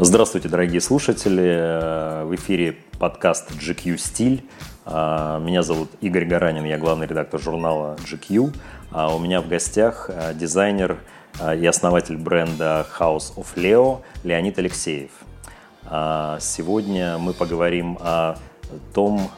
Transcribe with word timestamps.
Здравствуйте, 0.00 0.48
дорогие 0.48 0.80
слушатели. 0.80 2.22
В 2.24 2.32
эфире 2.36 2.76
подкаст 3.00 3.50
GQ 3.50 3.98
Стиль. 3.98 4.44
А, 4.86 5.40
меня 5.40 5.64
зовут 5.64 5.90
Игорь 6.00 6.24
Гаранин, 6.24 6.64
я 6.66 6.78
главный 6.78 7.08
редактор 7.08 7.40
журнала 7.40 7.96
GQ. 8.04 8.54
А 8.92 9.12
у 9.12 9.18
меня 9.18 9.40
в 9.40 9.48
гостях 9.48 10.08
дизайнер 10.34 11.00
и 11.52 11.66
основатель 11.66 12.16
бренда 12.16 12.86
House 12.96 13.34
of 13.34 13.46
Leo 13.56 14.02
Леонид 14.22 14.56
Алексеев. 14.60 15.10
Сегодня 15.82 17.18
мы 17.18 17.32
поговорим 17.32 17.98
о 18.00 18.36
том, 18.94 19.30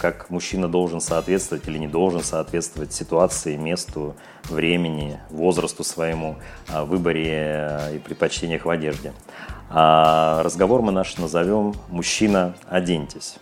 как 0.00 0.30
мужчина 0.30 0.68
должен 0.68 1.00
соответствовать 1.00 1.68
или 1.68 1.78
не 1.78 1.88
должен 1.88 2.22
соответствовать 2.22 2.92
ситуации, 2.92 3.56
месту, 3.56 4.14
времени, 4.44 5.18
возрасту 5.30 5.84
своему, 5.84 6.36
выборе 6.68 7.92
и 7.94 7.98
предпочтениях 7.98 8.64
в 8.64 8.70
одежде. 8.70 9.12
А 9.70 10.42
разговор 10.42 10.82
мы 10.82 10.92
наш 10.92 11.16
назовем 11.18 11.74
«Мужчина, 11.88 12.54
оденьтесь». 12.68 13.36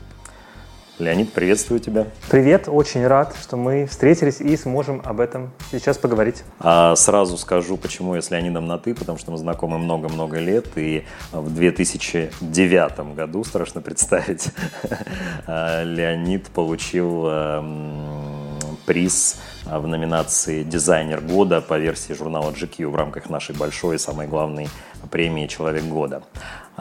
Леонид, 1.00 1.32
приветствую 1.32 1.80
тебя. 1.80 2.06
Привет, 2.28 2.68
очень 2.68 3.06
рад, 3.06 3.34
что 3.40 3.56
мы 3.56 3.86
встретились 3.86 4.40
и 4.40 4.54
сможем 4.56 5.00
об 5.02 5.20
этом 5.20 5.50
сейчас 5.72 5.96
поговорить. 5.96 6.44
А 6.58 6.94
сразу 6.94 7.38
скажу, 7.38 7.78
почему 7.78 8.14
я 8.14 8.22
с 8.22 8.30
Леонидом 8.30 8.66
на 8.66 8.78
«ты», 8.78 8.94
потому 8.94 9.16
что 9.16 9.30
мы 9.30 9.38
знакомы 9.38 9.78
много-много 9.78 10.38
лет, 10.38 10.66
и 10.76 11.04
в 11.32 11.54
2009 11.54 13.14
году, 13.14 13.44
страшно 13.44 13.80
представить, 13.80 14.48
Леонид 15.46 16.48
получил 16.48 17.26
эм, 17.28 18.58
приз 18.84 19.40
в 19.64 19.86
номинации 19.86 20.62
«Дизайнер 20.64 21.22
года» 21.22 21.62
по 21.62 21.78
версии 21.78 22.12
журнала 22.12 22.50
GQ 22.50 22.88
в 22.88 22.94
рамках 22.94 23.30
нашей 23.30 23.56
большой, 23.56 23.98
самой 23.98 24.26
главной 24.26 24.68
премии 25.10 25.46
«Человек 25.46 25.84
года». 25.84 26.22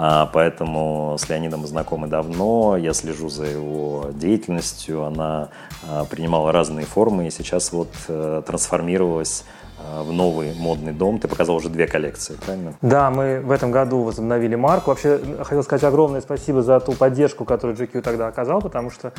А, 0.01 0.27
поэтому 0.27 1.17
с 1.19 1.27
Леонидом 1.27 1.59
мы 1.59 1.67
знакомы 1.67 2.07
давно, 2.07 2.77
я 2.77 2.93
слежу 2.93 3.27
за 3.27 3.43
его 3.43 4.11
деятельностью, 4.13 5.03
она 5.03 5.49
а, 5.85 6.05
принимала 6.05 6.53
разные 6.53 6.85
формы 6.85 7.27
и 7.27 7.29
сейчас 7.29 7.73
вот 7.73 7.89
э, 8.07 8.41
трансформировалась 8.47 9.43
а, 9.77 10.03
в 10.03 10.13
новый 10.13 10.53
модный 10.55 10.93
дом. 10.93 11.19
Ты 11.19 11.27
показал 11.27 11.57
уже 11.57 11.67
две 11.67 11.85
коллекции, 11.85 12.35
правильно? 12.45 12.75
Да, 12.81 13.11
мы 13.11 13.41
в 13.41 13.51
этом 13.51 13.71
году 13.71 14.03
возобновили 14.03 14.55
марку. 14.55 14.91
Вообще, 14.91 15.19
хотел 15.43 15.63
сказать 15.63 15.83
огромное 15.83 16.21
спасибо 16.21 16.63
за 16.63 16.79
ту 16.79 16.93
поддержку, 16.93 17.43
которую 17.43 17.75
GQ 17.75 18.01
тогда 18.01 18.27
оказал, 18.27 18.61
потому 18.61 18.91
что 18.91 19.11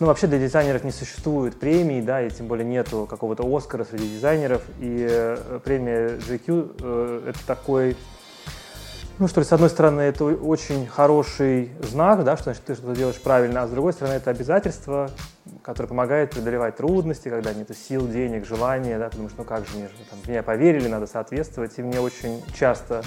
ну, 0.00 0.06
вообще 0.06 0.28
для 0.28 0.38
дизайнеров 0.38 0.82
не 0.82 0.92
существует 0.92 1.60
премии, 1.60 2.00
да, 2.00 2.22
и 2.22 2.30
тем 2.30 2.46
более 2.46 2.64
нету 2.64 3.06
какого-то 3.08 3.44
Оскара 3.54 3.84
среди 3.84 4.08
дизайнеров. 4.08 4.62
И 4.80 5.06
э, 5.10 5.60
премия 5.62 6.16
GQ 6.16 6.76
э, 6.80 7.22
это 7.28 7.46
такой 7.46 7.98
ну 9.22 9.28
что 9.28 9.40
ли, 9.40 9.46
с 9.46 9.52
одной 9.52 9.70
стороны, 9.70 10.00
это 10.00 10.24
очень 10.24 10.84
хороший 10.84 11.70
знак, 11.80 12.24
да, 12.24 12.34
что 12.34 12.46
значит 12.46 12.64
ты 12.64 12.74
что-то 12.74 12.96
делаешь 12.96 13.20
правильно, 13.20 13.62
а 13.62 13.68
с 13.68 13.70
другой 13.70 13.92
стороны, 13.92 14.14
это 14.14 14.30
обязательство, 14.30 15.10
которое 15.62 15.86
помогает 15.86 16.32
преодолевать 16.32 16.74
трудности, 16.76 17.28
когда 17.28 17.54
нет 17.54 17.70
сил, 17.76 18.08
денег, 18.08 18.44
желания, 18.44 18.98
да, 18.98 19.10
ты 19.10 19.18
думаешь, 19.18 19.34
ну 19.38 19.44
как 19.44 19.64
же, 19.64 19.76
мне 19.76 19.86
же 19.86 19.94
там, 20.10 20.18
меня 20.26 20.42
поверили, 20.42 20.88
надо 20.88 21.06
соответствовать, 21.06 21.78
и 21.78 21.82
мне 21.84 22.00
очень 22.00 22.42
часто 22.52 23.04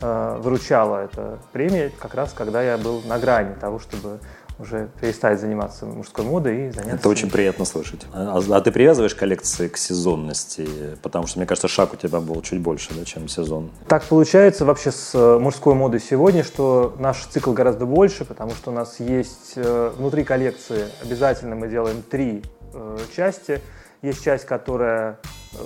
э, 0.00 0.38
выручала 0.40 1.04
эта 1.04 1.38
премия, 1.52 1.92
как 1.96 2.14
раз 2.14 2.32
когда 2.32 2.60
я 2.60 2.76
был 2.76 3.00
на 3.02 3.20
грани 3.20 3.54
того, 3.54 3.78
чтобы 3.78 4.18
уже 4.58 4.88
перестать 5.00 5.40
заниматься 5.40 5.86
мужской 5.86 6.24
модой 6.24 6.68
и 6.68 6.70
заняться... 6.70 6.96
Это 6.96 7.08
очень 7.08 7.30
приятно 7.30 7.64
слышать. 7.64 8.06
А, 8.12 8.38
а 8.38 8.60
ты 8.60 8.70
привязываешь 8.70 9.14
коллекции 9.14 9.68
к 9.68 9.76
сезонности? 9.76 10.68
Потому 11.02 11.26
что, 11.26 11.38
мне 11.38 11.46
кажется, 11.46 11.68
шаг 11.68 11.94
у 11.94 11.96
тебя 11.96 12.20
был 12.20 12.40
чуть 12.42 12.60
больше, 12.60 12.90
да, 12.94 13.04
чем 13.04 13.28
сезон. 13.28 13.70
Так 13.88 14.04
получается 14.04 14.64
вообще 14.64 14.92
с 14.92 15.14
э, 15.14 15.38
мужской 15.38 15.74
модой 15.74 16.00
сегодня, 16.00 16.44
что 16.44 16.94
наш 16.98 17.24
цикл 17.26 17.52
гораздо 17.52 17.86
больше, 17.86 18.24
потому 18.24 18.52
что 18.52 18.70
у 18.70 18.74
нас 18.74 19.00
есть 19.00 19.52
э, 19.56 19.92
внутри 19.96 20.24
коллекции 20.24 20.86
обязательно 21.02 21.54
мы 21.54 21.68
делаем 21.68 22.02
три 22.02 22.42
э, 22.72 22.98
части. 23.14 23.60
Есть 24.02 24.24
часть, 24.24 24.46
которая 24.46 25.18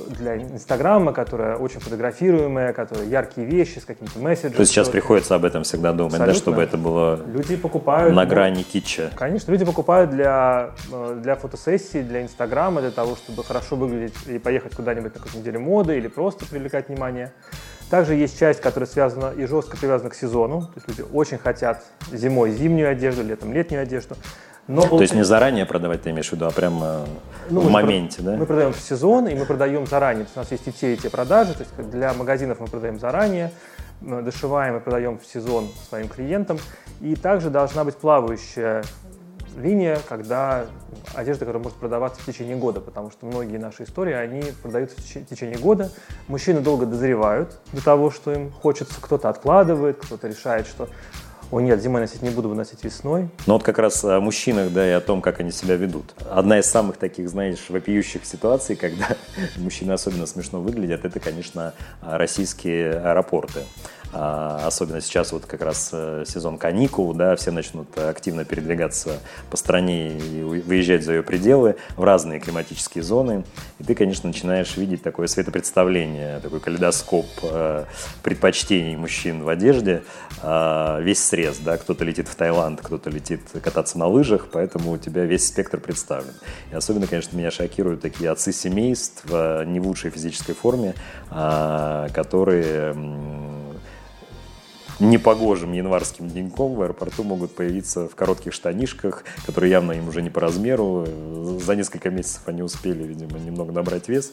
для 0.09 0.37
Инстаграма, 0.37 1.15
которая 1.15 1.57
очень 1.57 1.81
фотографируемая, 1.81 2.75
которая 2.75 3.07
яркие 3.07 3.47
вещи 3.47 3.79
с 3.79 3.87
каким-то 3.87 4.19
месседжем. 4.19 4.53
То 4.53 4.61
есть 4.61 4.73
сейчас 4.73 4.91
приходится 4.91 5.35
об 5.37 5.45
этом 5.47 5.63
всегда 5.63 5.93
думать, 5.93 6.15
Абсолютно. 6.15 6.35
да, 6.35 6.39
чтобы 6.39 6.63
это 6.63 6.77
было 6.77 7.17
люди 7.27 7.57
покупают, 7.57 8.15
на 8.15 8.27
грани 8.27 8.63
китча. 8.63 9.11
Конечно, 9.17 9.53
люди 9.53 9.65
покупают 9.65 10.11
для, 10.11 10.73
э, 10.93 11.19
для 11.23 11.37
фотосессии, 11.37 12.03
для 12.03 12.23
Инстаграма, 12.23 12.83
для 12.83 12.91
того, 12.91 13.17
чтобы 13.17 13.43
хорошо 13.43 13.77
выглядеть 13.77 14.15
и 14.27 14.39
поехать 14.39 14.75
куда-нибудь 14.75 15.15
на 15.15 15.21
какую-то 15.21 15.39
неделю 15.39 15.61
моды 15.61 15.97
или 15.97 16.09
просто 16.09 16.45
привлекать 16.45 16.89
внимание. 16.89 17.33
Также 17.89 18.17
есть 18.17 18.39
часть, 18.39 18.61
которая 18.61 18.89
связана 18.89 19.33
и 19.37 19.47
жестко 19.47 19.77
привязана 19.77 20.11
к 20.11 20.15
сезону. 20.15 20.63
То 20.63 20.73
есть 20.75 20.89
люди 20.89 21.05
очень 21.13 21.39
хотят 21.39 21.85
зимой 22.13 22.51
зимнюю 22.51 22.91
одежду, 22.91 23.23
летом 23.23 23.53
летнюю 23.53 23.83
одежду. 23.83 24.17
Но 24.69 24.83
То 24.83 25.01
есть 25.01 25.15
не 25.15 25.25
заранее 25.25 25.65
продавать, 25.65 26.03
ты 26.03 26.11
имеешь 26.11 26.29
в 26.29 26.33
виду, 26.33 26.47
а 26.47 26.51
прямо 26.51 27.07
ну, 27.51 27.61
в 27.61 27.71
моменте, 27.71 28.23
да? 28.23 28.37
Мы 28.37 28.47
продаем 28.47 28.73
в 28.73 28.81
сезон, 28.81 29.29
и 29.29 29.35
мы 29.35 29.45
продаем 29.45 29.87
заранее. 29.87 30.25
То 30.25 30.29
есть 30.29 30.37
у 30.37 30.41
нас 30.41 30.51
есть 30.51 30.67
и 30.67 30.73
те, 30.73 30.95
и 30.95 30.97
те 30.97 31.09
продажи. 31.09 31.55
То 31.55 31.61
есть 31.61 31.91
для 31.91 32.13
магазинов 32.15 32.59
мы 32.59 32.67
продаем 32.67 32.99
заранее, 32.99 33.53
дошиваем 34.01 34.77
и 34.77 34.81
продаем 34.81 35.19
в 35.19 35.27
сезон 35.27 35.69
своим 35.89 36.09
клиентам. 36.09 36.59
И 37.01 37.15
также 37.15 37.51
должна 37.51 37.85
быть 37.85 37.97
плавающая 37.97 38.83
линия, 39.57 39.99
когда 40.09 40.67
одежда, 41.15 41.41
которая 41.45 41.63
может 41.63 41.79
продаваться 41.79 42.21
в 42.21 42.27
течение 42.27 42.57
года, 42.57 42.81
потому 42.81 43.11
что 43.11 43.27
многие 43.27 43.57
наши 43.59 43.85
истории, 43.85 44.13
они 44.13 44.43
продаются 44.63 44.97
в 45.01 45.27
течение 45.27 45.59
года. 45.59 45.91
Мужчины 46.29 46.61
долго 46.61 46.87
дозревают 46.87 47.59
до 47.73 47.85
того, 47.85 48.11
что 48.11 48.33
им 48.33 48.51
хочется, 48.51 48.95
кто-то 49.01 49.29
откладывает, 49.29 49.99
кто-то 49.99 50.29
решает, 50.29 50.67
что 50.67 50.89
Ой, 51.53 51.63
нет, 51.63 51.81
зимой 51.81 52.01
носить 52.01 52.23
не 52.23 52.31
буду, 52.31 52.53
носить 52.55 52.83
весной. 52.83 53.29
Ну 53.47 53.55
вот 53.55 53.63
как 53.63 53.79
раз 53.79 54.05
о 54.05 54.21
мужчинах, 54.21 54.73
да, 54.73 54.87
и 54.87 54.91
о 54.91 55.01
том, 55.01 55.23
как 55.23 55.39
они 55.39 55.53
себя 55.53 55.77
ведут. 55.77 56.15
Одна 56.29 56.59
из 56.59 56.67
самых 56.67 56.97
таких, 56.97 57.29
знаешь, 57.29 57.67
вопиющих 57.69 58.25
ситуаций, 58.25 58.75
когда 58.75 59.09
мужчины 59.57 59.93
особенно 59.93 60.27
смешно 60.27 60.61
выглядят, 60.61 61.05
это, 61.05 61.21
конечно, 61.21 61.73
российские 62.03 62.95
аэропорты. 62.99 63.61
А, 64.19 64.67
особенно 64.67 65.03
сейчас 65.03 65.33
вот 65.33 65.45
как 65.45 65.61
раз 65.61 65.91
э, 65.93 66.25
сезон 66.27 66.57
каникул, 66.57 67.13
да, 67.13 67.37
все 67.37 67.51
начнут 67.51 67.87
активно 67.99 68.47
передвигаться 68.47 69.19
по 69.51 69.59
стране 69.59 70.17
и 70.19 70.43
выезжать 70.43 71.05
за 71.05 71.13
ее 71.13 71.23
пределы 71.23 71.77
в 71.97 72.05
разные 72.05 72.41
климатические 72.41 73.05
зоны. 73.05 73.45
И 73.79 73.85
ты, 73.85 73.95
конечно, 73.95 74.27
начинаешь 74.29 74.75
видеть 74.79 75.03
такое 75.03 75.27
светопредставление, 75.27 76.41
такой 76.41 76.61
калейдоскоп 76.61 77.27
э, 77.43 77.85
предпочтений 78.23 78.97
мужчин 78.97 79.43
в 79.43 79.51
одежде, 79.51 80.03
а, 80.43 80.99
весь 81.01 81.23
срез, 81.23 81.59
да, 81.59 81.77
кто-то 81.77 82.03
летит 82.03 82.29
в 82.29 82.35
Таиланд, 82.37 82.81
кто-то 82.81 83.11
летит 83.11 83.43
кататься 83.63 83.99
на 83.99 84.07
лыжах, 84.07 84.49
поэтому 84.51 84.93
у 84.93 84.99
тебя 84.99 85.25
весь 85.25 85.47
спектр 85.47 85.79
представлен. 85.79 86.33
И 86.73 86.75
особенно, 86.75 87.07
конечно, 87.07 87.37
меня 87.37 87.51
шокируют 87.51 88.01
такие 88.01 88.31
отцы 88.31 88.53
семейств 88.53 89.25
э, 89.31 89.65
не 89.67 89.79
в 89.79 89.87
лучшей 89.87 90.11
физической 90.11 90.55
форме, 90.55 90.95
а, 91.31 92.09
которые 92.15 92.95
непогожим 95.01 95.73
январским 95.73 96.29
деньком 96.29 96.75
в 96.75 96.83
аэропорту 96.83 97.23
могут 97.23 97.55
появиться 97.55 98.09
в 98.09 98.15
коротких 98.15 98.53
штанишках, 98.53 99.25
которые 99.45 99.71
явно 99.71 99.93
им 99.93 100.09
уже 100.09 100.23
не 100.23 100.31
по 100.31 100.41
размеру. 100.41 101.07
За 101.61 101.77
несколько 101.77 102.11
месяцев 102.11 102.43
они 102.47 102.63
успели, 102.63 103.05
видимо, 103.05 103.39
немного 103.39 103.73
набрать 103.73 104.09
вес. 104.09 104.33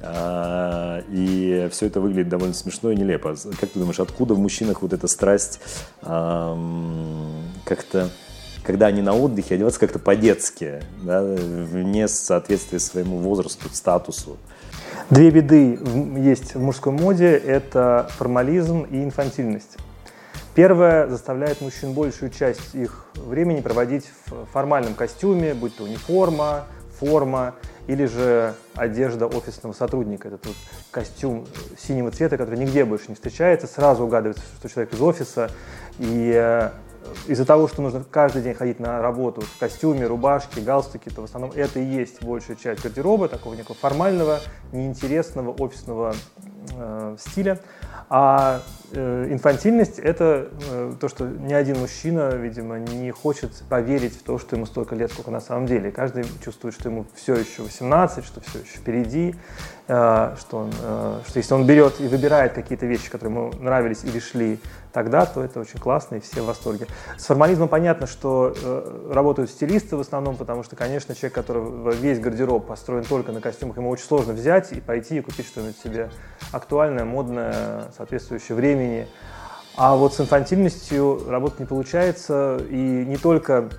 А, 0.00 1.02
и 1.10 1.68
все 1.70 1.86
это 1.86 2.00
выглядит 2.00 2.28
довольно 2.28 2.54
смешно 2.54 2.90
и 2.90 2.96
нелепо. 2.96 3.36
Как 3.60 3.70
ты 3.70 3.78
думаешь, 3.78 4.00
откуда 4.00 4.34
в 4.34 4.38
мужчинах 4.38 4.82
вот 4.82 4.92
эта 4.92 5.08
страсть 5.08 5.60
как-то 6.00 8.10
когда 8.64 8.86
они 8.86 9.02
на 9.02 9.14
отдыхе 9.14 9.56
одеваться 9.56 9.78
как-то 9.78 9.98
по-детски, 9.98 10.80
да, 11.02 11.22
вне 11.22 12.08
соответствия 12.08 12.78
своему 12.78 13.18
возрасту, 13.18 13.68
статусу. 13.70 14.38
Две 15.10 15.30
беды 15.30 15.78
есть 16.16 16.54
в 16.54 16.60
мужской 16.60 16.92
моде– 16.92 17.36
это 17.46 18.08
формализм 18.16 18.84
и 18.84 19.04
инфантильность. 19.04 19.76
Первое 20.54 21.08
заставляет 21.08 21.60
мужчин 21.60 21.94
большую 21.94 22.30
часть 22.30 22.76
их 22.76 23.06
времени 23.14 23.60
проводить 23.60 24.08
в 24.26 24.46
формальном 24.52 24.94
костюме, 24.94 25.52
будь 25.52 25.76
то 25.76 25.82
униформа, 25.82 26.66
форма 27.00 27.56
или 27.88 28.06
же 28.06 28.54
одежда 28.74 29.26
офисного 29.26 29.72
сотрудника. 29.72 30.28
Это 30.28 30.38
вот 30.44 30.56
костюм 30.92 31.44
синего 31.76 32.12
цвета, 32.12 32.38
который 32.38 32.56
нигде 32.56 32.84
больше 32.84 33.06
не 33.08 33.16
встречается. 33.16 33.66
Сразу 33.66 34.04
угадывается, 34.04 34.44
что 34.60 34.68
человек 34.68 34.94
из 34.94 35.02
офиса. 35.02 35.50
И 35.98 36.32
э, 36.32 36.70
из-за 37.26 37.44
того, 37.44 37.68
что 37.68 37.82
нужно 37.82 38.04
каждый 38.08 38.42
день 38.42 38.54
ходить 38.54 38.80
на 38.80 39.00
работу 39.00 39.40
в 39.40 39.58
костюме, 39.58 40.06
рубашке, 40.06 40.60
галстуке, 40.60 41.10
то 41.10 41.22
в 41.22 41.24
основном 41.24 41.52
это 41.54 41.78
и 41.78 41.84
есть 41.84 42.22
большая 42.22 42.56
часть 42.56 42.82
гардероба, 42.82 43.28
такого 43.28 43.54
некого 43.54 43.74
формального, 43.74 44.40
неинтересного 44.72 45.50
офисного 45.50 46.14
э, 46.76 47.16
стиля. 47.18 47.60
А 48.10 48.60
э, 48.92 49.28
инфантильность– 49.30 49.98
это 50.00 50.48
э, 50.70 50.92
то, 51.00 51.08
что 51.08 51.24
ни 51.26 51.54
один 51.54 51.78
мужчина, 51.78 52.30
видимо, 52.34 52.78
не 52.78 53.10
хочет 53.10 53.50
поверить 53.68 54.14
в 54.14 54.22
то, 54.22 54.38
что 54.38 54.56
ему 54.56 54.66
столько 54.66 54.94
лет, 54.94 55.10
сколько 55.10 55.30
на 55.30 55.40
самом 55.40 55.66
деле. 55.66 55.90
каждый 55.90 56.24
чувствует, 56.44 56.74
что 56.74 56.90
ему 56.90 57.06
все 57.14 57.34
еще 57.34 57.62
18, 57.62 58.24
что 58.24 58.40
все 58.42 58.58
еще 58.58 58.76
впереди. 58.76 59.34
Э, 59.88 60.34
что, 60.38 60.58
он, 60.58 60.72
э, 60.82 61.20
что 61.26 61.38
если 61.38 61.54
он 61.54 61.66
берет 61.66 62.00
и 62.00 62.08
выбирает 62.08 62.52
какие-то 62.52 62.86
вещи, 62.86 63.10
которые 63.10 63.34
ему 63.34 63.52
нравились 63.58 64.04
или 64.04 64.18
шли 64.18 64.60
тогда, 64.94 65.26
то 65.26 65.42
это 65.42 65.60
очень 65.60 65.80
классно 65.80 66.14
и 66.14 66.20
все 66.20 66.40
в 66.40 66.46
восторге. 66.46 66.86
С 67.18 67.26
формализмом 67.26 67.68
понятно, 67.68 68.06
что 68.06 68.54
э, 68.56 69.10
работают 69.12 69.50
стилисты 69.50 69.96
в 69.96 70.00
основном, 70.00 70.36
потому 70.36 70.62
что, 70.62 70.76
конечно, 70.76 71.14
человек, 71.16 71.34
который 71.34 71.96
весь 71.96 72.20
гардероб 72.20 72.66
построен 72.66 73.04
только 73.04 73.32
на 73.32 73.40
костюмах, 73.40 73.76
ему 73.76 73.90
очень 73.90 74.04
сложно 74.04 74.32
взять 74.32 74.72
и 74.72 74.80
пойти 74.80 75.18
и 75.18 75.20
купить 75.20 75.46
что-нибудь 75.46 75.76
себе 75.76 76.10
актуальное, 76.52 77.04
модное, 77.04 77.84
соответствующее 77.96 78.54
времени. 78.54 79.08
А 79.76 79.96
вот 79.96 80.14
с 80.14 80.20
инфантильностью 80.20 81.28
работать 81.28 81.58
не 81.58 81.66
получается, 81.66 82.60
и 82.70 83.04
не 83.04 83.16
только 83.16 83.70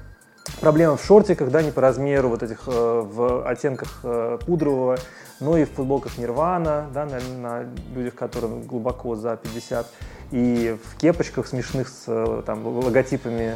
проблема 0.60 0.98
в 0.98 1.04
шортиках, 1.04 1.50
да, 1.50 1.64
не 1.64 1.72
по 1.72 1.80
размеру 1.80 2.28
вот 2.28 2.44
этих 2.44 2.64
э, 2.68 3.02
в 3.02 3.48
оттенках 3.48 4.02
э, 4.04 4.38
пудрового, 4.46 4.98
но 5.40 5.58
и 5.58 5.66
в 5.66 5.72
футболках 5.72 6.18
Нирвана, 6.18 6.90
да, 6.94 7.06
на, 7.06 7.20
на 7.20 7.66
людях, 7.94 8.16
которым 8.16 8.64
глубоко 8.64 9.16
за 9.16 9.36
50, 9.38 9.88
и 10.32 10.76
в 10.84 10.98
кепочках 10.98 11.48
смешных 11.48 11.88
с 11.88 12.06
э, 12.08 12.44
там, 12.46 12.66
логотипами 12.66 13.56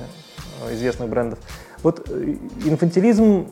э, 0.63 0.73
известных 0.73 1.09
брендов. 1.09 1.39
Вот 1.81 2.09
э, 2.09 2.35
инфантилизм 2.65 3.47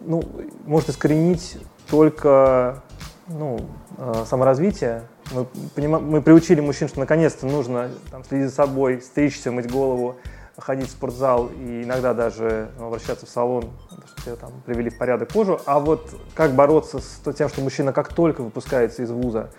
ну, 0.00 0.22
может 0.66 0.90
искоренить 0.90 1.58
только 1.88 2.82
ну, 3.28 3.60
саморазвитие. 4.26 5.02
Мы, 5.32 5.46
поним... 5.74 5.92
мы 5.92 6.20
приучили 6.22 6.60
мужчин, 6.60 6.88
что 6.88 7.00
наконец-то 7.00 7.46
нужно 7.46 7.90
там, 8.10 8.24
следить 8.24 8.48
за 8.48 8.54
собой, 8.54 9.00
стричься, 9.00 9.50
мыть 9.52 9.70
голову, 9.70 10.16
ходить 10.60 10.88
в 10.88 10.92
спортзал 10.92 11.48
и 11.48 11.82
иногда 11.82 12.14
даже 12.14 12.70
обращаться 12.78 13.26
в 13.26 13.28
салон, 13.28 13.70
чтобы 13.88 14.22
тебя 14.24 14.36
там 14.36 14.52
привели 14.64 14.90
в 14.90 14.98
порядок 14.98 15.32
кожу. 15.32 15.60
А 15.66 15.80
вот 15.80 16.14
как 16.34 16.54
бороться 16.54 16.98
с 16.98 17.32
тем, 17.32 17.48
что 17.48 17.60
мужчина 17.60 17.92
как 17.92 18.12
только 18.12 18.42
выпускается 18.42 19.02
из 19.02 19.10
вуза 19.10 19.50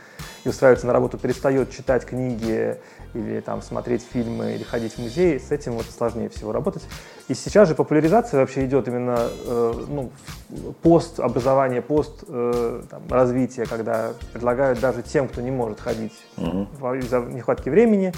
и 0.43 0.49
устраивается 0.49 0.87
на 0.87 0.93
работу, 0.93 1.17
перестает 1.17 1.71
читать 1.71 2.05
книги 2.05 2.77
или 3.13 3.39
там 3.41 3.61
смотреть 3.61 4.03
фильмы 4.03 4.53
или 4.53 4.63
ходить 4.63 4.93
в 4.93 4.99
музей, 4.99 5.39
с 5.39 5.51
этим 5.51 5.73
вот 5.73 5.85
сложнее 5.85 6.29
всего 6.29 6.51
работать. 6.51 6.83
И 7.27 7.33
сейчас 7.33 7.67
же 7.67 7.75
популяризация 7.75 8.39
вообще 8.39 8.65
идет 8.65 8.87
именно 8.87 9.17
э, 9.45 9.73
ну, 9.87 10.11
пост 10.81 11.19
образования, 11.19 11.81
пост 11.81 12.23
э, 12.27 12.83
там, 12.89 13.03
развития, 13.09 13.65
когда 13.65 14.13
предлагают 14.33 14.79
даже 14.79 15.01
тем, 15.01 15.27
кто 15.27 15.41
не 15.41 15.51
может 15.51 15.79
ходить 15.79 16.13
mm-hmm. 16.37 16.99
из-за 16.99 17.19
нехватки 17.19 17.69
времени, 17.69 18.13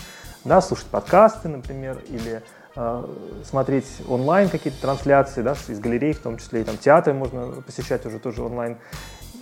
да, 0.45 0.61
слушать 0.61 0.87
подкасты, 0.87 1.47
например, 1.47 1.99
или 2.09 2.41
Э, 2.41 2.62
смотреть 3.43 3.85
онлайн 4.07 4.49
какие-то 4.49 4.81
трансляции, 4.81 5.41
да, 5.41 5.55
из 5.67 5.79
галерей, 5.79 6.13
в 6.13 6.19
том 6.19 6.37
числе 6.37 6.61
и 6.61 6.63
там 6.63 6.77
театры 6.77 7.13
можно 7.13 7.61
посещать 7.61 8.05
уже 8.05 8.19
тоже 8.19 8.43
онлайн. 8.43 8.77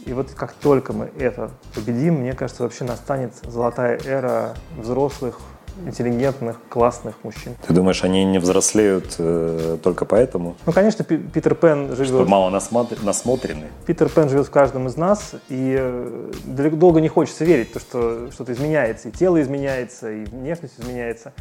И 0.05 0.13
вот 0.13 0.31
как 0.31 0.53
только 0.53 0.93
мы 0.93 1.11
это 1.19 1.51
победим, 1.75 2.15
мне 2.21 2.33
кажется, 2.33 2.63
вообще 2.63 2.83
настанет 2.83 3.33
золотая 3.43 3.99
эра 4.03 4.55
взрослых, 4.77 5.39
интеллигентных, 5.85 6.57
классных 6.69 7.15
мужчин. 7.23 7.55
Ты 7.65 7.73
думаешь, 7.73 8.03
они 8.03 8.25
не 8.25 8.39
взрослеют 8.39 9.15
э, 9.17 9.77
только 9.81 10.05
поэтому? 10.05 10.55
Ну, 10.65 10.73
конечно, 10.73 11.03
Пи- 11.03 11.17
Питер 11.17 11.55
Пен 11.55 11.95
живет... 11.95 12.07
Что 12.07 12.25
мало 12.25 12.49
насмотр... 12.49 12.97
насмотрены? 13.01 13.67
Питер 13.85 14.09
Пен 14.09 14.29
живет 14.29 14.47
в 14.47 14.51
каждом 14.51 14.87
из 14.87 14.97
нас, 14.97 15.35
и 15.49 15.75
э, 15.79 16.31
долго 16.45 16.99
не 16.99 17.07
хочется 17.07 17.45
верить, 17.45 17.71
то, 17.73 17.79
что 17.79 18.31
что-то 18.31 18.51
изменяется, 18.53 19.09
и 19.09 19.11
тело 19.11 19.41
изменяется, 19.41 20.11
и 20.11 20.25
внешность 20.25 20.79
изменяется. 20.79 21.33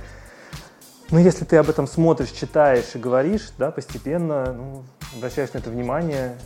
Но 1.10 1.18
ну, 1.18 1.24
если 1.24 1.44
ты 1.44 1.56
об 1.56 1.68
этом 1.68 1.88
смотришь, 1.88 2.30
читаешь 2.30 2.94
и 2.94 2.98
говоришь, 2.98 3.52
да, 3.58 3.72
постепенно 3.72 4.52
ну, 4.52 4.84
обращаешь 5.16 5.52
на 5.52 5.58
это 5.58 5.68
внимание, 5.68 6.36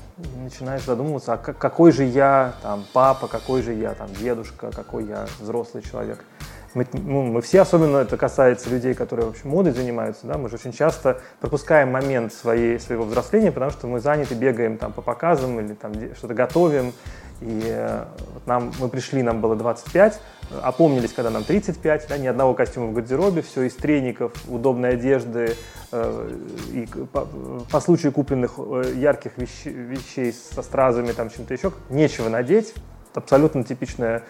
начинаешь 0.42 0.84
задумываться, 0.84 1.34
а 1.34 1.36
какой 1.36 1.92
же 1.92 2.04
я 2.04 2.54
там 2.62 2.86
папа, 2.94 3.28
какой 3.28 3.60
же 3.60 3.74
я 3.74 3.92
там 3.92 4.08
дедушка, 4.14 4.70
какой 4.70 5.04
я 5.04 5.26
взрослый 5.38 5.82
человек. 5.82 6.24
Мы, 6.72 6.86
ну, 6.94 7.24
мы 7.24 7.42
все, 7.42 7.60
особенно 7.60 7.98
это 7.98 8.16
касается 8.16 8.70
людей, 8.70 8.94
которые 8.94 9.26
вообще 9.26 9.46
модой 9.46 9.74
занимаются, 9.74 10.26
да, 10.26 10.38
мы 10.38 10.48
же 10.48 10.54
очень 10.54 10.72
часто 10.72 11.20
пропускаем 11.40 11.92
момент 11.92 12.32
своей, 12.32 12.80
своего 12.80 13.04
взросления, 13.04 13.52
потому 13.52 13.70
что 13.70 13.86
мы 13.86 14.00
заняты, 14.00 14.34
бегаем 14.34 14.78
там 14.78 14.94
по 14.94 15.02
показам 15.02 15.60
или 15.60 15.74
там 15.74 15.92
что-то 16.16 16.32
готовим, 16.32 16.94
и 17.40 17.62
э, 17.64 18.04
вот 18.32 18.46
нам, 18.46 18.72
мы 18.78 18.88
пришли, 18.88 19.22
нам 19.22 19.40
было 19.40 19.56
25, 19.56 20.20
опомнились, 20.62 21.12
когда 21.12 21.30
нам 21.30 21.44
35, 21.44 22.06
да, 22.08 22.18
ни 22.18 22.26
одного 22.26 22.54
костюма 22.54 22.86
в 22.86 22.92
гардеробе, 22.92 23.42
все 23.42 23.62
из 23.62 23.74
треников, 23.74 24.32
удобной 24.48 24.90
одежды, 24.94 25.56
э, 25.92 26.38
и 26.72 26.86
по, 27.12 27.26
по 27.70 27.80
случаю 27.80 28.12
купленных 28.12 28.54
э, 28.58 28.94
ярких 28.96 29.36
вещ, 29.36 29.64
вещей 29.64 30.32
со 30.32 30.62
стразами, 30.62 31.12
там 31.12 31.30
чем-то 31.30 31.54
еще, 31.54 31.72
нечего 31.90 32.28
надеть. 32.28 32.74
Абсолютно 33.14 33.62
типичная 33.64 34.22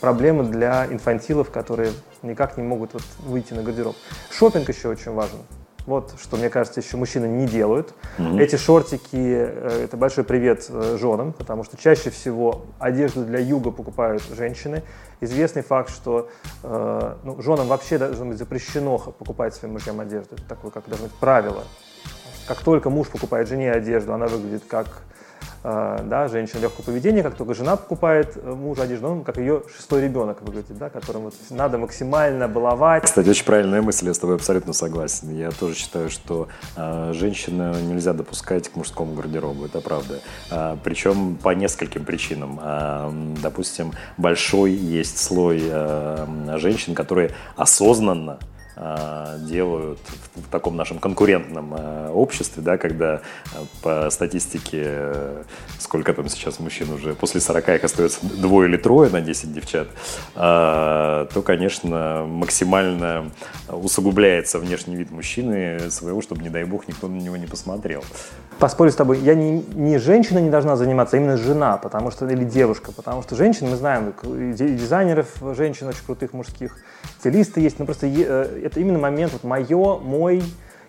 проблема 0.00 0.44
для 0.44 0.86
инфантилов, 0.86 1.50
которые 1.50 1.92
никак 2.22 2.56
не 2.56 2.62
могут 2.62 2.94
вот 2.94 3.02
выйти 3.20 3.54
на 3.54 3.62
гардероб. 3.62 3.96
Шопинг 4.30 4.68
еще 4.68 4.88
очень 4.88 5.12
важен. 5.12 5.38
Вот 5.86 6.14
что, 6.20 6.36
мне 6.36 6.48
кажется, 6.48 6.80
еще 6.80 6.96
мужчины 6.96 7.26
не 7.26 7.46
делают. 7.46 7.94
Mm-hmm. 8.18 8.40
Эти 8.40 8.56
шортики 8.56 9.08
э,– 9.14 9.82
это 9.84 9.96
большой 9.96 10.22
привет 10.22 10.66
э, 10.68 10.96
женам, 10.98 11.32
потому 11.32 11.64
что 11.64 11.76
чаще 11.76 12.10
всего 12.10 12.66
одежду 12.78 13.24
для 13.24 13.40
юга 13.40 13.72
покупают 13.72 14.22
женщины. 14.36 14.84
Известный 15.20 15.62
факт, 15.62 15.90
что 15.90 16.28
э, 16.62 17.16
ну, 17.24 17.42
женам 17.42 17.66
вообще 17.66 17.98
должно 17.98 18.26
быть 18.26 18.38
запрещено 18.38 18.98
покупать 18.98 19.54
своим 19.54 19.72
мужьям 19.74 19.98
одежду. 19.98 20.36
Это 20.36 20.44
такое, 20.44 20.70
как 20.70 20.84
должно 20.86 21.06
быть 21.08 21.16
правило. 21.16 21.64
Как 22.46 22.58
только 22.60 22.88
муж 22.88 23.08
покупает 23.08 23.48
жене 23.48 23.72
одежду, 23.72 24.12
она 24.14 24.26
выглядит 24.26 24.62
как 24.68 24.86
да, 25.62 26.28
женщина 26.28 26.60
легкого 26.60 26.84
поведения, 26.84 27.22
как 27.22 27.36
только 27.36 27.54
жена 27.54 27.76
покупает 27.76 28.36
э, 28.36 28.52
мужа 28.52 28.82
одежду, 28.82 29.08
он 29.08 29.24
как 29.24 29.38
ее 29.38 29.62
шестой 29.74 30.02
ребенок 30.02 30.42
выглядит, 30.42 30.76
да, 30.76 30.90
которым 30.90 31.22
вот 31.22 31.34
надо 31.50 31.78
максимально 31.78 32.48
баловать. 32.48 33.04
Кстати, 33.04 33.28
очень 33.28 33.44
правильная 33.44 33.80
мысль, 33.80 34.06
я 34.06 34.14
с 34.14 34.18
тобой 34.18 34.36
абсолютно 34.36 34.72
согласен. 34.72 35.30
Я 35.30 35.50
тоже 35.50 35.74
считаю, 35.74 36.10
что 36.10 36.48
э, 36.76 37.12
женщину 37.14 37.74
нельзя 37.80 38.12
допускать 38.12 38.68
к 38.68 38.76
мужскому 38.76 39.14
гардеробу, 39.14 39.66
это 39.66 39.80
правда. 39.80 40.20
Э, 40.50 40.76
причем 40.82 41.36
по 41.36 41.50
нескольким 41.50 42.04
причинам. 42.04 42.58
Э, 42.62 43.10
допустим, 43.42 43.92
большой 44.16 44.72
есть 44.72 45.18
слой 45.18 45.62
э, 45.62 46.56
женщин, 46.58 46.94
которые 46.94 47.30
осознанно 47.56 48.38
делают 49.38 49.98
в, 50.34 50.50
таком 50.50 50.76
нашем 50.76 50.98
конкурентном 50.98 51.74
а, 51.76 52.10
обществе, 52.12 52.62
да, 52.62 52.76
когда 52.76 53.22
а, 53.54 53.64
по 53.82 54.10
статистике, 54.10 55.44
сколько 55.78 56.12
там 56.12 56.28
сейчас 56.28 56.58
мужчин 56.58 56.90
уже, 56.90 57.14
после 57.14 57.40
40 57.40 57.68
их 57.68 57.84
остается 57.84 58.18
двое 58.26 58.68
или 58.68 58.76
трое 58.76 59.10
на 59.10 59.20
10 59.20 59.52
девчат, 59.52 59.88
то, 60.34 61.42
конечно, 61.44 62.24
максимально 62.26 63.30
усугубляется 63.68 64.58
внешний 64.58 64.96
вид 64.96 65.10
мужчины 65.10 65.90
своего, 65.90 66.20
чтобы, 66.22 66.42
не 66.42 66.48
дай 66.48 66.64
бог, 66.64 66.88
никто 66.88 67.08
на 67.08 67.16
него 67.16 67.36
не 67.36 67.46
посмотрел. 67.46 68.04
Поспорю 68.58 68.90
с 68.90 68.94
тобой, 68.94 69.18
я 69.18 69.34
не, 69.34 69.64
не 69.74 69.98
женщина 69.98 70.38
не 70.38 70.50
должна 70.50 70.76
заниматься, 70.76 71.16
а 71.16 71.20
именно 71.20 71.36
жена, 71.36 71.76
потому 71.76 72.10
что, 72.10 72.26
или 72.26 72.44
девушка, 72.44 72.92
потому 72.92 73.22
что 73.22 73.36
женщин, 73.36 73.68
мы 73.70 73.76
знаем, 73.76 74.12
дизайнеров, 74.22 75.28
женщин 75.56 75.88
очень 75.88 76.04
крутых 76.04 76.32
мужских, 76.32 76.76
стилисты 77.18 77.60
есть, 77.60 77.78
но 77.78 77.84
просто 77.84 78.06
э, 78.06 78.62
это 78.64 78.80
именно 78.80 78.98
момент, 78.98 79.32
вот 79.32 79.44
мое, 79.44 79.98
мой, 79.98 80.42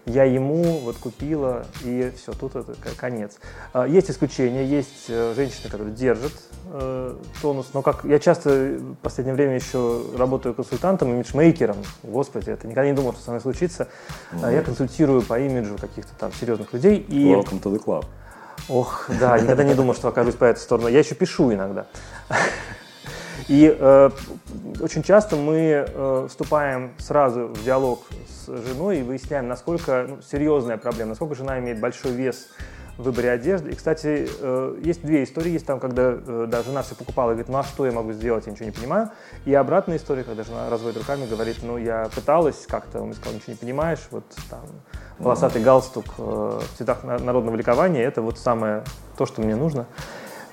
я 0.06 0.26
ему 0.26 0.80
вот 0.80 0.98
купила, 0.98 1.66
и 1.84 2.12
все, 2.18 2.34
тут 2.34 2.56
это 2.56 2.76
конец. 2.98 3.38
А, 3.72 3.88
есть 3.88 4.12
исключения, 4.12 4.66
есть 4.66 5.06
э, 5.08 5.34
женщины, 5.36 5.70
которые 5.70 5.96
держат 5.96 6.34
э, 6.66 7.16
тонус, 7.42 7.70
но 7.74 7.82
как 7.82 8.04
я 8.04 8.20
часто 8.20 8.50
в 8.50 8.96
последнее 8.96 9.36
время 9.36 9.56
еще 9.56 10.02
работаю 10.18 10.54
консультантом, 10.56 11.14
имиджмейкером, 11.14 11.78
господи, 12.04 12.50
это 12.50 12.68
никогда 12.68 12.90
не 12.90 12.96
думал, 12.96 13.14
что 13.14 13.24
со 13.24 13.32
мной 13.32 13.42
случится. 13.42 13.88
Mm-hmm. 14.34 14.54
Я 14.54 14.62
консультирую 14.62 15.22
по 15.22 15.40
имиджу 15.40 15.78
каких-то 15.80 16.14
там 16.20 16.34
серьезных 16.34 16.74
людей. 16.74 16.98
И... 16.98 17.32
Welcome 17.32 17.62
to 17.62 17.72
the 17.74 17.82
club. 17.82 18.06
Ох, 18.70 19.10
да, 19.20 19.40
никогда 19.40 19.64
не 19.64 19.74
думал, 19.74 19.94
что 19.94 20.08
окажусь 20.08 20.36
по 20.36 20.46
этой 20.46 20.60
сторону. 20.60 20.88
Я 20.88 21.00
еще 21.00 21.16
пишу 21.16 21.52
иногда. 21.54 21.86
И 23.48 23.76
э, 23.78 24.10
очень 24.80 25.04
часто 25.04 25.36
мы 25.36 25.86
э, 25.88 26.28
вступаем 26.30 26.92
сразу 26.98 27.48
в 27.48 27.64
диалог 27.64 28.04
с 28.28 28.48
женой 28.48 29.00
и 29.00 29.04
выясняем, 29.04 29.48
насколько 29.48 30.06
ну, 30.08 30.22
серьезная 30.22 30.78
проблема, 30.78 31.10
насколько 31.10 31.36
жена 31.36 31.60
имеет 31.60 31.80
большой 31.80 32.12
вес 32.12 32.50
в 32.98 33.04
выборе 33.04 33.32
одежды. 33.32 33.72
И, 33.72 33.76
кстати, 33.76 34.28
э, 34.40 34.80
есть 34.84 35.02
две 35.02 35.24
истории. 35.24 35.52
Есть 35.52 35.66
там, 35.66 35.80
когда 35.80 36.14
э, 36.16 36.46
да, 36.48 36.62
жена 36.64 36.84
все 36.84 36.96
покупала 36.96 37.32
и 37.32 37.34
говорит, 37.34 37.50
ну 37.50 37.58
а 37.58 37.64
что 37.64 37.86
я 37.86 37.92
могу 37.92 38.14
сделать, 38.14 38.46
я 38.46 38.52
ничего 38.52 38.66
не 38.66 38.72
понимаю. 38.72 39.10
И 39.46 39.54
обратная 39.54 39.98
история, 39.98 40.24
когда 40.24 40.44
жена 40.44 40.70
разводит 40.70 41.00
руками, 41.00 41.26
говорит, 41.26 41.58
ну 41.64 41.78
я 41.78 42.10
пыталась 42.14 42.66
как-то, 42.68 43.00
он 43.00 43.08
мне 43.08 43.16
сказал, 43.16 43.34
ничего 43.34 43.54
не 43.54 43.58
понимаешь, 43.58 44.00
вот 44.12 44.26
там 44.50 44.62
волосатый 45.20 45.62
галстук 45.62 46.06
э, 46.18 46.22
в 46.22 46.78
цветах 46.78 47.04
народного 47.04 47.56
ликования, 47.56 48.06
это 48.06 48.22
вот 48.22 48.38
самое 48.38 48.84
то, 49.18 49.26
что 49.26 49.42
мне 49.42 49.56
нужно. 49.56 49.88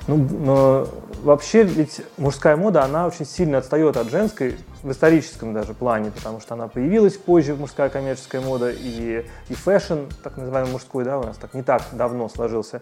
Ну, 0.07 0.87
вообще 1.23 1.63
ведь 1.63 2.01
мужская 2.17 2.57
мода, 2.57 2.85
она 2.85 3.07
очень 3.07 3.27
сильно 3.27 3.59
отстает 3.59 3.97
от 3.97 4.11
женской 4.11 4.57
в 4.83 4.91
историческом 4.91 5.53
даже 5.53 5.75
плане, 5.75 6.11
потому 6.11 6.41
что 6.41 6.55
она 6.55 6.69
появилась 6.69 7.17
позже, 7.17 7.55
мужская 7.55 7.91
коммерческая 7.91 8.41
мода, 8.41 8.71
и, 8.71 9.27
и 9.49 9.55
fashion, 9.55 10.05
так 10.23 10.37
называемый 10.37 10.73
мужской, 10.73 11.05
да, 11.05 11.19
у 11.19 11.23
нас 11.23 11.37
так 11.37 11.55
не 11.55 11.63
так 11.63 11.83
давно 11.93 12.29
сложился. 12.29 12.81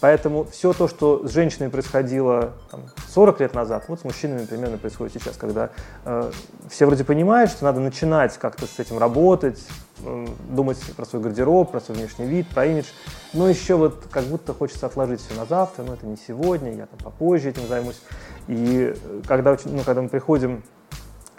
Поэтому 0.00 0.44
все 0.44 0.72
то, 0.72 0.86
что 0.86 1.26
с 1.26 1.32
женщинами 1.32 1.70
происходило 1.70 2.52
там, 2.70 2.84
40 3.08 3.40
лет 3.40 3.54
назад, 3.54 3.84
вот 3.88 4.00
с 4.00 4.04
мужчинами 4.04 4.46
примерно 4.46 4.78
происходит 4.78 5.14
сейчас, 5.14 5.36
когда 5.36 5.70
э, 6.04 6.30
все 6.68 6.86
вроде 6.86 7.04
понимают, 7.04 7.50
что 7.50 7.64
надо 7.64 7.80
начинать 7.80 8.38
как-то 8.38 8.66
с 8.66 8.78
этим 8.78 8.98
работать, 8.98 9.60
э, 10.04 10.26
думать 10.50 10.78
про 10.96 11.04
свой 11.04 11.20
гардероб, 11.22 11.72
про 11.72 11.80
свой 11.80 11.98
внешний 11.98 12.26
вид, 12.26 12.48
про 12.48 12.66
имидж, 12.66 12.86
но 13.32 13.48
еще 13.48 13.74
вот 13.74 14.06
как 14.10 14.24
будто 14.24 14.54
хочется 14.54 14.86
отложить 14.86 15.20
все 15.20 15.34
на 15.34 15.44
завтра, 15.46 15.82
но 15.82 15.94
это 15.94 16.06
не 16.06 16.16
сегодня, 16.16 16.72
я 16.74 16.86
там 16.86 16.98
попозже 17.02 17.50
этим 17.50 17.66
займусь. 17.66 18.00
И 18.46 18.94
э, 18.94 19.20
когда, 19.26 19.56
ну, 19.64 19.82
когда 19.82 20.02
мы 20.02 20.08
приходим 20.08 20.62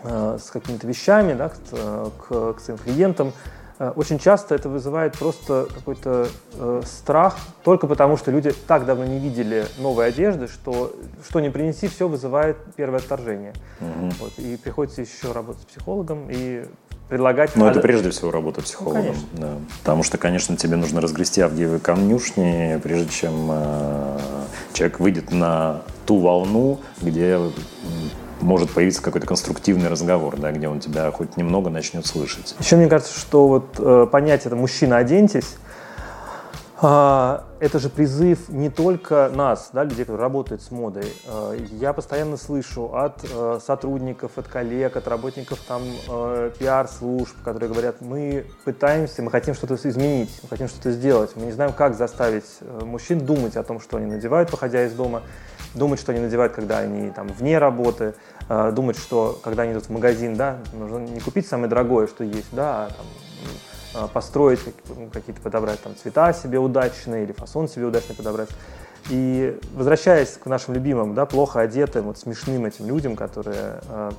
с 0.03 0.49
какими-то 0.51 0.87
вещами 0.87 1.33
да, 1.33 1.49
к, 1.49 1.55
э, 1.71 2.53
к, 2.55 2.59
своим 2.59 2.79
клиентам, 2.79 3.33
э, 3.79 3.91
очень 3.95 4.19
часто 4.19 4.55
это 4.55 4.69
вызывает 4.69 5.17
просто 5.17 5.67
какой-то 5.73 6.27
э, 6.53 6.81
страх, 6.85 7.37
только 7.63 7.87
потому 7.87 8.17
что 8.17 8.31
люди 8.31 8.53
так 8.67 8.85
давно 8.85 9.05
не 9.05 9.19
видели 9.19 9.65
новой 9.79 10.07
одежды, 10.07 10.47
что 10.47 10.93
что 11.27 11.39
не 11.39 11.49
принеси, 11.49 11.87
все 11.87 12.07
вызывает 12.07 12.57
первое 12.75 12.99
отторжение. 12.99 13.53
Угу. 13.79 14.11
Вот, 14.19 14.33
и 14.37 14.57
приходится 14.57 15.01
еще 15.01 15.31
работать 15.31 15.63
с 15.63 15.65
психологом 15.65 16.27
и 16.29 16.65
предлагать... 17.11 17.57
Ну, 17.57 17.65
это 17.67 17.81
прежде 17.81 18.09
всего 18.09 18.31
работа 18.31 18.61
психологом. 18.61 19.15
Ну, 19.33 19.41
да. 19.41 19.53
Потому 19.79 20.01
что, 20.01 20.17
конечно, 20.17 20.55
тебе 20.55 20.77
нужно 20.77 21.01
разгрести 21.01 21.41
Авгиевы 21.41 21.79
конюшни, 21.79 22.79
прежде 22.81 23.09
чем 23.09 23.49
э, 23.51 24.19
человек 24.71 24.99
выйдет 25.01 25.31
на 25.31 25.81
ту 26.05 26.19
волну, 26.19 26.79
где 27.01 27.37
может 28.41 28.71
появиться 28.71 29.01
какой-то 29.01 29.27
конструктивный 29.27 29.89
разговор, 29.89 30.37
да, 30.37 30.51
где 30.51 30.67
он 30.67 30.79
тебя 30.79 31.11
хоть 31.11 31.37
немного 31.37 31.69
начнет 31.69 32.05
слышать. 32.05 32.55
Еще 32.59 32.75
мне 32.75 32.87
кажется, 32.87 33.17
что 33.17 33.47
вот 33.47 33.75
э, 33.79 34.07
понятие 34.11 34.47
это 34.47 34.55
«мужчина, 34.55 34.97
оденьтесь», 34.97 35.55
а, 36.83 37.43
это 37.59 37.77
же 37.77 37.89
призыв 37.89 38.49
не 38.49 38.71
только 38.71 39.29
нас, 39.35 39.69
да, 39.71 39.83
людей, 39.83 39.99
которые 39.99 40.23
работают 40.23 40.63
с 40.63 40.71
модой. 40.71 41.05
А, 41.27 41.53
я 41.53 41.93
постоянно 41.93 42.37
слышу 42.37 42.95
от 42.95 43.23
э, 43.23 43.59
сотрудников, 43.63 44.39
от 44.39 44.47
коллег, 44.47 44.97
от 44.97 45.07
работников 45.07 45.59
там 45.67 45.83
э, 46.09 46.51
пиар-служб, 46.57 47.35
которые 47.43 47.69
говорят, 47.69 48.01
мы 48.01 48.47
пытаемся, 48.65 49.21
мы 49.21 49.29
хотим 49.29 49.53
что-то 49.53 49.75
изменить, 49.75 50.39
мы 50.41 50.49
хотим 50.49 50.67
что-то 50.67 50.91
сделать, 50.91 51.35
мы 51.35 51.45
не 51.45 51.51
знаем, 51.51 51.71
как 51.71 51.93
заставить 51.93 52.49
э, 52.61 52.83
мужчин 52.83 53.19
думать 53.19 53.55
о 53.57 53.63
том, 53.63 53.79
что 53.79 53.97
они 53.97 54.07
надевают, 54.07 54.51
выходя 54.51 54.83
из 54.83 54.93
дома, 54.93 55.21
думать, 55.73 55.99
что 55.99 56.11
они 56.11 56.21
надевают, 56.21 56.53
когда 56.53 56.79
они 56.79 57.11
там 57.11 57.27
вне 57.27 57.57
работы, 57.57 58.15
думать, 58.49 58.97
что 58.97 59.39
когда 59.43 59.63
они 59.63 59.71
идут 59.73 59.85
в 59.85 59.89
магазин, 59.89 60.35
да, 60.35 60.57
нужно 60.73 60.97
не 60.97 61.19
купить 61.19 61.47
самое 61.47 61.69
дорогое, 61.69 62.07
что 62.07 62.23
есть, 62.23 62.49
да, 62.51 62.85
а 62.85 62.89
там, 62.89 63.05
а, 63.93 64.07
построить, 64.07 64.61
ну, 64.87 65.09
какие-то 65.11 65.41
подобрать 65.41 65.81
там 65.81 65.95
цвета 65.97 66.31
себе 66.31 66.59
удачные 66.59 67.23
или 67.23 67.33
фасон 67.33 67.67
себе 67.67 67.85
удачный 67.85 68.15
подобрать. 68.15 68.49
И 69.09 69.59
возвращаясь 69.73 70.37
к 70.37 70.45
нашим 70.45 70.75
любимым, 70.75 71.13
да, 71.13 71.25
плохо 71.25 71.59
одетым, 71.59 72.05
вот 72.05 72.17
смешным 72.17 72.65
этим 72.65 72.87
людям, 72.87 73.17
которые, 73.17 73.81
э, 73.89 74.11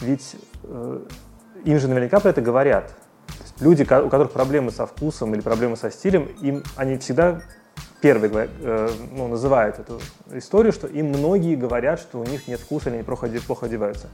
ведь 0.00 0.36
э, 0.64 1.00
им 1.64 1.78
же 1.78 1.86
наверняка 1.86 2.18
про 2.18 2.30
это 2.30 2.40
говорят. 2.40 2.92
люди, 3.60 3.82
у 3.82 3.86
которых 4.08 4.32
проблемы 4.32 4.72
со 4.72 4.86
вкусом 4.86 5.34
или 5.34 5.40
проблемы 5.40 5.76
со 5.76 5.90
стилем, 5.90 6.24
им 6.40 6.64
они 6.74 6.98
всегда 6.98 7.42
первые 8.02 8.48
э, 8.60 8.90
ну, 9.12 9.28
называют 9.28 9.78
эту 9.78 10.00
историю, 10.32 10.72
что 10.72 10.88
им 10.88 11.06
многие 11.06 11.54
говорят, 11.54 12.00
что 12.00 12.18
у 12.18 12.24
них 12.24 12.48
нет 12.48 12.60
вкуса 12.60 12.90
или 12.90 12.96
они 12.96 13.04
плохо, 13.04 13.28
плохо 13.46 13.66
одеваются. 13.66 14.08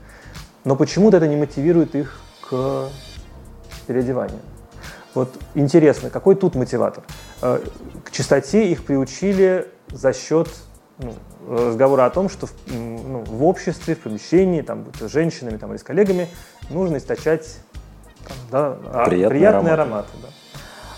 Но 0.65 0.77
почему-то 0.77 1.17
это 1.17 1.27
не 1.27 1.37
мотивирует 1.37 1.95
их 1.95 2.21
к 2.49 2.91
переодеванию. 3.87 4.41
Вот 5.15 5.35
интересно, 5.55 6.11
какой 6.11 6.37
тут 6.37 6.55
мотиватор? 6.55 7.03
Э, 7.41 7.61
к 8.05 8.11
чистоте 8.11 8.71
их 8.71 8.85
приучили 8.85 9.67
за 9.89 10.13
счет 10.13 10.49
ну, 10.99 11.15
разговора 11.49 12.05
о 12.05 12.11
том, 12.11 12.29
что 12.29 12.47
в, 12.47 12.53
ну, 12.67 13.25
в 13.25 13.45
обществе, 13.45 13.95
в 13.95 14.01
помещении, 14.01 14.61
там, 14.61 14.85
с 15.01 15.09
женщинами 15.09 15.57
там, 15.57 15.71
или 15.71 15.79
с 15.79 15.83
коллегами 15.83 16.29
нужно 16.69 16.99
источать 16.99 17.57
там, 18.27 18.37
да, 18.51 18.79
а, 18.93 19.07
приятные, 19.07 19.39
приятные 19.39 19.73
ароматы. 19.73 20.09
ароматы 20.13 20.13
да. 20.23 20.29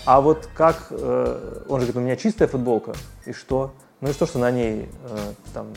А 0.05 0.21
вот 0.21 0.49
как, 0.53 0.87
э, 0.89 1.63
он 1.67 1.79
же 1.79 1.87
говорит, 1.87 1.95
у 1.95 1.99
меня 1.99 2.15
чистая 2.15 2.47
футболка, 2.47 2.93
и 3.25 3.33
что? 3.33 3.73
Ну 4.01 4.09
и 4.09 4.13
что, 4.13 4.25
что 4.25 4.39
на 4.39 4.49
ней 4.51 4.89
э, 5.03 5.17
там 5.53 5.67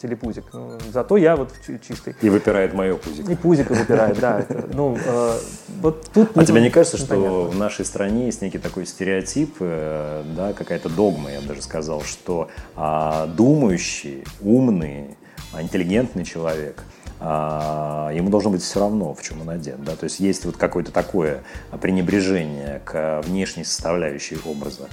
телепузик. 0.00 0.44
Ну, 0.52 0.78
зато 0.92 1.16
я 1.16 1.36
вот 1.36 1.52
чистый. 1.86 2.14
И 2.20 2.30
выпирает 2.30 2.72
мое 2.72 2.96
пузик. 2.96 3.28
И 3.28 3.34
пузик 3.34 3.70
выпирает, 3.70 4.18
да. 4.20 4.44
ну, 4.72 4.96
э, 5.04 5.38
вот 5.80 6.08
тут... 6.12 6.36
А 6.36 6.44
тебе 6.44 6.60
не 6.60 6.70
кажется, 6.70 6.96
что 6.96 7.44
в 7.44 7.56
нашей 7.56 7.84
стране 7.84 8.26
есть 8.26 8.42
некий 8.42 8.58
такой 8.58 8.86
стереотип, 8.86 9.56
э, 9.60 10.22
да, 10.36 10.52
какая-то 10.52 10.88
догма, 10.88 11.30
я 11.32 11.40
бы 11.40 11.46
даже 11.46 11.62
сказал, 11.62 12.02
что 12.02 12.48
а, 12.76 13.26
думающий, 13.26 14.24
умный, 14.40 15.16
интеллигентный 15.52 16.24
человек– 16.24 16.82
а, 16.97 16.97
ему 17.20 18.30
должно 18.30 18.50
быть 18.50 18.62
все 18.62 18.78
равно, 18.78 19.12
в 19.12 19.22
чем 19.22 19.40
он 19.40 19.50
одет. 19.50 19.82
Да? 19.82 19.96
То 19.96 20.04
есть 20.04 20.20
есть 20.20 20.44
вот 20.44 20.56
какое-то 20.56 20.92
такое 20.92 21.42
пренебрежение 21.80 22.80
к 22.84 23.22
внешней 23.24 23.64
составляющей 23.64 24.38
образа. 24.46 24.88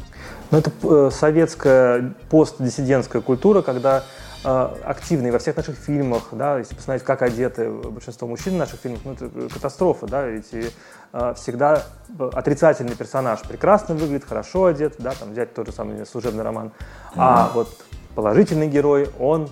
Ну, 0.51 0.57
это 0.57 0.71
э, 0.83 1.09
советская 1.11 2.13
постдиссидентская 2.29 3.21
культура, 3.21 3.61
когда 3.61 4.03
а, 4.47 4.77
активные 4.83 5.31
во 5.31 5.39
всех 5.39 5.57
наших 5.57 5.75
фильмах, 5.75 6.27
да, 6.31 6.59
если 6.59 6.75
посмотреть, 6.75 7.03
как 7.03 7.23
одеты 7.23 7.67
большинство 7.71 8.27
мужчин 8.27 8.53
в 8.53 8.57
наших 8.57 8.79
фильмах, 8.79 9.01
ну 9.03 9.13
это 9.13 9.29
катастрофа, 9.51 10.05
да, 10.05 10.27
ведь 10.27 10.53
и, 10.53 10.69
э, 11.13 11.33
всегда 11.35 11.83
отрицательный 12.19 12.95
персонаж 12.95 13.41
прекрасно 13.41 13.95
выглядит, 13.95 14.23
хорошо 14.23 14.65
одет, 14.65 14.97
да, 14.99 15.13
там 15.19 15.31
взять 15.31 15.55
тот 15.55 15.65
же 15.65 15.73
самый 15.73 16.05
служебный 16.05 16.43
роман, 16.43 16.67
mm-hmm. 16.67 17.13
а 17.15 17.51
вот 17.55 17.75
положительный 18.13 18.67
герой, 18.67 19.09
он 19.19 19.49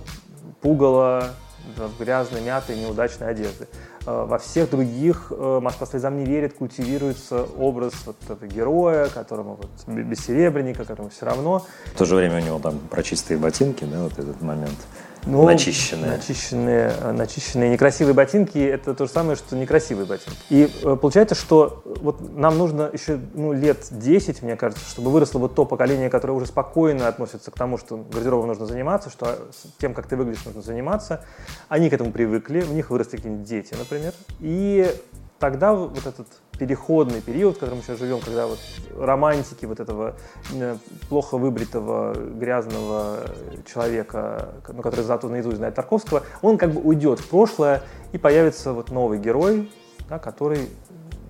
пугало, 0.62 1.30
в 1.77 2.00
грязной, 2.00 2.42
мятой, 2.42 2.77
неудачной 2.77 3.30
одежды. 3.30 3.68
Э, 4.06 4.25
во 4.27 4.38
всех 4.38 4.70
других 4.70 5.32
э, 5.32 5.60
Москва 5.62 5.88
слезам 5.88 6.18
не 6.18 6.25
верит, 6.25 6.53
культивируется 6.53 7.44
образ 7.58 7.94
вот 8.06 8.15
этого 8.24 8.46
героя, 8.48 9.10
которому 9.10 9.60
вот 9.62 9.96
бессеребренника, 9.96 10.86
которому 10.86 11.10
все 11.10 11.25
равно. 11.25 11.65
В 11.94 11.98
то 11.98 12.06
же 12.06 12.15
время 12.15 12.42
у 12.42 12.46
него 12.46 12.60
там 12.60 12.80
про 12.80 13.03
чистые 13.03 13.38
ботинки, 13.38 13.86
да, 13.86 14.03
вот 14.03 14.13
этот 14.13 14.42
момент. 14.42 14.77
Ну, 15.25 15.46
начищенные. 15.46 16.12
Начищенные, 16.18 16.94
э, 17.00 17.12
начищенные 17.12 17.70
некрасивые 17.70 18.13
ботинки– 18.13 18.58
это 18.60 18.94
то 18.94 19.06
же 19.06 19.12
самое, 19.12 19.36
что 19.36 19.56
некрасивые 19.56 20.06
ботинки. 20.06 20.38
И 20.50 20.70
э, 20.84 20.96
получается, 20.96 21.36
что 21.36 21.82
вот 22.01 22.36
нам 22.36 22.58
нужно 22.58 22.89
еще 22.92 23.20
ну, 23.34 23.53
лет 23.53 23.88
10, 23.89 24.42
мне 24.42 24.56
кажется, 24.56 24.84
чтобы 24.89 25.12
выросло 25.12 25.39
вот 25.39 25.56
то 25.56 25.65
поколение, 25.65 26.10
которое 26.10 26.34
уже 26.34 26.48
спокойно 26.48 27.08
относится 27.08 27.51
к 27.51 27.56
тому, 27.56 27.77
что 27.77 27.98
гардеробом 27.98 28.48
нужно 28.48 28.65
заниматься, 28.65 29.10
что 29.10 29.39
тем, 29.80 29.94
как 29.94 30.08
ты 30.08 30.15
выглядишь, 30.15 30.46
нужно 30.46 30.62
заниматься. 30.62 31.24
Они 31.70 31.89
к 31.89 31.94
этому 31.94 32.12
привыкли, 32.12 32.62
у 32.62 32.74
них 32.74 32.89
выросли 32.89 33.18
какие-нибудь 33.18 33.48
дети, 33.48 33.74
например. 33.77 34.13
И 34.39 34.94
тогда 35.39 35.74
вот 35.74 36.06
этот 36.06 36.27
переходный 36.57 37.22
период, 37.22 37.57
в 37.57 37.60
котором 37.60 37.79
мы 37.79 37.83
сейчас 37.83 38.00
живем, 38.00 38.19
когда 38.19 38.48
вот 38.48 38.60
романтики 38.98 39.65
вот 39.65 39.79
этого 39.79 40.15
э, 40.53 40.77
плохо 41.10 41.38
выбритого, 41.38 42.13
грязного 42.13 43.19
человека, 43.65 44.50
ну, 44.67 44.81
который 44.81 45.03
зато 45.03 45.29
наизусть 45.29 45.57
знает 45.57 45.75
Тарковского, 45.75 46.24
он 46.41 46.57
как 46.57 46.72
бы 46.72 46.81
уйдет 46.81 47.19
в 47.19 47.29
прошлое 47.29 47.81
и 48.12 48.17
появится 48.17 48.74
вот 48.74 48.91
новый 48.91 49.19
герой, 49.19 49.72
да, 50.10 50.19
который, 50.19 50.69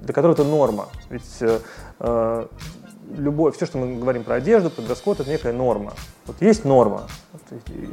для 0.01 0.13
которого 0.13 0.33
это 0.33 0.43
норма. 0.43 0.89
Ведь 1.09 1.41
э, 1.41 1.59
э 1.99 2.47
любое, 3.17 3.51
все, 3.51 3.65
что 3.65 3.77
мы 3.77 3.99
говорим 3.99 4.23
про 4.23 4.35
одежду, 4.35 4.69
про 4.69 4.81
дресс 4.81 5.01
это 5.05 5.29
некая 5.29 5.53
норма. 5.53 5.93
Вот 6.25 6.41
есть 6.41 6.65
норма. 6.65 7.03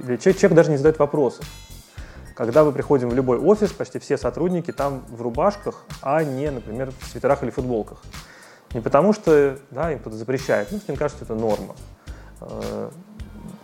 Человек, 0.04 0.20
человек 0.20 0.52
даже 0.52 0.70
не 0.70 0.76
задает 0.76 0.98
вопросов. 0.98 1.44
Когда 2.40 2.64
мы 2.64 2.72
приходим 2.72 3.10
в 3.10 3.14
любой 3.14 3.38
офис, 3.38 3.70
почти 3.70 3.98
все 3.98 4.16
сотрудники 4.16 4.72
там 4.72 5.04
в 5.10 5.20
рубашках, 5.20 5.84
а 6.00 6.24
не, 6.24 6.50
например, 6.50 6.90
в 6.98 7.06
свитерах 7.06 7.42
или 7.42 7.50
футболках. 7.50 7.98
Не 8.72 8.80
потому 8.80 9.12
что 9.12 9.58
да, 9.70 9.92
им 9.92 9.98
кто-то 9.98 10.16
запрещает, 10.16 10.68
ну, 10.72 10.80
им 10.88 10.96
кажется, 10.96 11.24
это 11.24 11.34
норма. 11.34 11.76
Э, 12.40 12.88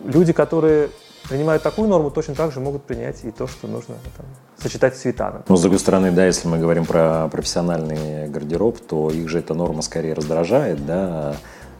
люди, 0.05 0.31
которые 0.31 0.91
принимают 1.27 1.63
такую 1.63 1.89
норму, 1.89 2.11
точно 2.11 2.35
так 2.35 2.51
же 2.51 2.59
могут 2.59 2.83
принять 2.83 3.25
и 3.25 3.31
то, 3.31 3.47
что 3.47 3.67
нужно 3.67 3.95
там, 4.15 4.27
сочетать 4.61 4.95
цвета. 4.95 5.41
Но, 5.47 5.55
с 5.55 5.61
другой 5.63 5.79
стороны, 5.79 6.11
да, 6.11 6.27
если 6.27 6.47
мы 6.47 6.59
говорим 6.59 6.85
про 6.85 7.29
профессиональный 7.29 8.29
гардероб, 8.29 8.77
то 8.79 9.09
их 9.09 9.27
же 9.27 9.39
эта 9.39 9.55
норма 9.55 9.81
скорее 9.81 10.13
раздражает, 10.13 10.85
да, 10.85 11.35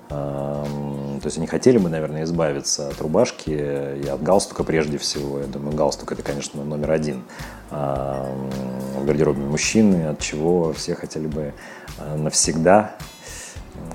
то 0.09 1.21
есть 1.23 1.37
они 1.37 1.47
хотели 1.47 1.77
бы, 1.77 1.89
наверное, 1.89 2.23
избавиться 2.23 2.87
от 2.87 3.01
рубашки 3.01 3.49
и 3.49 4.07
от 4.07 4.23
галстука 4.23 4.63
прежде 4.63 4.97
всего. 4.97 5.39
Я 5.39 5.47
думаю, 5.47 5.75
галстук 5.75 6.11
это, 6.11 6.23
конечно, 6.23 6.63
номер 6.63 6.91
один 6.91 7.23
в 7.69 9.05
гардеробе 9.05 9.41
мужчины, 9.41 10.07
от 10.07 10.19
чего 10.19 10.71
все 10.73 10.95
хотели 10.95 11.27
бы 11.27 11.53
а, 11.97 12.15
навсегда 12.15 12.95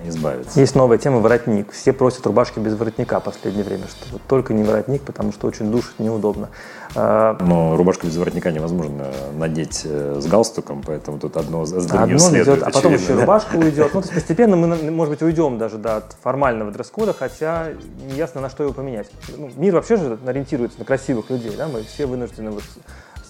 избавиться. 0.05 0.59
Есть 0.61 0.75
новая 0.75 0.99
тема 0.99 1.19
воротник. 1.19 1.73
Все 1.73 1.93
просят 1.93 2.27
рубашки 2.27 2.59
без 2.59 2.75
воротника 2.75 3.21
в 3.21 3.25
последнее 3.25 3.65
время, 3.65 3.85
что 3.89 4.19
только 4.29 4.53
не 4.55 4.65
воротник, 4.65 5.03
потому 5.03 5.33
что 5.33 5.47
очень 5.47 5.71
душит, 5.71 5.99
неудобно. 5.99 6.51
А, 6.95 7.37
Но 7.41 7.77
рубашку 7.77 8.07
без 8.07 8.17
воротника 8.17 8.51
невозможно 8.51 9.07
надеть 9.35 9.83
э, 9.85 10.19
с 10.21 10.27
галстуком, 10.27 10.83
поэтому 10.85 11.19
тут 11.19 11.37
одно 11.37 11.65
с 11.65 11.73
другим 11.73 12.03
одно 12.03 12.19
следует. 12.19 12.59
Идет, 12.59 12.69
а 12.69 12.71
потом 12.71 12.95
еще 12.95 13.15
рубашка 13.15 13.57
уйдет. 13.57 13.95
Ну, 13.95 14.01
то 14.01 14.07
есть 14.07 14.15
постепенно 14.15 14.57
мы, 14.57 14.91
может 14.91 15.13
быть, 15.13 15.23
уйдем 15.23 15.59
даже 15.59 15.79
да, 15.79 15.97
от 15.99 16.17
формального 16.23 16.71
дресс-кода, 16.71 17.15
хотя 17.15 17.69
не 18.09 18.17
ясно, 18.17 18.41
на 18.41 18.51
что 18.51 18.65
его 18.65 18.73
поменять. 18.73 19.11
Ну, 19.37 19.51
мир 19.57 19.75
вообще 19.75 19.97
же 19.97 20.19
ориентируется 20.27 20.79
на 20.79 20.85
красивых 20.85 21.31
людей, 21.31 21.55
да, 21.57 21.69
мы 21.69 21.83
все 21.83 22.07
вынуждены 22.07 22.51
вот 22.51 22.65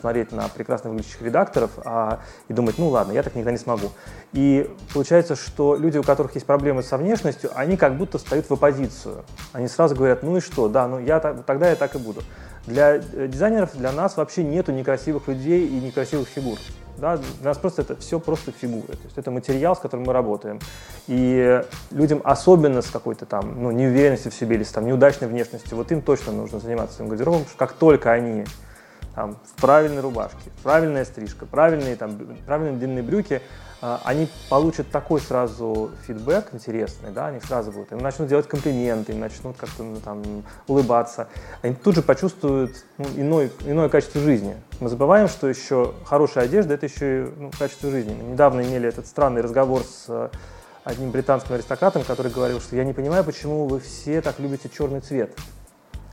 смотреть 0.02 0.32
на 0.32 0.48
прекрасно 0.48 0.90
выглядящих 0.90 1.22
редакторов 1.22 1.70
а, 1.84 2.18
и 2.48 2.52
думать, 2.52 2.76
ну 2.76 2.88
ладно, 2.88 3.12
я 3.12 3.22
так 3.22 3.34
никогда 3.36 3.52
не 3.52 3.58
смогу. 3.58 3.92
И 4.32 4.68
получается, 4.92 5.36
что 5.36 5.76
люди, 5.76 5.96
у 5.96 6.02
которых 6.02 6.34
есть 6.34 6.44
проблемы 6.44 6.82
со 6.82 6.98
внешностью, 6.98 7.50
они 7.54 7.76
как 7.76 7.96
будто 7.96 8.18
встают 8.18 8.50
в 8.50 8.52
оппозицию. 8.52 9.24
Они 9.52 9.68
сразу 9.68 9.94
говорят, 9.94 10.24
ну 10.24 10.36
и 10.36 10.40
что, 10.40 10.68
да, 10.68 10.88
ну 10.88 10.98
я 10.98 11.20
так, 11.20 11.44
тогда 11.44 11.70
я 11.70 11.76
так 11.76 11.94
и 11.94 11.98
буду. 11.98 12.22
Для 12.66 12.96
э, 12.96 13.28
дизайнеров, 13.28 13.76
для 13.76 13.92
нас 13.92 14.16
вообще 14.16 14.44
нету 14.44 14.72
некрасивых 14.72 15.28
людей 15.28 15.66
и 15.66 15.80
некрасивых 15.80 16.28
фигур. 16.28 16.58
Да, 16.98 17.16
для 17.16 17.48
нас 17.48 17.58
просто 17.58 17.82
это 17.82 17.96
все 17.96 18.20
просто 18.20 18.52
фигуры. 18.52 18.86
То 18.86 19.04
есть 19.04 19.18
это 19.18 19.30
материал, 19.30 19.74
с 19.74 19.80
которым 19.80 20.06
мы 20.06 20.12
работаем. 20.12 20.60
И 21.08 21.62
людям, 21.90 22.20
особенно 22.22 22.82
с 22.82 22.90
какой-то 22.90 23.26
там 23.26 23.62
ну, 23.62 23.70
неуверенностью 23.70 24.30
в 24.30 24.34
себе 24.34 24.56
или 24.56 24.62
с 24.62 24.70
там, 24.70 24.86
неудачной 24.86 25.26
внешностью, 25.26 25.76
вот 25.76 25.90
им 25.90 26.02
точно 26.02 26.32
нужно 26.32 26.60
заниматься 26.60 26.96
своим 26.96 27.08
гардеробом, 27.08 27.44
как 27.56 27.72
только 27.72 28.12
они 28.12 28.44
там, 29.14 29.36
в 29.44 29.60
правильной 29.60 30.00
рубашке, 30.00 30.50
правильная 30.62 31.04
стрижка, 31.04 31.46
правильные, 31.46 31.96
там, 31.96 32.16
правильные 32.46 32.78
длинные 32.78 33.02
брюки, 33.02 33.42
они 33.82 34.28
получат 34.48 34.90
такой 34.92 35.20
сразу 35.20 35.90
фидбэк 36.06 36.50
интересный, 36.52 37.10
да, 37.10 37.26
они 37.26 37.40
сразу 37.40 37.72
будут, 37.72 37.90
им 37.90 37.98
начнут 37.98 38.28
делать 38.28 38.46
комплименты, 38.46 39.10
им 39.10 39.18
начнут 39.18 39.56
как-то 39.56 39.82
ну, 39.82 39.96
там 39.96 40.22
улыбаться, 40.68 41.26
они 41.62 41.74
тут 41.74 41.96
же 41.96 42.02
почувствуют 42.02 42.84
ну, 42.98 43.06
иной, 43.16 43.50
иное 43.64 43.88
качество 43.88 44.20
жизни. 44.20 44.54
Мы 44.78 44.88
забываем, 44.88 45.26
что 45.26 45.48
еще 45.48 45.94
хорошая 46.04 46.44
одежда– 46.44 46.74
это 46.74 46.86
еще 46.86 47.32
ну, 47.36 47.50
качество 47.58 47.90
жизни. 47.90 48.14
Мы 48.14 48.30
недавно 48.30 48.60
имели 48.60 48.88
этот 48.88 49.08
странный 49.08 49.40
разговор 49.40 49.82
с 49.82 50.04
э, 50.08 50.28
одним 50.84 51.10
британским 51.10 51.56
аристократом, 51.56 52.04
который 52.04 52.30
говорил, 52.30 52.60
что 52.60 52.76
я 52.76 52.84
не 52.84 52.92
понимаю, 52.92 53.24
почему 53.24 53.66
вы 53.66 53.80
все 53.80 54.20
так 54.20 54.38
любите 54.38 54.68
черный 54.68 55.00
цвет. 55.00 55.36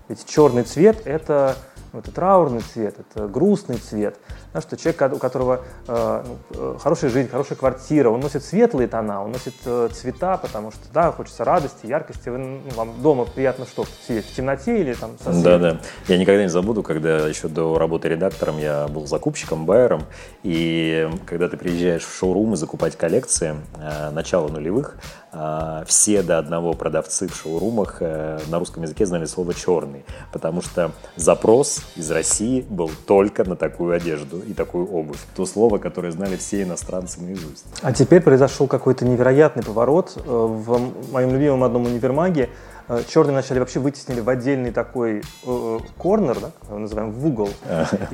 Ведь 0.08 0.26
черный 0.26 0.64
цвет– 0.64 1.04
это 1.06 1.56
это 1.94 2.12
траурный 2.12 2.62
цвет, 2.62 2.96
это 3.00 3.28
грустный 3.28 3.78
цвет. 3.78 4.18
Да, 4.54 4.62
что 4.62 4.78
человек, 4.78 5.14
у 5.14 5.18
которого 5.18 5.62
э, 5.88 6.24
ну, 6.26 6.38
э, 6.52 6.78
хорошая 6.80 7.12
жизнь, 7.12 7.30
хорошая 7.30 7.58
квартира, 7.58 8.10
он 8.10 8.20
носит 8.20 8.44
светлые 8.44 8.88
тона, 8.88 9.24
он 9.24 9.32
носит 9.32 9.54
э, 9.66 9.90
цвета, 9.94 10.38
потому 10.38 10.72
что, 10.72 10.82
да, 10.94 11.12
хочется 11.12 11.44
радости, 11.44 11.86
яркости. 11.86 12.30
Вы, 12.30 12.38
ну, 12.40 12.60
вам 12.76 13.02
дома 13.02 13.26
приятно 13.26 13.66
что, 13.66 13.86
сидеть 14.08 14.26
в 14.26 14.36
темноте 14.36 14.80
или 14.82 14.94
там 14.94 15.18
со 15.24 15.32
Да, 15.44 15.60
да. 15.60 15.80
Я 16.08 16.18
никогда 16.18 16.42
не 16.42 16.50
забуду, 16.50 16.82
когда 16.84 17.28
еще 17.28 17.48
до 17.48 17.78
работы 17.78 18.10
редактором 18.10 18.58
я 18.58 18.88
был 18.88 19.06
закупщиком, 19.06 19.66
байером, 19.66 20.04
и 20.44 21.10
когда 21.26 21.48
ты 21.48 21.58
приезжаешь 21.58 22.04
в 22.04 22.18
шоурум 22.18 22.54
и 22.54 22.58
закупать 22.58 22.96
коллекции 22.96 23.56
э, 23.78 24.10
начала 24.12 24.48
нулевых, 24.48 24.98
э, 25.32 25.84
все 25.88 26.24
до 26.24 26.40
одного 26.40 26.74
продавцы 26.74 27.28
в 27.28 27.36
шоурумах 27.36 27.98
э, 28.00 28.40
на 28.48 28.60
русском 28.60 28.84
языке 28.84 29.06
знали 29.06 29.26
слово 29.26 29.54
«черный», 29.54 30.06
потому 30.32 30.62
что 30.62 30.92
запрос 31.16 31.79
из 31.96 32.10
России 32.12 32.66
был 32.70 32.92
только 33.06 33.44
на 33.44 33.56
такую 33.56 33.96
одежду 33.96 34.40
и 34.40 34.54
такую 34.54 34.88
обувь. 34.88 35.20
То 35.36 35.46
слово, 35.46 35.78
которое 35.78 36.12
знали 36.12 36.38
все 36.38 36.64
иностранцы 36.64 37.22
наизусть. 37.22 37.66
А 37.82 37.94
теперь 37.94 38.22
произошел 38.22 38.68
какой-то 38.68 39.06
невероятный 39.06 39.64
поворот. 39.64 40.14
Э, 40.16 40.22
в 40.26 41.12
моем 41.12 41.32
любимом 41.32 41.64
одном 41.64 41.86
универмаге 41.86 42.50
э, 42.88 43.02
черные 43.08 43.34
вначале 43.34 43.60
вообще 43.60 43.80
вытеснили 43.80 44.20
в 44.20 44.30
отдельный 44.30 44.72
такой 44.72 45.24
э, 45.46 45.80
корнер, 45.98 46.40
да, 46.40 46.52
мы 46.70 46.80
называем, 46.80 47.12
в 47.12 47.26
угол. 47.26 47.50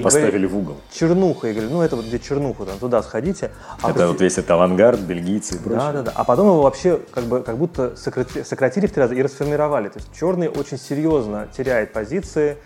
Поставили 0.02 0.28
говорили, 0.28 0.46
в 0.46 0.58
угол. 0.58 0.78
Чернуха. 0.92 1.48
И 1.48 1.54
говорили, 1.54 1.72
ну 1.72 1.82
это 1.82 1.96
вот 1.96 2.06
где 2.06 2.20
чернуха, 2.20 2.66
там, 2.66 2.78
туда 2.80 3.02
сходите. 3.04 3.52
А 3.82 3.92
это 3.92 4.08
вот 4.08 4.22
весь 4.22 4.34
этот 4.34 4.52
авангард, 4.52 5.00
бельгийцы 5.00 5.56
и 5.56 5.58
прочее. 5.60 5.80
Да, 5.80 5.92
да, 5.92 6.02
да. 6.04 6.12
А 6.16 6.24
потом 6.24 6.48
его 6.48 6.62
вообще 6.62 7.00
как, 7.12 7.26
бы, 7.26 7.42
как 7.42 7.58
будто 7.58 7.96
сократили, 7.96 8.44
сократили 8.44 8.88
в 8.88 8.92
три 8.92 9.02
раза 9.02 9.16
и 9.16 9.22
расформировали. 9.22 9.90
То 9.90 10.00
есть 10.00 10.10
черный 10.18 10.50
очень 10.50 10.78
серьезно 10.78 11.48
теряет 11.56 11.94
позиции, 11.94 12.58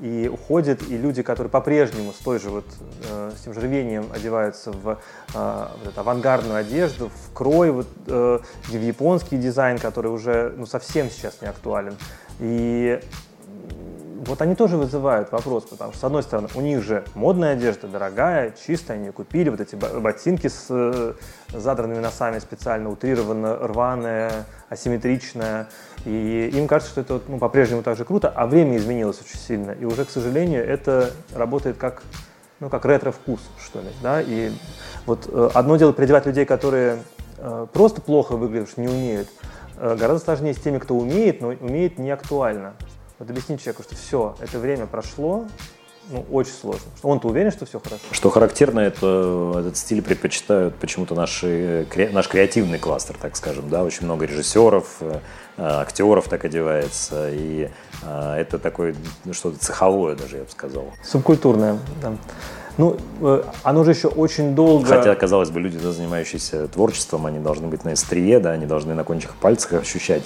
и 0.00 0.28
уходит, 0.32 0.82
и 0.88 0.96
люди, 0.96 1.22
которые 1.22 1.50
по-прежнему 1.50 2.12
с 2.12 2.16
той 2.16 2.40
же 2.40 2.50
вот, 2.50 2.64
э, 3.10 3.32
с 3.36 3.42
тем 3.42 3.54
же 3.54 3.60
рвением 3.60 4.08
одеваются 4.12 4.72
в 4.72 4.98
э, 5.34 5.66
вот 5.78 5.88
эту 5.88 6.00
авангардную 6.00 6.56
одежду, 6.56 7.10
в 7.10 7.32
крой, 7.32 7.70
вот, 7.70 7.86
э, 8.06 8.38
в 8.64 8.72
японский 8.72 9.36
дизайн, 9.36 9.78
который 9.78 10.10
уже 10.10 10.52
ну, 10.56 10.66
совсем 10.66 11.10
сейчас 11.10 11.40
не 11.42 11.48
актуален. 11.48 11.96
И 12.40 13.00
вот 14.26 14.42
они 14.42 14.54
тоже 14.54 14.76
вызывают 14.76 15.30
вопрос, 15.32 15.64
потому 15.64 15.92
что, 15.92 16.00
с 16.00 16.04
одной 16.04 16.22
стороны, 16.22 16.48
у 16.54 16.60
них 16.60 16.82
же 16.82 17.04
модная 17.14 17.52
одежда, 17.52 17.88
дорогая, 17.88 18.54
чистая, 18.66 18.98
они 18.98 19.10
купили 19.10 19.50
вот 19.50 19.60
эти 19.60 19.74
ботинки 19.74 20.48
с 20.48 20.66
э, 20.70 21.14
задранными 21.48 22.00
носами 22.00 22.38
специально, 22.38 22.90
утрированно 22.90 23.56
рваная, 23.56 24.46
асимметричная, 24.68 25.68
и 26.04 26.50
им 26.54 26.66
кажется, 26.66 26.92
что 26.92 27.00
это 27.00 27.20
ну, 27.28 27.38
по-прежнему 27.38 27.82
так 27.82 27.96
же 27.96 28.04
круто, 28.04 28.28
а 28.28 28.46
время 28.46 28.76
изменилось 28.76 29.20
очень 29.20 29.38
сильно, 29.38 29.72
и 29.72 29.84
уже, 29.84 30.04
к 30.04 30.10
сожалению, 30.10 30.66
это 30.66 31.10
работает 31.34 31.76
как, 31.76 32.02
ну, 32.60 32.68
как 32.68 32.84
ретро-вкус, 32.84 33.40
что 33.62 33.80
ли, 33.80 33.88
да, 34.02 34.20
и 34.22 34.52
вот 35.06 35.28
э, 35.30 35.50
одно 35.54 35.76
дело 35.76 35.92
переодевать 35.92 36.26
людей, 36.26 36.44
которые 36.44 36.98
э, 37.38 37.66
просто 37.72 38.00
плохо 38.00 38.36
выглядят, 38.36 38.70
что 38.70 38.80
не 38.80 38.88
умеют, 38.88 39.28
гораздо 39.76 40.18
сложнее 40.18 40.54
с 40.54 40.58
теми, 40.58 40.78
кто 40.78 40.94
умеет, 40.94 41.40
но 41.40 41.48
умеет 41.48 41.98
не 41.98 42.12
актуально. 42.12 42.74
Вот 43.24 43.30
объяснить 43.30 43.62
человеку, 43.62 43.82
что 43.84 43.94
все, 43.96 44.36
это 44.38 44.58
время 44.58 44.84
прошло, 44.84 45.46
ну, 46.10 46.26
очень 46.30 46.52
сложно. 46.52 46.82
Он-то 47.02 47.28
уверен, 47.28 47.50
что 47.50 47.64
все 47.64 47.80
хорошо. 47.80 48.04
Что 48.10 48.28
характерно, 48.28 48.80
это 48.80 49.54
этот 49.60 49.78
стиль 49.78 50.02
предпочитают 50.02 50.74
почему-то 50.74 51.14
наши, 51.14 51.86
наш 52.12 52.28
креативный 52.28 52.78
кластер, 52.78 53.16
так 53.18 53.34
скажем, 53.36 53.70
да, 53.70 53.82
очень 53.82 54.04
много 54.04 54.26
режиссеров, 54.26 54.96
э, 55.00 55.20
актеров 55.56 56.28
так 56.28 56.44
одевается, 56.44 57.30
и 57.32 57.70
э, 58.02 58.34
это 58.34 58.58
такое 58.58 58.94
что-то 59.32 59.58
цеховое 59.58 60.16
даже, 60.16 60.36
я 60.36 60.42
бы 60.44 60.50
сказал. 60.50 60.84
Субкультурное, 61.02 61.78
да. 62.02 62.18
Ну, 62.76 62.96
э, 63.20 63.42
оно 63.62 63.84
же 63.84 63.92
еще 63.92 64.08
очень 64.08 64.54
долго... 64.54 64.86
Хотя, 64.86 65.14
казалось 65.14 65.50
бы, 65.50 65.60
люди, 65.60 65.76
занимающиеся 65.76 66.66
творчеством, 66.68 67.26
они 67.26 67.38
должны 67.38 67.68
быть 67.68 67.84
на 67.84 67.92
острие, 67.92 68.40
да, 68.40 68.50
они 68.50 68.66
должны 68.66 68.94
на 68.94 69.04
кончиках 69.04 69.36
пальцев 69.36 69.72
ощущать 69.72 70.24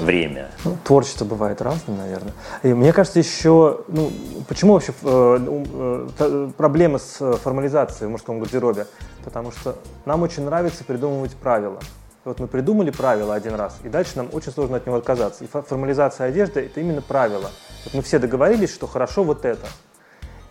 время? 0.00 0.50
Ну, 0.64 0.76
творчество 0.82 1.24
бывает 1.24 1.62
разным, 1.62 1.98
наверное. 1.98 2.32
И 2.62 2.74
мне 2.74 2.92
кажется, 2.92 3.18
еще, 3.18 3.80
ну, 3.88 4.10
почему 4.48 4.74
вообще 4.74 4.92
э, 5.02 6.08
э, 6.18 6.50
проблема 6.56 6.98
с 6.98 7.36
формализацией 7.36 8.08
в 8.08 8.10
мужском 8.10 8.40
гардеробе? 8.40 8.86
Потому 9.24 9.52
что 9.52 9.76
нам 10.04 10.22
очень 10.22 10.44
нравится 10.44 10.84
придумывать 10.84 11.34
правила. 11.34 11.78
Вот 12.24 12.40
мы 12.40 12.46
придумали 12.46 12.90
правила 12.90 13.34
один 13.34 13.54
раз, 13.54 13.76
и 13.84 13.88
дальше 13.90 14.12
нам 14.16 14.30
очень 14.32 14.50
сложно 14.50 14.78
от 14.78 14.86
него 14.86 14.96
отказаться. 14.96 15.44
И 15.44 15.46
формализация 15.46 16.28
одежды– 16.28 16.60
это 16.66 16.80
именно 16.80 17.02
правило. 17.02 17.50
Вот 17.84 17.94
мы 17.94 18.02
все 18.02 18.18
договорились, 18.18 18.72
что 18.72 18.86
хорошо 18.86 19.24
вот 19.24 19.44
это. 19.44 19.66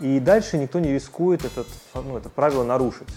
И 0.04 0.20
дальше 0.20 0.58
никто 0.58 0.80
не 0.80 0.92
рискует 0.92 1.46
этот, 1.46 1.68
ну, 1.96 2.18
это 2.18 2.30
правило 2.30 2.64
нарушить. 2.64 3.08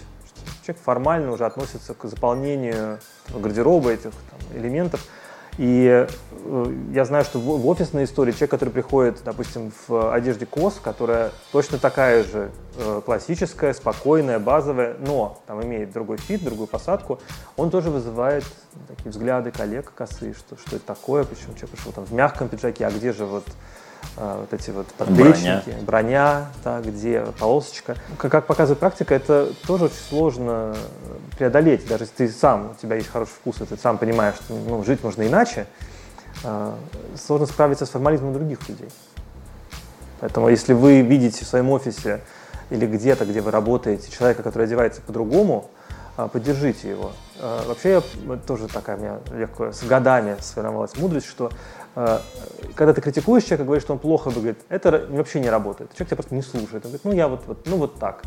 Человек 0.65 0.81
формально 0.81 1.31
уже 1.31 1.45
относится 1.45 1.93
к 1.93 2.05
заполнению 2.05 2.99
гардероба 3.29 3.91
этих 3.91 4.11
там, 4.11 4.57
элементов– 4.57 5.05
и 5.57 6.07
э, 6.45 6.73
я 6.93 7.05
знаю, 7.05 7.25
что 7.25 7.39
в 7.39 7.67
офисной 7.67 8.03
истории 8.03 8.31
человек, 8.31 8.51
который 8.51 8.69
приходит, 8.69 9.21
допустим, 9.25 9.71
в 9.87 10.13
одежде 10.13 10.45
COS, 10.45 10.79
которая 10.83 11.31
точно 11.51 11.79
такая 11.79 12.23
же 12.23 12.51
э, 12.77 13.01
классическая, 13.03 13.73
спокойная, 13.73 14.37
базовая, 14.37 14.95
но 14.99 15.41
там 15.47 15.63
имеет 15.63 15.91
другой 15.91 16.17
fit, 16.17 16.43
другую 16.43 16.67
посадку, 16.67 17.19
он 17.55 17.71
тоже 17.71 17.89
вызывает 17.89 18.43
такие 18.87 19.09
взгляды 19.09 19.49
коллег 19.49 19.91
косые, 19.95 20.35
что, 20.35 20.57
что 20.57 20.75
это 20.75 20.85
такое, 20.85 21.23
почему 21.23 21.55
человек 21.55 21.71
пришел 21.71 21.91
там 21.91 22.05
в 22.05 22.13
мягком 22.13 22.49
пиджаке, 22.49 22.85
а 22.85 22.91
где 22.91 23.11
же 23.11 23.25
вот 23.25 23.45
вот 24.15 24.53
эти 24.53 24.71
вот 24.71 24.87
подплечники, 24.87 25.69
броня, 25.81 25.81
броня 25.85 26.45
да, 26.63 26.81
где 26.81 27.25
полосочка. 27.39 27.95
Как, 28.17 28.31
как 28.31 28.47
показывает 28.47 28.79
практика, 28.79 29.13
это 29.13 29.53
тоже 29.65 29.85
очень 29.85 29.95
сложно 30.09 30.75
преодолеть, 31.37 31.87
даже 31.87 32.05
если 32.05 32.15
ты 32.15 32.29
сам, 32.29 32.71
у 32.71 32.81
тебя 32.81 32.95
есть 32.95 33.09
хороший 33.09 33.31
вкус, 33.31 33.61
и 33.61 33.65
ты 33.65 33.77
сам 33.77 33.97
понимаешь, 33.97 34.35
что 34.35 34.53
ну, 34.53 34.83
жить 34.83 35.03
можно 35.03 35.25
иначе, 35.27 35.67
э, 36.43 36.73
сложно 37.15 37.45
справиться 37.45 37.85
с 37.85 37.89
формализмом 37.89 38.33
других 38.33 38.67
людей. 38.67 38.89
Поэтому 40.19 40.49
если 40.49 40.73
вы 40.73 41.01
видите 41.01 41.45
в 41.45 41.47
своем 41.47 41.69
офисе 41.69 42.21
или 42.69 42.85
где-то, 42.85 43.25
где 43.25 43.41
вы 43.41 43.51
работаете, 43.51 44.11
человека, 44.11 44.43
который 44.43 44.63
одевается 44.63 45.01
по-другому, 45.01 45.69
э, 46.17 46.27
поддержите 46.31 46.89
его. 46.89 47.11
Э, 47.39 47.61
вообще, 47.67 48.01
я, 48.25 48.37
тоже 48.37 48.67
такая 48.67 48.97
у 48.97 48.99
меня 48.99 49.19
легкая, 49.31 49.71
с 49.71 49.83
годами 49.83 50.37
сформировалась 50.41 50.97
мудрость, 50.97 51.27
что 51.27 51.49
а, 51.49 51.86
когда 52.75 52.93
ты 52.93 53.01
критикуешь 53.01 53.43
человека, 53.43 53.63
говоришь, 53.63 53.83
что 53.83 53.93
он 53.93 53.99
плохо 53.99 54.29
выглядит, 54.29 54.59
это 54.69 55.07
вообще 55.09 55.39
не 55.39 55.49
работает. 55.49 55.91
Человек 55.93 56.09
тебя 56.09 56.17
просто 56.17 56.35
не 56.35 56.43
слушает. 56.43 56.85
Он 56.85 56.91
говорит, 56.91 57.05
ну 57.05 57.11
я 57.11 57.27
вот, 57.27 57.41
вот, 57.47 57.65
ну 57.65 57.77
вот 57.77 57.99
так. 57.99 58.21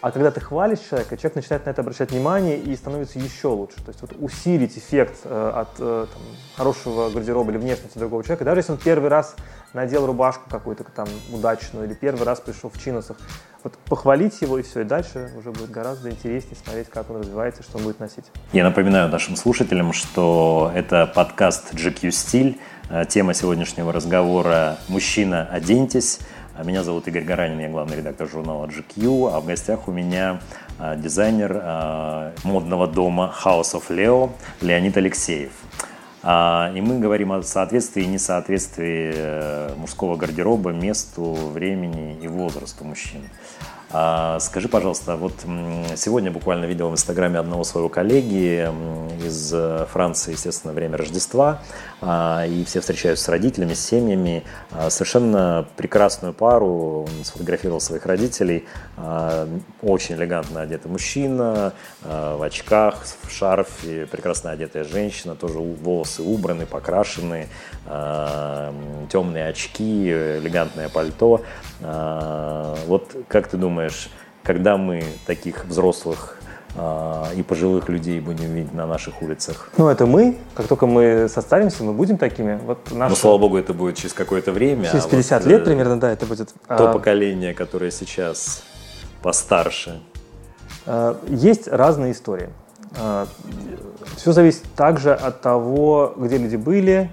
А 0.00 0.10
когда 0.10 0.30
ты 0.30 0.40
хвалишь 0.40 0.78
человека, 0.80 1.16
человек 1.16 1.36
начинает 1.36 1.66
на 1.66 1.70
это 1.70 1.80
обращать 1.80 2.12
внимание 2.12 2.58
и 2.58 2.74
становится 2.76 3.18
еще 3.18 3.48
лучше. 3.48 3.76
То 3.76 3.88
есть 3.88 4.00
вот 4.02 4.12
усилить 4.18 4.76
эффект 4.76 5.18
э, 5.24 5.52
от 5.54 5.68
э, 5.78 6.06
там, 6.12 6.22
хорошего 6.56 7.10
гардероба 7.10 7.50
или 7.50 7.58
внешности 7.58 7.98
другого 7.98 8.22
человека, 8.22 8.44
даже 8.44 8.60
если 8.60 8.72
он 8.72 8.78
первый 8.78 9.08
раз 9.08 9.34
надел 9.72 10.06
рубашку 10.06 10.48
какую-то 10.50 10.84
там 10.84 11.08
удачную 11.32 11.86
или 11.86 11.94
первый 11.94 12.24
раз 12.24 12.40
пришел 12.40 12.70
в 12.70 12.80
чинусах, 12.80 13.16
вот 13.62 13.74
похвалить 13.74 14.40
его 14.42 14.58
и 14.58 14.62
все, 14.62 14.80
и 14.80 14.84
дальше 14.84 15.30
уже 15.36 15.50
будет 15.50 15.70
гораздо 15.70 16.10
интереснее 16.10 16.56
смотреть, 16.56 16.88
как 16.88 17.10
он 17.10 17.20
развивается, 17.20 17.62
что 17.62 17.78
он 17.78 17.84
будет 17.84 18.00
носить. 18.00 18.24
Я 18.52 18.64
напоминаю 18.64 19.08
нашим 19.08 19.36
слушателям, 19.36 19.92
что 19.92 20.70
это 20.74 21.06
подкаст 21.06 21.74
GQ 21.74 22.10
Стиль. 22.10 22.60
Э, 22.90 23.04
тема 23.08 23.34
сегодняшнего 23.34 23.92
разговора 23.92 24.78
«Мужчина, 24.88 25.48
оденьтесь». 25.50 26.20
А 26.56 26.64
меня 26.64 26.82
зовут 26.82 27.08
Игорь 27.08 27.24
Гаранин, 27.24 27.58
я 27.60 27.68
главный 27.68 27.96
редактор 27.96 28.28
журнала 28.28 28.66
GQ, 28.66 29.34
а 29.34 29.40
в 29.40 29.46
гостях 29.46 29.88
у 29.88 29.92
меня 29.92 30.40
а, 30.78 30.96
дизайнер 30.96 31.58
а, 31.62 32.32
модного 32.44 32.86
дома 32.86 33.34
House 33.44 33.72
of 33.72 33.88
Leo 33.88 34.30
Леонид 34.60 34.96
Алексеев. 34.96 35.52
И 36.24 36.80
мы 36.80 37.00
говорим 37.00 37.32
о 37.32 37.42
соответствии 37.42 38.04
и 38.04 38.06
несоответствии 38.06 39.12
э, 39.12 39.74
мужского 39.76 40.14
гардероба 40.14 40.70
месту, 40.70 41.34
времени 41.34 42.16
и 42.22 42.28
возрасту 42.28 42.84
мужчин. 42.84 43.22
А, 43.94 44.40
скажи, 44.40 44.68
пожалуйста, 44.68 45.16
вот 45.16 45.34
сегодня 45.96 46.30
буквально 46.30 46.64
видел 46.64 46.88
в 46.88 46.92
Инстаграме 46.92 47.38
одного 47.38 47.62
своего 47.62 47.90
коллеги 47.90 48.66
из 49.22 49.52
э, 49.52 49.86
Франции, 49.90 50.32
естественно, 50.32 50.72
время 50.72 50.96
Рождества, 50.96 51.60
а, 52.00 52.46
и 52.46 52.64
все 52.64 52.80
встречаются 52.80 53.26
с 53.26 53.28
родителями, 53.28 53.74
с 53.74 53.84
семьями. 53.84 54.44
А, 54.70 54.88
совершенно 54.88 55.66
прекрасную 55.76 56.32
пару, 56.32 57.02
он 57.02 57.24
сфотографировал 57.24 57.80
своих 57.80 58.06
родителей, 58.06 58.66
очень 59.82 60.14
элегантно 60.16 60.62
одетый 60.62 60.90
мужчина, 60.90 61.72
в 62.02 62.42
очках, 62.42 63.04
в 63.22 63.30
шарфе, 63.30 64.06
прекрасно 64.06 64.50
одетая 64.50 64.84
женщина, 64.84 65.34
тоже 65.34 65.58
волосы 65.58 66.22
убраны, 66.22 66.66
покрашены, 66.66 67.48
темные 67.84 69.48
очки, 69.48 70.10
элегантное 70.10 70.88
пальто. 70.88 71.42
Вот 71.82 73.16
как 73.28 73.48
ты 73.48 73.56
думаешь, 73.56 74.08
когда 74.42 74.76
мы 74.76 75.04
таких 75.26 75.64
взрослых 75.64 76.38
а, 76.74 77.28
и 77.36 77.42
пожилых 77.42 77.88
людей 77.90 78.18
будем 78.20 78.54
видеть 78.54 78.72
на 78.72 78.86
наших 78.86 79.20
улицах? 79.20 79.68
Ну, 79.76 79.88
это 79.88 80.06
мы. 80.06 80.38
Как 80.54 80.68
только 80.68 80.86
мы 80.86 81.28
состаримся, 81.28 81.84
мы 81.84 81.92
будем 81.92 82.16
такими. 82.16 82.58
Вот 82.64 82.90
наша... 82.90 83.10
Ну, 83.10 83.16
слава 83.16 83.38
богу, 83.38 83.58
это 83.58 83.74
будет 83.74 83.96
через 83.96 84.14
какое-то 84.14 84.52
время. 84.52 84.88
Через 84.90 85.04
50 85.04 85.32
а 85.32 85.42
вот, 85.42 85.50
лет 85.50 85.62
э, 85.62 85.64
примерно, 85.64 86.00
да, 86.00 86.10
это 86.10 86.24
будет. 86.24 86.48
То 86.68 86.90
а... 86.90 86.92
поколение, 86.92 87.52
которое 87.52 87.90
сейчас 87.90 88.62
постарше. 89.22 90.00
А, 90.86 91.18
есть 91.28 91.68
разные 91.68 92.12
истории. 92.12 92.48
Все 94.16 94.32
зависит 94.32 94.64
также 94.76 95.14
от 95.14 95.40
того, 95.40 96.12
где 96.16 96.36
люди 96.36 96.56
были, 96.56 97.10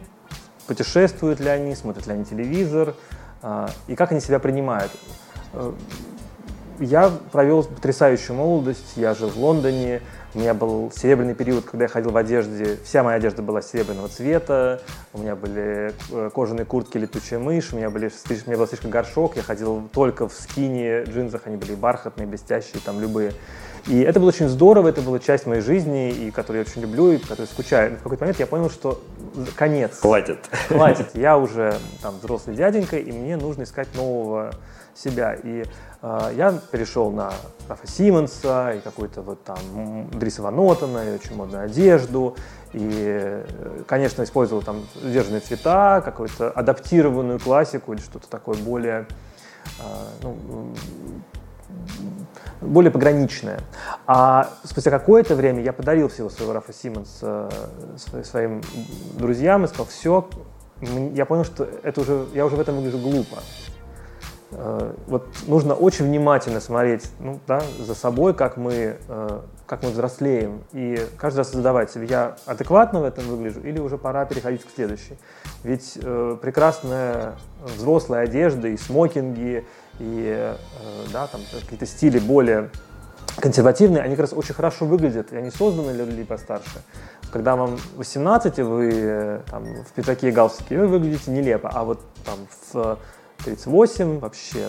путешествуют 0.68 1.40
ли 1.40 1.48
они, 1.48 1.74
смотрят 1.74 2.06
ли 2.06 2.14
они 2.14 2.26
телевизор, 2.26 2.96
и 3.88 3.96
как 3.96 4.12
они 4.12 4.22
себя 4.22 4.40
принимают. 4.40 4.92
Я 6.80 7.12
провел 7.32 7.64
потрясающую 7.64 8.36
молодость, 8.36 8.94
я 8.96 9.14
жил 9.14 9.30
в 9.30 9.38
Лондоне, 9.38 10.02
у 10.34 10.40
меня 10.40 10.54
был 10.54 10.92
серебряный 10.96 11.34
период, 11.34 11.66
когда 11.66 11.86
я 11.86 11.90
ходил 11.90 12.12
в 12.12 12.18
одежде, 12.18 12.78
вся 12.84 13.04
моя 13.04 13.18
одежда 13.18 13.42
была 13.42 13.62
серебряного 13.62 14.08
цвета, 14.10 14.82
у 15.14 15.20
меня 15.20 15.36
были 15.36 15.94
э, 16.12 16.30
кожаные 16.34 16.66
куртки 16.66 16.98
«Летучая 16.98 17.40
мышь», 17.40 17.74
у 17.74 17.78
меня, 17.78 17.90
были, 17.90 18.08
у 18.08 18.50
меня 18.50 18.58
был 18.58 18.68
слишком 18.68 18.92
горшок, 18.92 19.36
я 19.38 19.42
ходил 19.42 19.90
только 19.92 20.28
в 20.28 20.34
скине, 20.34 21.04
джинсах, 21.04 21.42
они 21.46 21.58
были 21.58 21.74
бархатные, 21.74 22.28
блестящие, 22.28 22.82
там 22.84 23.02
любые. 23.02 23.34
И 23.88 24.02
это 24.02 24.20
было 24.20 24.30
очень 24.30 24.50
здорово, 24.50 24.90
это 24.90 25.02
была 25.02 25.20
часть 25.20 25.48
моей 25.48 25.62
жизни, 25.62 26.12
и 26.12 26.32
которую 26.32 26.64
я 26.64 26.70
очень 26.70 26.82
люблю, 26.82 27.12
и 27.12 27.18
которую 27.18 27.48
скучаю. 27.48 27.92
Но 27.92 27.98
в 27.98 28.04
какой-то 28.04 28.24
момент 28.24 28.40
я 28.40 28.46
понял, 28.46 28.70
что 28.70 29.02
конец. 29.56 30.00
Хватит. 30.00 30.40
Хватит. 30.68 31.08
Я 31.14 31.38
уже 31.38 31.76
там 32.02 32.16
взрослый 32.20 32.56
дяденька, 32.56 32.98
и 32.98 33.12
мне 33.12 33.38
нужно 33.38 33.64
искать 33.64 33.88
нового 33.96 34.52
себя. 35.00 35.34
И 35.34 35.64
э, 36.02 36.34
я 36.36 36.54
перешел 36.72 37.12
на 37.12 37.32
Рафа 37.68 37.88
Симмонса 37.88 38.74
и 38.74 38.80
какой-то 38.80 39.22
вот 39.22 39.44
там 39.44 39.58
Дриса 40.12 40.42
Ванотона, 40.42 41.10
и 41.10 41.16
очень 41.16 41.36
модную 41.36 41.66
одежду. 41.66 42.36
И, 42.74 43.44
конечно, 43.88 44.24
использовал 44.24 44.62
там 44.62 44.86
сдержанные 44.96 45.40
цвета, 45.40 46.02
какую-то 46.06 46.52
адаптированную 46.52 47.40
классику 47.40 47.94
или 47.94 48.02
что-то 48.02 48.30
такое 48.30 48.58
более, 48.58 49.08
э, 49.80 49.84
ну, 50.22 50.38
более 52.62 52.92
пограничное. 52.92 53.60
А 54.06 54.50
спустя 54.64 54.92
какое-то 54.92 55.36
время 55.36 55.64
я 55.64 55.74
подарил 55.74 56.10
всего 56.10 56.30
своего 56.30 56.54
Рафа 56.54 56.74
Симмонса 56.74 57.50
своим 58.24 58.62
друзьям 59.18 59.66
и 59.66 59.68
сказал, 59.68 59.88
все, 59.88 60.30
я 61.14 61.26
понял, 61.26 61.44
что 61.44 61.68
это 61.84 62.02
уже, 62.02 62.28
я 62.34 62.46
уже 62.46 62.56
в 62.56 62.60
этом 62.60 62.76
выгляжу 62.76 63.00
глупо. 63.00 63.38
Э, 64.52 64.94
вот 65.08 65.28
нужно 65.48 65.76
очень 65.76 66.06
внимательно 66.06 66.60
смотреть 66.60 67.10
ну, 67.20 67.40
да, 67.48 67.62
за 67.80 67.94
собой, 67.94 68.34
как 68.34 68.58
мы, 68.58 68.98
э, 69.08 69.40
как 69.68 69.84
мы 69.84 69.90
взрослеем, 69.90 70.64
и 70.74 71.00
каждый 71.18 71.40
раз 71.40 71.52
задавать 71.52 71.92
себе, 71.92 72.08
я 72.08 72.36
адекватно 72.46 73.02
в 73.02 73.04
этом 73.04 73.26
выгляжу 73.26 73.60
или 73.62 73.80
уже 73.80 73.98
пора 73.98 74.26
переходить 74.26 74.66
к 74.66 74.70
следующей. 74.74 75.18
Ведь 75.64 76.00
э, 76.02 76.38
прекрасная 76.42 77.36
взрослая 77.64 78.24
одежда 78.24 78.70
и 78.70 78.78
смокинги, 78.78 79.66
и 80.00 80.56
да, 81.12 81.28
там, 81.28 81.42
какие-то 81.62 81.86
стили 81.86 82.20
более 82.20 82.70
консервативные, 83.38 84.02
они 84.02 84.16
как 84.16 84.22
раз 84.22 84.34
очень 84.34 84.56
хорошо 84.56 84.86
выглядят, 84.86 85.32
и 85.34 85.38
они 85.38 85.52
созданы 85.52 85.94
для 85.94 86.06
людей 86.06 86.26
постарше. 86.26 86.82
Когда 87.32 87.56
вам 87.56 87.78
18, 87.98 88.60
вы 88.60 89.42
там, 89.52 89.84
в 89.84 89.92
пиджаке 89.92 90.30
и 90.30 90.32
галстуке, 90.32 90.80
вы 90.80 90.88
выглядите 90.88 91.30
нелепо, 91.32 91.70
а 91.72 91.84
вот 91.84 92.00
там 92.26 92.40
в 92.50 92.98
38 93.44 94.20
вообще. 94.20 94.68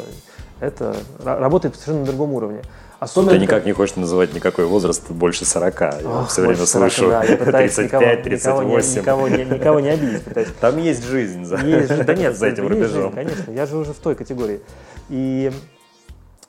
Это 0.60 0.96
работает 1.22 1.74
совершенно 1.74 2.00
на 2.00 2.06
другом 2.06 2.34
уровне. 2.34 2.62
Особенно 3.00 3.32
Ты 3.32 3.38
никак 3.38 3.64
не 3.64 3.72
хочешь 3.72 3.96
называть 3.96 4.34
никакой 4.34 4.66
возраст 4.66 5.10
больше 5.10 5.46
40. 5.46 5.80
Я 5.80 6.00
Ох, 6.04 6.28
все 6.28 6.42
время 6.42 6.66
40, 6.66 6.92
слышу 6.92 7.08
да, 7.08 7.22
35, 7.22 8.22
38. 8.22 9.00
Никого, 9.00 9.26
никого, 9.26 9.28
не, 9.28 9.44
никого 9.44 9.80
не 9.80 9.88
обидеть 9.88 10.22
пытаюсь. 10.22 10.48
Там 10.60 10.76
есть 10.76 11.04
жизнь 11.04 11.46
за, 11.46 11.56
есть, 11.56 12.04
да 12.04 12.14
нет, 12.14 12.36
за 12.38 12.48
этим 12.48 12.68
рубежом. 12.68 13.14
Жизнь, 13.14 13.14
конечно, 13.14 13.52
я 13.52 13.64
же 13.64 13.78
уже 13.78 13.94
в 13.94 13.98
той 13.98 14.14
категории. 14.14 14.60
И, 15.08 15.50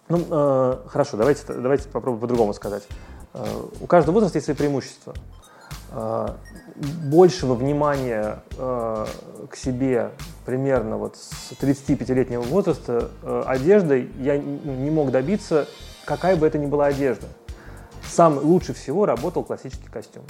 ну, 0.10 0.26
э, 0.30 0.78
хорошо, 0.88 1.16
давайте, 1.16 1.42
давайте 1.48 1.88
попробуем 1.88 2.20
по-другому 2.20 2.54
сказать. 2.54 2.84
Э, 3.34 3.46
у 3.80 3.88
каждого 3.88 4.16
возраста 4.16 4.38
есть 4.38 4.46
свои 4.46 4.56
преимущества. 4.58 5.14
Э, 5.92 6.30
большего 6.76 7.54
внимания 7.54 8.44
э, 8.58 9.06
к 9.50 9.56
себе 9.56 10.12
примерно 10.46 10.98
вот 10.98 11.18
с 11.18 11.52
35-летнего 11.54 12.42
возраста 12.42 13.10
э, 13.24 13.44
одеждой 13.46 14.10
я 14.20 14.38
не 14.38 14.90
мог 14.90 15.12
добиться, 15.12 15.68
какая 16.06 16.36
бы 16.36 16.48
это 16.48 16.58
ни 16.58 16.66
была 16.66 16.88
одежда. 16.88 17.28
Сам 18.08 18.38
лучше 18.40 18.74
всего 18.74 19.06
работал 19.06 19.44
классический 19.44 19.90
костюм. 19.90 20.24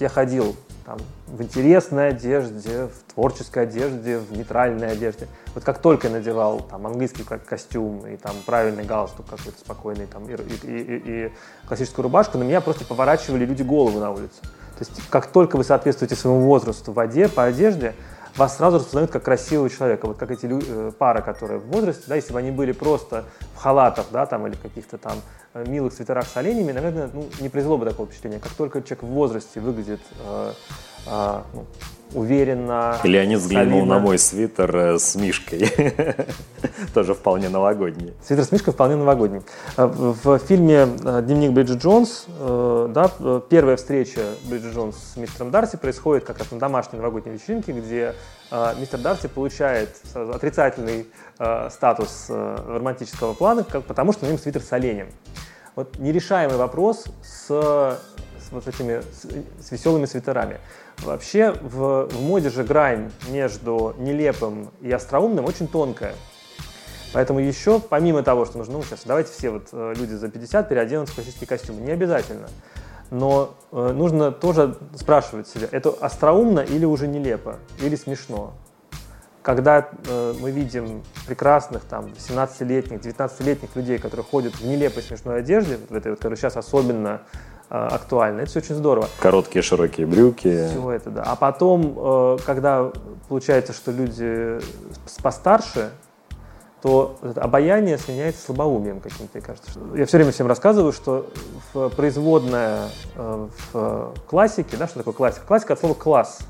Я 0.00 0.08
ходил 0.08 0.56
там, 0.84 0.98
в 1.26 1.42
интересной 1.42 2.08
одежде, 2.08 2.86
в 2.86 3.12
творческой 3.12 3.64
одежде, 3.64 4.18
в 4.18 4.32
нейтральной 4.32 4.92
одежде. 4.92 5.28
Вот 5.54 5.64
как 5.64 5.78
только 5.78 6.08
я 6.08 6.14
надевал 6.14 6.60
там, 6.60 6.86
английский 6.86 7.24
костюм 7.24 8.06
и 8.06 8.16
там, 8.16 8.34
правильный 8.46 8.84
галстук 8.84 9.26
какой-то 9.26 9.58
спокойный 9.58 10.06
там, 10.06 10.28
и, 10.28 10.34
и, 10.34 10.66
и, 10.66 11.26
и 11.26 11.32
классическую 11.66 12.04
рубашку, 12.04 12.38
на 12.38 12.42
меня 12.42 12.60
просто 12.60 12.84
поворачивали 12.84 13.44
люди 13.44 13.62
голову 13.62 14.00
на 14.00 14.10
улице. 14.10 14.40
То 14.40 14.80
есть 14.80 15.08
как 15.10 15.26
только 15.26 15.56
вы 15.56 15.64
соответствуете 15.64 16.16
своему 16.16 16.40
возрасту 16.40 16.92
в 16.92 16.94
воде, 16.94 17.28
по 17.28 17.44
одежде, 17.44 17.94
вас 18.36 18.56
сразу 18.56 18.78
распознают 18.78 19.10
как 19.10 19.24
красивого 19.24 19.68
человека. 19.68 20.06
Вот 20.06 20.16
как 20.16 20.30
эти 20.30 20.46
э, 20.50 20.92
пары, 20.98 21.22
которые 21.22 21.60
в 21.60 21.66
возрасте, 21.66 22.04
да, 22.06 22.16
если 22.16 22.32
бы 22.32 22.38
они 22.38 22.50
были 22.50 22.72
просто 22.72 23.24
в 23.54 23.58
халатах, 23.58 24.06
да, 24.10 24.26
там, 24.26 24.46
или 24.46 24.54
каких-то 24.54 24.98
там 24.98 25.18
э, 25.54 25.64
милых 25.66 25.92
свитерах 25.92 26.26
с 26.26 26.36
оленями, 26.36 26.72
наверное, 26.72 27.10
ну, 27.12 27.28
не 27.40 27.48
произвело 27.48 27.78
бы 27.78 27.84
такого 27.84 28.08
впечатления. 28.08 28.40
Как 28.40 28.52
только 28.52 28.82
человек 28.82 29.02
в 29.02 29.08
возрасте 29.08 29.60
выглядит 29.60 30.00
э, 30.20 30.52
э, 31.06 31.42
ну, 31.52 31.66
уверенно. 32.14 32.98
Или 33.04 33.16
они 33.16 33.36
взглянул 33.36 33.84
на 33.84 33.98
мой 33.98 34.18
свитер 34.18 34.74
э, 34.74 34.98
с 34.98 35.14
мишкой. 35.14 35.70
Тоже 36.94 37.14
вполне 37.14 37.48
новогодний. 37.48 38.14
Свитер 38.24 38.44
с 38.44 38.52
мишкой 38.52 38.72
вполне 38.72 38.96
новогодний. 38.96 39.42
Э, 39.76 39.86
в 39.86 40.38
фильме 40.38 40.88
э, 41.04 41.22
«Дневник 41.22 41.52
Бриджит 41.52 41.82
Джонс» 41.82 42.26
да, 42.28 43.10
первая 43.48 43.76
встреча 43.76 44.20
Бриджит 44.48 44.74
Джонс 44.74 44.96
с 45.14 45.16
мистером 45.16 45.50
Дарси 45.50 45.76
происходит 45.76 46.24
как 46.24 46.38
раз 46.38 46.50
на 46.50 46.58
домашней 46.58 46.98
новогодней 46.98 47.32
вечеринке, 47.32 47.72
где 47.72 48.14
мистер 48.78 49.00
Дарси 49.00 49.28
получает 49.28 49.96
отрицательный 50.14 51.06
статус 51.70 52.26
романтического 52.28 53.34
плана, 53.34 53.64
потому 53.64 54.12
что 54.12 54.24
на 54.24 54.30
нем 54.30 54.38
свитер 54.38 54.62
с 54.62 54.72
оленем. 54.72 55.08
Вот 55.74 55.98
нерешаемый 55.98 56.56
вопрос 56.56 57.06
с, 57.22 57.46
с 57.48 57.98
вот 58.50 58.68
этими 58.68 59.00
с, 59.00 59.66
с 59.66 59.72
веселыми 59.72 60.04
свитерами. 60.04 60.58
Вообще 61.04 61.52
в, 61.60 62.08
в 62.08 62.22
моде 62.22 62.50
же 62.50 62.62
грань 62.62 63.10
между 63.30 63.94
нелепым 63.98 64.70
и 64.80 64.90
остроумным 64.90 65.44
очень 65.44 65.66
тонкая. 65.66 66.14
Поэтому 67.12 67.40
еще, 67.40 67.80
помимо 67.80 68.22
того, 68.22 68.46
что 68.46 68.58
нужно, 68.58 68.74
ну, 68.74 68.82
сейчас 68.82 69.02
давайте 69.04 69.32
все 69.32 69.50
вот 69.50 69.68
э, 69.72 69.94
люди 69.96 70.14
за 70.14 70.28
50 70.28 70.68
переоденутся 70.68 71.12
в 71.12 71.16
классический 71.16 71.46
костюм, 71.46 71.84
не 71.84 71.90
обязательно. 71.90 72.48
Но 73.10 73.54
э, 73.70 73.92
нужно 73.92 74.32
тоже 74.32 74.78
спрашивать 74.94 75.46
себя, 75.46 75.68
это 75.70 75.90
остроумно 75.90 76.60
или 76.60 76.86
уже 76.86 77.08
нелепо, 77.08 77.58
или 77.80 77.96
смешно. 77.96 78.54
Когда 79.42 79.90
э, 80.06 80.34
мы 80.40 80.52
видим 80.52 81.02
прекрасных 81.26 81.82
там 81.82 82.06
17-летних, 82.16 83.00
19-летних 83.00 83.76
людей, 83.76 83.98
которые 83.98 84.24
ходят 84.24 84.54
в 84.54 84.64
нелепой 84.64 85.02
смешной 85.02 85.40
одежде, 85.40 85.78
в 85.90 85.94
этой 85.94 86.12
вот, 86.12 86.18
которая 86.18 86.38
сейчас 86.38 86.56
особенно 86.56 87.22
э, 87.72 87.88
актуальна, 87.90 88.40
это 88.42 88.50
все 88.50 88.58
очень 88.60 88.74
здорово. 88.74 89.08
Короткие 89.18 89.62
широкие 89.62 90.06
брюки. 90.06 90.68
Все 90.68 90.90
это, 90.90 91.10
да. 91.10 91.22
А 91.22 91.36
потом, 91.36 91.96
э, 91.96 92.38
когда 92.44 92.92
получается, 93.28 93.72
что 93.72 93.90
люди 93.90 94.60
постарше, 95.22 95.90
то 96.82 97.16
обаяние 97.36 97.96
сменяется 97.96 98.44
слабоумием 98.44 99.00
каким-то, 99.00 99.38
мне 99.38 99.42
кажется. 99.46 99.70
Я 99.94 100.04
все 100.04 100.16
время 100.18 100.32
всем 100.32 100.48
рассказываю, 100.48 100.92
что 100.92 101.30
в 101.72 101.88
производная 101.90 102.88
э, 103.14 103.48
в 103.72 104.14
классике, 104.26 104.76
да, 104.76 104.88
что 104.88 104.98
такое 104.98 105.14
классика? 105.14 105.46
Классика 105.46 105.72
от 105.74 105.80
слова 105.80 105.94
«класс». 105.94 106.40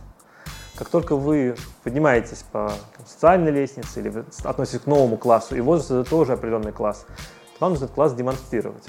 Как 0.74 0.88
только 0.88 1.16
вы 1.16 1.54
поднимаетесь 1.84 2.44
по 2.50 2.72
социальной 3.06 3.50
лестнице 3.50 4.00
или 4.00 4.24
относитесь 4.42 4.80
к 4.80 4.86
новому 4.86 5.18
классу, 5.18 5.54
и 5.54 5.60
возраст 5.60 5.90
это 5.90 6.08
тоже 6.08 6.32
определенный 6.32 6.72
класс, 6.72 7.04
то 7.06 7.56
вам 7.60 7.72
нужно 7.72 7.84
этот 7.84 7.94
класс 7.94 8.14
демонстрировать. 8.14 8.84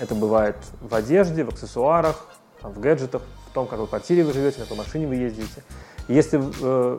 Это 0.00 0.14
бывает 0.14 0.56
в 0.80 0.94
одежде, 0.94 1.44
в 1.44 1.50
аксессуарах, 1.50 2.26
там, 2.62 2.72
в 2.72 2.80
гаджетах, 2.80 3.22
в 3.50 3.52
том, 3.52 3.66
какой 3.66 3.86
квартире 3.86 4.24
вы 4.24 4.32
живете, 4.32 4.60
на 4.60 4.64
какой 4.64 4.78
машине 4.78 5.06
вы 5.06 5.16
ездите. 5.16 5.62
Если 6.08 6.40
э, 6.62 6.98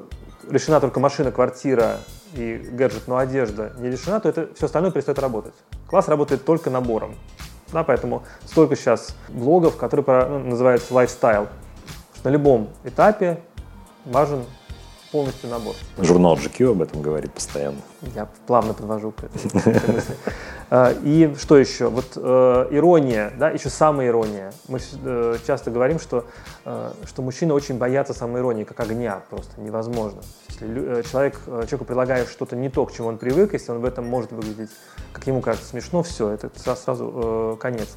решена 0.50 0.80
только 0.80 1.00
машина, 1.00 1.32
квартира 1.32 1.98
и 2.34 2.58
гаджет, 2.72 3.08
но 3.08 3.18
одежда 3.18 3.74
не 3.80 3.90
решена, 3.90 4.20
то 4.20 4.30
это 4.30 4.50
все 4.56 4.68
остальное 4.68 4.92
перестает 4.92 5.20
работать. 5.20 5.54
Класс 5.88 6.08
работает 6.08 6.46
только 6.46 6.70
набором. 6.70 7.16
Да, 7.74 7.84
поэтому 7.84 8.24
столько 8.46 8.76
сейчас 8.76 9.16
блогов, 9.30 9.78
которые 9.78 10.26
ну, 10.26 10.40
называются 10.40 10.94
lifestyle. 10.94 11.48
На 12.24 12.30
любом 12.30 12.70
этапе 12.84 13.42
важен 14.06 14.46
полностью 15.12 15.50
набор. 15.50 15.76
Журнал 15.97 16.36
GQ 16.36 16.71
об 16.71 16.82
этом 16.82 17.02
говорит 17.02 17.34
постоянно. 17.34 17.80
Я 18.15 18.28
плавно 18.47 18.74
подвожу 18.74 19.12
к 19.12 19.24
этой, 19.24 19.93
мысли. 19.93 20.15
А, 20.74 20.93
и 21.04 21.36
что 21.38 21.58
еще? 21.58 21.89
Вот 21.89 22.13
э, 22.15 22.67
ирония, 22.71 23.34
да, 23.38 23.50
еще 23.50 23.69
самая 23.69 24.08
ирония. 24.08 24.54
Мы 24.69 24.80
э, 25.04 25.38
часто 25.45 25.69
говорим, 25.69 26.00
что, 26.00 26.24
э, 26.63 26.91
что 27.06 27.21
мужчины 27.21 27.54
очень 27.54 27.78
боятся 27.78 28.13
самой 28.13 28.39
иронии, 28.39 28.63
как 28.63 28.80
огня, 28.80 29.21
просто 29.30 29.60
невозможно. 29.60 30.21
Если 30.47 31.12
человек, 31.12 31.41
человеку 31.45 31.84
предлагает 31.84 32.30
что-то 32.30 32.56
не 32.56 32.69
то, 32.69 32.86
к 32.86 32.93
чему 32.93 33.10
он 33.10 33.17
привык, 33.17 33.52
если 33.52 33.74
он 33.74 33.80
в 33.80 33.86
этом 33.86 34.08
может 34.08 34.32
выглядеть, 34.32 34.69
как 35.12 35.28
ему 35.28 35.41
кажется, 35.41 35.67
смешно, 35.67 36.04
все, 36.04 36.30
это 36.30 36.50
сразу 36.56 37.58
конец. 37.60 37.89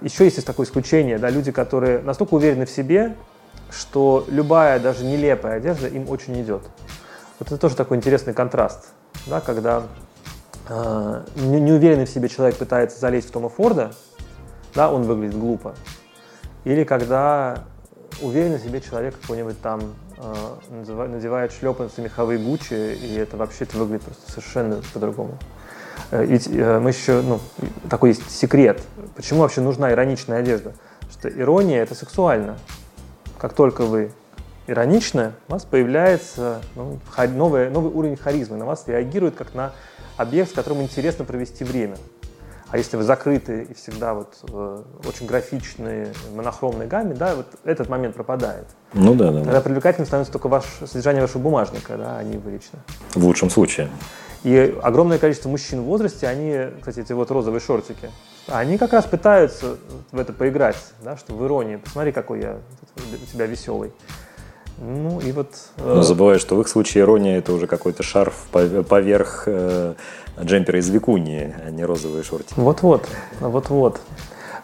Еще 0.00 0.24
есть 0.24 0.46
такое 0.46 0.66
исключение, 0.66 1.18
да, 1.18 1.30
люди, 1.30 1.50
которые 1.50 1.98
настолько 1.98 2.34
уверены 2.34 2.64
в 2.64 2.70
себе, 2.70 3.16
что 3.70 4.24
любая, 4.28 4.80
даже 4.80 5.04
нелепая 5.04 5.56
одежда 5.56 5.88
им 5.88 6.08
очень 6.08 6.40
идет. 6.40 6.62
Вот 7.38 7.48
это 7.48 7.58
тоже 7.58 7.76
такой 7.76 7.96
интересный 7.96 8.34
контраст, 8.34 8.88
да, 9.26 9.40
когда 9.40 9.84
э, 10.68 11.22
неуверенный 11.36 12.06
в 12.06 12.10
себе 12.10 12.28
человек 12.28 12.56
пытается 12.56 12.98
залезть 12.98 13.28
в 13.28 13.32
Тома 13.32 13.48
Форда, 13.48 13.92
да, 14.74 14.90
он 14.90 15.02
выглядит 15.02 15.38
глупо. 15.38 15.74
Или 16.64 16.84
когда 16.84 17.64
уверенный 18.20 18.58
в 18.58 18.62
себе 18.62 18.80
человек 18.80 19.18
какой-нибудь 19.20 19.60
там 19.60 19.94
э, 20.16 21.06
надевает 21.06 21.52
шлепанцы 21.52 22.02
меховые 22.02 22.38
Гуччи, 22.38 22.94
и 22.94 23.14
это 23.14 23.36
вообще 23.36 23.64
это 23.64 23.78
выглядит 23.78 24.02
просто 24.02 24.30
совершенно 24.30 24.82
по-другому. 24.92 25.38
Э, 26.10 26.24
ведь 26.24 26.48
э, 26.48 26.80
мы 26.80 26.90
еще, 26.90 27.22
ну, 27.22 27.40
такой 27.88 28.10
есть 28.10 28.28
секрет. 28.30 28.82
Почему 29.14 29.40
вообще 29.40 29.60
нужна 29.60 29.92
ироничная 29.92 30.40
одежда? 30.40 30.72
Что 31.10 31.28
ирония– 31.28 31.82
это 31.84 31.94
сексуально 31.94 32.58
как 33.38 33.54
только 33.54 33.82
вы 33.82 34.12
ироничны, 34.66 35.32
у 35.48 35.52
вас 35.52 35.64
появляется 35.64 36.60
ну, 36.74 36.98
новый, 37.34 37.70
новый 37.70 37.92
уровень 37.92 38.16
харизмы, 38.16 38.56
на 38.56 38.66
вас 38.66 38.84
реагирует 38.86 39.34
как 39.34 39.54
на 39.54 39.72
объект, 40.16 40.50
с 40.50 40.52
которым 40.52 40.82
интересно 40.82 41.24
провести 41.24 41.64
время. 41.64 41.96
А 42.70 42.76
если 42.76 42.98
вы 42.98 43.02
закрыты 43.02 43.66
и 43.70 43.72
всегда 43.72 44.12
вот 44.12 44.34
э, 44.52 44.82
очень 45.06 45.24
графичные, 45.26 46.12
монохромной 46.34 46.86
гамме, 46.86 47.14
да, 47.14 47.34
вот 47.34 47.46
этот 47.64 47.88
момент 47.88 48.14
пропадает. 48.14 48.66
Ну 48.92 49.14
да, 49.14 49.32
да. 49.32 49.42
Тогда 49.42 49.60
привлекательным 49.62 50.06
становится 50.06 50.32
только 50.32 50.48
ваш, 50.48 50.64
содержание 50.86 51.22
вашего 51.22 51.40
бумажника, 51.40 51.96
да, 51.96 52.18
а 52.18 52.22
не 52.22 52.36
вы 52.36 52.50
лично. 52.50 52.80
В 53.14 53.24
лучшем 53.24 53.48
случае. 53.48 53.88
И 54.44 54.78
огромное 54.82 55.18
количество 55.18 55.48
мужчин 55.48 55.80
в 55.80 55.84
возрасте, 55.84 56.28
они, 56.28 56.66
кстати, 56.78 57.00
эти 57.00 57.12
вот 57.14 57.30
розовые 57.30 57.60
шортики, 57.60 58.10
они 58.48 58.78
как 58.78 58.92
раз 58.92 59.04
пытаются 59.06 59.76
в 60.10 60.18
это 60.18 60.32
поиграть, 60.32 60.76
да, 61.02 61.16
что 61.16 61.34
в 61.34 61.44
иронии. 61.44 61.76
Посмотри, 61.76 62.12
какой 62.12 62.40
я 62.40 62.58
у 62.96 63.32
тебя 63.32 63.46
веселый. 63.46 63.92
Ну 64.78 65.20
и 65.20 65.32
вот. 65.32 65.48
Э, 65.78 65.94
Но 65.96 66.02
забываю, 66.02 66.38
что 66.38 66.56
в 66.56 66.60
их 66.60 66.68
случае 66.68 67.02
ирония 67.02 67.38
это 67.38 67.52
уже 67.52 67.66
какой-то 67.66 68.02
шарф 68.02 68.46
поверх 68.52 69.44
э, 69.46 69.94
джемпера 70.40 70.78
из 70.78 70.88
Викунии, 70.88 71.54
а 71.66 71.70
не 71.70 71.84
розовые 71.84 72.22
шортики. 72.22 72.58
Вот-вот, 72.58 73.08
вот-вот. 73.40 74.00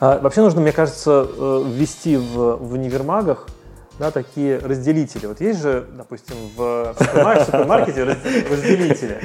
А, 0.01 0.18
вообще 0.20 0.42
нужно, 0.42 0.61
мне 0.61 0.73
кажется, 0.73 1.27
э, 1.29 1.64
ввести 1.66 2.16
в, 2.16 2.57
в 2.57 2.73
универмагах 2.73 3.49
да, 3.98 4.11
такие 4.11 4.59
разделители. 4.59 5.26
Вот 5.26 5.40
есть 5.40 5.62
же, 5.62 5.87
допустим, 5.96 6.37
в 6.57 6.94
супермаркете 6.98 8.04
разделители. 8.04 9.20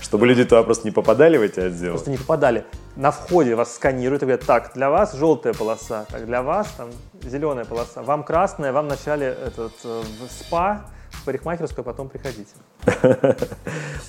Чтобы 0.00 0.26
люди 0.26 0.44
туда 0.44 0.62
просто 0.62 0.86
не 0.86 0.92
попадали 0.92 1.36
в 1.38 1.42
эти 1.42 1.60
отделы? 1.60 1.92
Просто 1.92 2.10
не 2.10 2.18
попадали. 2.18 2.64
На 2.96 3.10
входе 3.10 3.54
вас 3.54 3.74
сканируют 3.74 4.22
и 4.22 4.26
говорят, 4.26 4.46
так, 4.46 4.72
для 4.74 4.90
вас 4.90 5.14
желтая 5.14 5.54
полоса, 5.54 6.06
так, 6.10 6.26
для 6.26 6.42
вас 6.42 6.68
там 6.76 6.90
зеленая 7.22 7.64
полоса, 7.64 8.02
вам 8.02 8.22
красная, 8.22 8.72
вам 8.72 8.86
вначале 8.86 9.26
этот, 9.26 9.72
э, 9.84 10.02
в 10.20 10.30
спа, 10.30 10.82
в 11.10 11.24
парикмахерскую, 11.24 11.84
потом 11.84 12.08
приходите. 12.08 12.52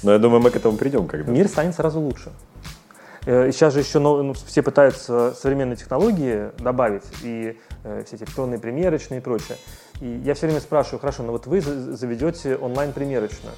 Но 0.04 0.12
я 0.12 0.20
думаю, 0.20 0.42
мы 0.42 0.52
к 0.52 0.56
этому 0.56 0.78
придем 0.78 1.08
когда 1.08 1.32
Мир 1.32 1.48
станет 1.48 1.76
сразу 1.76 2.00
лучше. 2.00 2.32
Э, 3.26 3.52
сейчас 3.52 3.74
же 3.74 3.80
еще 3.80 4.00
ну, 4.00 4.34
все 4.34 4.62
пытаются 4.62 5.34
современные 5.34 5.78
технологии 5.78 6.50
добавить, 6.60 7.04
и 7.24 7.58
э, 7.84 8.04
все 8.06 8.16
эти 8.16 8.24
электронные 8.24 8.60
примерочные 8.60 9.20
и 9.20 9.24
прочее. 9.24 9.58
И 10.04 10.22
я 10.26 10.34
все 10.34 10.48
время 10.48 10.60
спрашиваю, 10.60 11.00
хорошо, 11.00 11.24
но 11.24 11.32
вот 11.32 11.48
вы 11.48 11.62
заведете 11.62 12.58
онлайн-примерочную. 12.58 13.56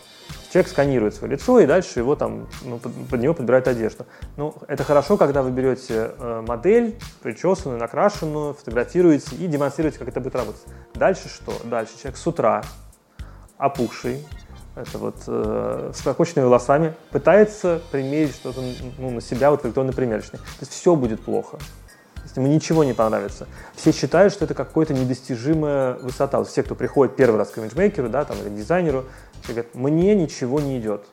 Человек 0.53 0.69
сканирует 0.69 1.15
свое 1.15 1.33
лицо, 1.33 1.59
и 1.59 1.65
дальше 1.65 1.97
его 1.97 2.15
там, 2.15 2.47
ну, 2.61 2.77
под, 2.77 2.93
под 3.09 3.19
него 3.19 3.33
подбирают 3.33 3.67
одежду. 3.67 4.05
Ну, 4.37 4.53
это 4.67 4.83
хорошо, 4.83 5.17
когда 5.17 5.41
вы 5.41 5.49
берете 5.49 6.11
э, 6.19 6.43
модель, 6.47 6.99
причесанную, 7.23 7.79
накрашенную, 7.79 8.53
фотографируете 8.53 9.35
и 9.37 9.47
демонстрируете, 9.47 9.97
как 9.97 10.07
это 10.07 10.21
будет 10.21 10.35
работать. 10.35 10.61
Дальше 10.93 11.29
что? 11.29 11.51
Дальше 11.63 11.97
человек 11.97 12.15
с 12.15 12.27
утра 12.27 12.63
опухший, 13.57 14.23
это 14.75 14.99
вот 14.99 15.15
э, 15.25 15.91
с 15.95 16.01
прокоченными 16.03 16.45
волосами, 16.45 16.93
пытается 17.09 17.81
примерить 17.91 18.35
что-то 18.35 18.61
ну, 18.99 19.09
на 19.09 19.21
себя 19.21 19.49
вот 19.49 19.63
в 19.63 19.91
примерочной. 19.93 20.37
То 20.37 20.61
есть 20.61 20.73
все 20.73 20.95
будет 20.95 21.21
плохо 21.21 21.57
если 22.35 22.41
ему 22.41 22.53
ничего 22.53 22.83
не 22.83 22.93
понравится. 22.93 23.47
Все 23.75 23.91
считают, 23.91 24.33
что 24.33 24.45
это 24.45 24.53
какая-то 24.53 24.93
недостижимая 24.93 25.95
высота. 25.95 26.39
Вот 26.39 26.47
все, 26.47 26.63
кто 26.63 26.75
приходит 26.75 27.15
первый 27.15 27.37
раз 27.37 27.49
к 27.49 27.57
имиджмейкеру, 27.57 28.09
да, 28.09 28.25
там, 28.25 28.37
или 28.41 28.49
к 28.49 28.55
дизайнеру, 28.55 29.05
говорят, 29.47 29.73
мне 29.73 30.15
ничего 30.15 30.59
не 30.59 30.77
идет. 30.79 31.05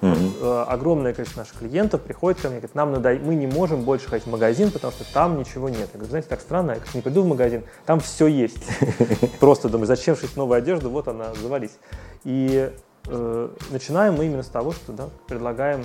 Mm-hmm. 0.00 0.64
Огромное 0.64 1.12
количество 1.12 1.40
наших 1.40 1.58
клиентов 1.58 2.00
приходит 2.00 2.40
ко 2.40 2.48
мне 2.48 2.56
и 2.56 2.60
говорит, 2.60 2.74
нам 2.74 2.92
надо, 2.92 3.18
мы 3.22 3.34
не 3.34 3.46
можем 3.46 3.82
больше 3.82 4.08
ходить 4.08 4.26
в 4.26 4.30
магазин, 4.30 4.70
потому 4.70 4.92
что 4.92 5.04
там 5.12 5.38
ничего 5.38 5.68
нет. 5.68 5.90
Я 5.92 5.98
говорю, 5.98 6.08
знаете, 6.08 6.28
так 6.28 6.40
странно, 6.40 6.72
я 6.72 6.76
как 6.78 6.94
не 6.94 7.02
приду 7.02 7.22
в 7.22 7.26
магазин, 7.26 7.64
там 7.84 8.00
все 8.00 8.26
есть. 8.26 8.64
Просто 9.40 9.68
думаю, 9.68 9.86
зачем 9.86 10.16
шить 10.16 10.36
новую 10.36 10.56
одежду, 10.56 10.88
вот 10.88 11.08
она, 11.08 11.34
завались. 11.34 11.76
И 12.24 12.72
э, 13.08 13.48
начинаем 13.70 14.14
мы 14.14 14.24
именно 14.24 14.42
с 14.42 14.48
того, 14.48 14.72
что 14.72 14.94
да, 14.94 15.10
предлагаем 15.26 15.84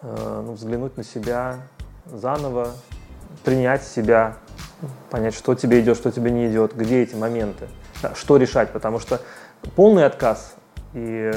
э, 0.00 0.42
ну, 0.46 0.52
взглянуть 0.54 0.96
на 0.96 1.04
себя 1.04 1.58
заново, 2.06 2.68
принять 3.44 3.84
себя, 3.84 4.36
понять, 5.10 5.34
что 5.34 5.54
тебе 5.54 5.80
идет, 5.80 5.96
что 5.96 6.10
тебе 6.10 6.30
не 6.30 6.48
идет, 6.48 6.74
где 6.74 7.02
эти 7.02 7.14
моменты, 7.14 7.68
что 8.14 8.36
решать, 8.36 8.70
потому 8.72 8.98
что 8.98 9.20
полный 9.76 10.06
отказ 10.06 10.54
и 10.94 11.32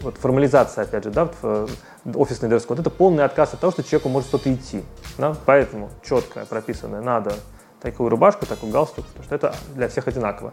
вот 0.00 0.16
формализация, 0.16 0.84
опять 0.84 1.04
же, 1.04 1.10
да, 1.10 1.30
в 1.40 1.68
офисный 2.14 2.48
дресс-код, 2.48 2.80
это 2.80 2.90
полный 2.90 3.24
отказ 3.24 3.54
от 3.54 3.60
того, 3.60 3.72
что 3.72 3.82
человеку 3.82 4.08
может 4.08 4.28
что-то 4.28 4.52
идти. 4.52 4.84
Да? 5.18 5.36
Поэтому 5.46 5.90
четко 6.02 6.44
прописанное 6.46 7.00
надо 7.00 7.34
такую 7.80 8.08
рубашку, 8.08 8.46
такой 8.46 8.70
галстук, 8.70 9.06
потому 9.06 9.24
что 9.24 9.34
это 9.34 9.54
для 9.74 9.88
всех 9.88 10.08
одинаково. 10.08 10.52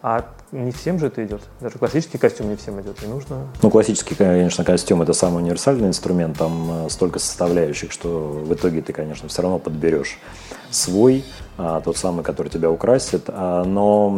А 0.00 0.24
не 0.52 0.70
всем 0.70 0.98
же 0.98 1.06
это 1.08 1.24
идет. 1.24 1.42
Даже 1.60 1.78
классический 1.78 2.18
костюм 2.18 2.48
не 2.48 2.56
всем 2.56 2.80
идет. 2.80 3.02
И 3.02 3.06
нужно... 3.06 3.48
Ну, 3.62 3.70
классический, 3.70 4.14
конечно, 4.14 4.64
костюм– 4.64 5.02
это 5.02 5.12
самый 5.12 5.42
универсальный 5.42 5.88
инструмент. 5.88 6.38
Там 6.38 6.86
э, 6.86 6.90
столько 6.90 7.18
составляющих, 7.18 7.90
что 7.90 8.30
в 8.30 8.54
итоге 8.54 8.80
ты, 8.80 8.92
конечно, 8.92 9.28
все 9.28 9.42
равно 9.42 9.58
подберешь 9.58 10.18
свой, 10.70 11.24
а, 11.56 11.80
тот 11.80 11.96
самый, 11.96 12.22
который 12.22 12.48
тебя 12.48 12.70
украсит. 12.70 13.24
А, 13.26 13.64
но 13.64 14.16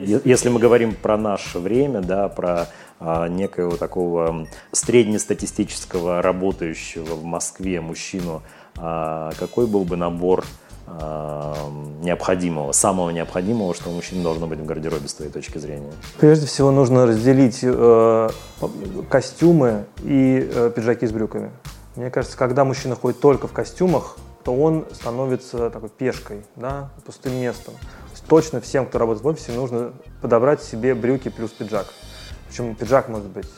если 0.00 0.50
мы 0.50 0.60
говорим 0.60 0.94
про 0.94 1.16
наше 1.16 1.58
время, 1.58 2.00
да, 2.02 2.28
про 2.28 2.68
а, 2.98 3.28
некоего 3.28 3.76
такого 3.76 4.46
среднестатистического 4.72 6.20
работающего 6.20 7.14
в 7.14 7.24
Москве 7.24 7.80
мужчину, 7.80 8.42
какой 8.74 9.66
был 9.66 9.84
бы 9.84 9.96
набор 9.96 10.44
необходимого, 12.02 12.72
самого 12.72 13.10
необходимого, 13.10 13.74
что 13.74 13.90
у 13.90 13.92
мужчин 13.92 14.22
должно 14.22 14.46
быть 14.46 14.58
в 14.58 14.64
гардеробе 14.64 15.08
с 15.08 15.14
твоей 15.14 15.30
точки 15.30 15.58
зрения? 15.58 15.92
Прежде 16.18 16.46
всего 16.46 16.70
нужно 16.70 17.06
разделить 17.06 17.60
э, 17.62 18.28
костюмы 19.08 19.84
и 20.02 20.50
э, 20.52 20.72
пиджаки 20.74 21.06
с 21.06 21.12
брюками. 21.12 21.50
Мне 21.96 22.10
кажется, 22.10 22.36
когда 22.36 22.64
мужчина 22.64 22.96
ходит 22.96 23.20
только 23.20 23.48
в 23.48 23.52
костюмах, 23.52 24.16
то 24.44 24.54
он 24.54 24.86
становится 24.92 25.70
такой 25.70 25.90
пешкой, 25.90 26.44
да, 26.56 26.90
пустым 27.04 27.34
местом. 27.34 27.74
Точно 28.28 28.60
всем, 28.60 28.86
кто 28.86 28.98
работает 28.98 29.24
в 29.24 29.26
офисе, 29.26 29.52
нужно 29.52 29.92
подобрать 30.22 30.62
себе 30.62 30.94
брюки 30.94 31.28
плюс 31.28 31.50
пиджак. 31.50 31.86
Причем 32.48 32.74
пиджак 32.74 33.08
может 33.08 33.26
быть 33.26 33.48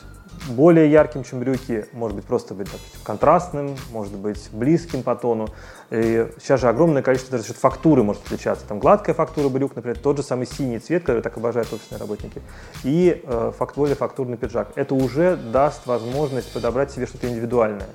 более 0.49 0.91
ярким, 0.91 1.23
чем 1.23 1.39
брюки, 1.39 1.85
может 1.93 2.15
быть 2.15 2.25
просто 2.25 2.53
быть 2.53 2.67
допустим, 2.71 2.99
контрастным, 3.03 3.75
может 3.91 4.13
быть 4.13 4.49
близким 4.51 5.03
по 5.03 5.15
тону. 5.15 5.49
И 5.93 6.27
сейчас 6.41 6.59
же 6.59 6.69
огромное 6.69 7.03
количество 7.03 7.37
за 7.37 7.45
счет 7.45 7.55
фактуры 7.55 8.01
может 8.01 8.25
отличаться. 8.25 8.65
Там 8.67 8.79
гладкая 8.79 9.13
фактура 9.13 9.47
брюк, 9.47 9.75
например, 9.75 9.95
тот 9.99 10.17
же 10.17 10.23
самый 10.23 10.47
синий 10.47 10.79
цвет, 10.79 11.03
который 11.03 11.21
так 11.21 11.37
обожают 11.37 11.71
офисные 11.71 11.99
работники, 11.99 12.41
и 12.83 13.21
э, 13.23 13.51
факт, 13.55 13.75
более 13.75 13.95
фактурный 13.95 14.35
пиджак. 14.35 14.69
Это 14.73 14.95
уже 14.95 15.35
даст 15.35 15.85
возможность 15.85 16.51
подобрать 16.51 16.91
себе 16.91 17.05
что-то 17.05 17.27
индивидуальное. 17.27 17.89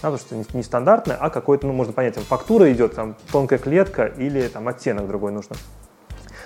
Да, 0.00 0.12
потому 0.12 0.44
что 0.44 0.56
не, 0.56 0.62
стандартное, 0.62 1.16
а 1.16 1.28
какой-то, 1.28 1.66
ну, 1.66 1.72
можно 1.72 1.92
понять, 1.92 2.14
там, 2.14 2.22
фактура 2.22 2.72
идет, 2.72 2.94
там, 2.94 3.16
тонкая 3.32 3.58
клетка 3.58 4.06
или 4.06 4.46
там 4.46 4.68
оттенок 4.68 5.08
другой 5.08 5.32
нужно. 5.32 5.56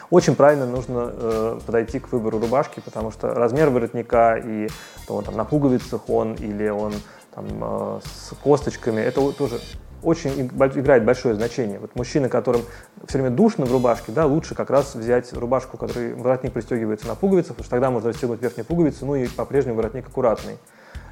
Очень 0.08 0.36
правильно 0.36 0.66
нужно 0.66 1.10
э, 1.12 1.60
подойти 1.66 1.98
к 1.98 2.12
выбору 2.12 2.38
рубашки, 2.38 2.80
потому 2.80 3.10
что 3.10 3.34
размер 3.34 3.68
воротника 3.68 4.36
и 4.36 4.68
то 5.06 5.16
он 5.16 5.24
там 5.24 5.36
на 5.36 5.44
пуговицах 5.44 6.08
он 6.08 6.34
или 6.34 6.68
он 6.68 6.94
там 7.34 7.46
э, 7.60 8.00
с 8.04 8.34
косточками, 8.42 9.00
это 9.00 9.32
тоже 9.32 9.60
очень 10.02 10.46
играет 10.46 11.04
большое 11.04 11.34
значение. 11.34 11.78
Вот 11.78 11.96
мужчины, 11.96 12.28
которым 12.28 12.62
все 13.06 13.18
время 13.18 13.34
душно 13.34 13.64
в 13.64 13.72
рубашке, 13.72 14.12
да, 14.12 14.26
лучше 14.26 14.54
как 14.54 14.70
раз 14.70 14.94
взять 14.94 15.32
рубашку, 15.32 15.78
который 15.78 16.14
воротник 16.14 16.52
пристегивается 16.52 17.06
на 17.06 17.14
пуговицах, 17.14 17.50
потому 17.56 17.64
что 17.64 17.70
тогда 17.70 17.90
можно 17.90 18.10
расстегнуть 18.10 18.42
верхнюю 18.42 18.66
пуговицу, 18.66 19.06
ну 19.06 19.16
и 19.16 19.26
по-прежнему 19.28 19.76
воротник 19.76 20.06
аккуратный. 20.06 20.58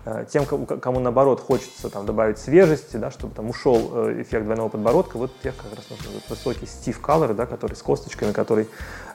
Э, 0.04 0.24
тем, 0.28 0.46
кому 0.46 0.98
наоборот 0.98 1.40
хочется 1.40 1.88
там, 1.88 2.06
добавить 2.06 2.38
свежести, 2.38 2.96
да, 2.96 3.12
чтобы 3.12 3.34
там 3.34 3.48
ушел 3.50 3.90
э, 4.08 4.22
эффект 4.22 4.44
двойного 4.44 4.68
подбородка, 4.68 5.16
вот 5.16 5.30
тех 5.42 5.56
как 5.56 5.76
раз 5.76 5.88
нужно 5.90 6.10
вот, 6.12 6.22
высокий 6.28 6.66
стив 6.66 7.00
color, 7.00 7.34
да, 7.34 7.46
который 7.46 7.74
с 7.74 7.82
косточками, 7.82 8.32
который 8.32 8.68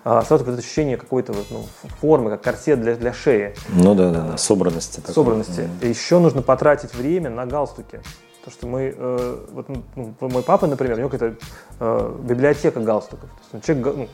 а, 0.05 0.23
сразу 0.23 0.45
будет 0.45 0.59
ощущение 0.59 0.95
какой-то 0.95 1.33
вот, 1.33 1.47
ну, 1.49 1.65
формы, 1.99 2.29
как 2.29 2.41
корсет 2.41 2.79
для, 2.79 2.95
для 2.95 3.11
шеи. 3.11 3.53
Ну 3.67 3.95
да, 3.95 4.11
да, 4.11 4.21
да. 4.21 4.37
собранности. 4.37 5.01
Собранности. 5.05 5.69
Mm-hmm. 5.81 5.89
Еще 5.89 6.19
нужно 6.19 6.41
потратить 6.41 6.93
время 6.95 7.29
на 7.29 7.45
галстуки. 7.45 7.99
То, 8.47 8.51
что 8.51 8.65
мы, 8.65 8.95
э, 8.95 9.45
вот, 9.51 9.67
ну, 9.67 10.13
мой 10.21 10.41
папа, 10.41 10.67
например, 10.67 10.95
у 10.95 10.99
него 10.99 11.09
какая-то 11.09 11.35
э, 11.81 12.15
библиотека 12.23 12.79
галстуков. 12.79 13.29
То 13.51 13.57
есть, 13.57 13.65
человек, 13.65 13.93
ну, 13.97 14.07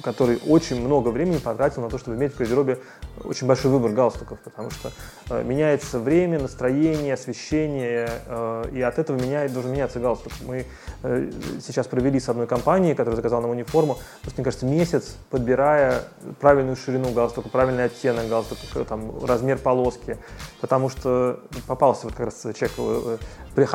который 0.00 0.38
очень 0.46 0.80
много 0.80 1.08
времени 1.08 1.38
потратил 1.38 1.82
на 1.82 1.88
то, 1.88 1.98
чтобы 1.98 2.16
иметь 2.16 2.32
в 2.32 2.38
гардеробе 2.38 2.78
очень 3.24 3.48
большой 3.48 3.72
выбор 3.72 3.90
галстуков, 3.90 4.38
потому 4.44 4.70
что 4.70 4.92
э, 5.30 5.42
меняется 5.42 5.98
время, 5.98 6.38
настроение, 6.38 7.14
освещение, 7.14 8.08
э, 8.26 8.64
и 8.72 8.80
от 8.80 9.00
этого 9.00 9.16
меняет, 9.16 9.52
должен 9.52 9.72
меняться 9.72 9.98
галстук. 9.98 10.34
Мы 10.46 10.66
э, 11.02 11.30
сейчас 11.60 11.88
провели 11.88 12.20
с 12.20 12.28
одной 12.28 12.46
компанией, 12.46 12.94
которая 12.94 13.16
заказала 13.16 13.40
нам 13.40 13.50
униформу, 13.50 13.98
просто, 14.22 14.40
мне 14.40 14.44
кажется, 14.44 14.66
месяц, 14.66 15.16
подбирая 15.30 16.02
правильную 16.38 16.76
ширину 16.76 17.10
галстука, 17.10 17.48
правильный 17.48 17.86
оттенок 17.86 18.28
галстука, 18.28 18.84
там, 18.84 19.24
размер 19.24 19.58
полоски, 19.58 20.16
потому 20.60 20.90
что 20.90 21.40
попался 21.66 22.06
вот 22.06 22.14
как 22.14 22.26
раз 22.26 22.40
человек 22.54 22.72
э, 22.78 23.18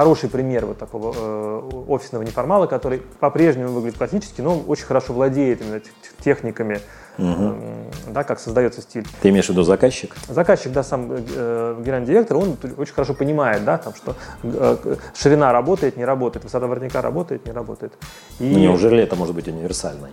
хороший 0.06 0.30
пример 0.30 0.68
вот 0.68 0.78
такого 0.78 1.16
э, 1.18 1.70
офисного 1.88 2.22
неформала, 2.22 2.68
который 2.68 3.02
по-прежнему 3.20 3.72
выглядит 3.72 3.98
классически, 3.98 4.40
но 4.40 4.60
очень 4.68 4.86
хорошо 4.86 5.14
владеет 5.14 5.62
именно 5.62 5.82
техниками, 6.24 6.80
угу. 7.18 7.26
э, 7.28 7.90
да, 8.10 8.24
как 8.24 8.40
создается 8.40 8.82
стиль. 8.82 9.08
Ты 9.24 9.30
имеешь 9.30 9.48
в 9.48 9.50
виду 9.50 9.64
заказчик? 9.64 10.16
Заказчик, 10.28 10.72
да, 10.74 10.84
сам 10.84 11.12
э, 11.12 11.76
генеральный 11.80 12.06
директор, 12.06 12.38
он 12.38 12.56
очень 12.78 12.94
хорошо 12.94 13.16
понимает, 13.16 13.66
да, 13.66 13.80
там, 13.80 13.96
что 13.96 14.16
э, 14.44 14.96
ширина 15.16 15.52
работает, 15.52 15.98
не 15.98 16.06
работает, 16.06 16.46
высота 16.46 16.68
воротника 16.68 17.02
работает, 17.02 17.44
не 17.48 17.52
работает. 17.52 17.94
И, 18.40 18.48
ну, 18.48 18.60
неужели 18.60 19.02
это 19.02 19.16
может 19.16 19.34
быть 19.34 19.48
универсальной 19.48 20.12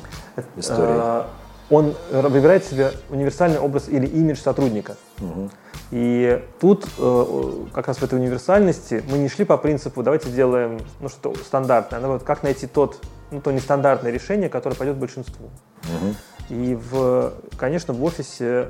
историей? 0.56 1.24
Он 1.72 1.94
выбирает 2.10 2.64
себе 2.64 2.92
универсальный 3.08 3.58
образ 3.58 3.88
или 3.88 4.06
имидж 4.06 4.38
сотрудника. 4.38 4.96
Угу. 5.20 5.50
И 5.90 6.42
тут 6.60 6.86
э, 6.98 7.52
как 7.72 7.88
раз 7.88 7.98
в 7.98 8.02
этой 8.02 8.18
универсальности 8.18 9.02
мы 9.10 9.18
не 9.18 9.28
шли 9.28 9.44
по 9.44 9.56
принципу 9.56 10.02
давайте 10.02 10.28
сделаем 10.28 10.80
ну, 11.00 11.08
что 11.08 11.34
стандартное, 11.34 11.98
а 11.98 12.02
наоборот, 12.02 12.24
как 12.24 12.42
найти 12.42 12.66
тот, 12.66 12.98
ну, 13.30 13.40
то 13.40 13.50
нестандартное 13.52 14.10
решение, 14.10 14.48
которое 14.48 14.76
пойдет 14.76 14.96
большинству. 14.96 15.46
Угу. 15.84 16.14
И, 16.50 16.74
в, 16.74 17.32
конечно, 17.56 17.94
в 17.94 18.04
офисе 18.04 18.68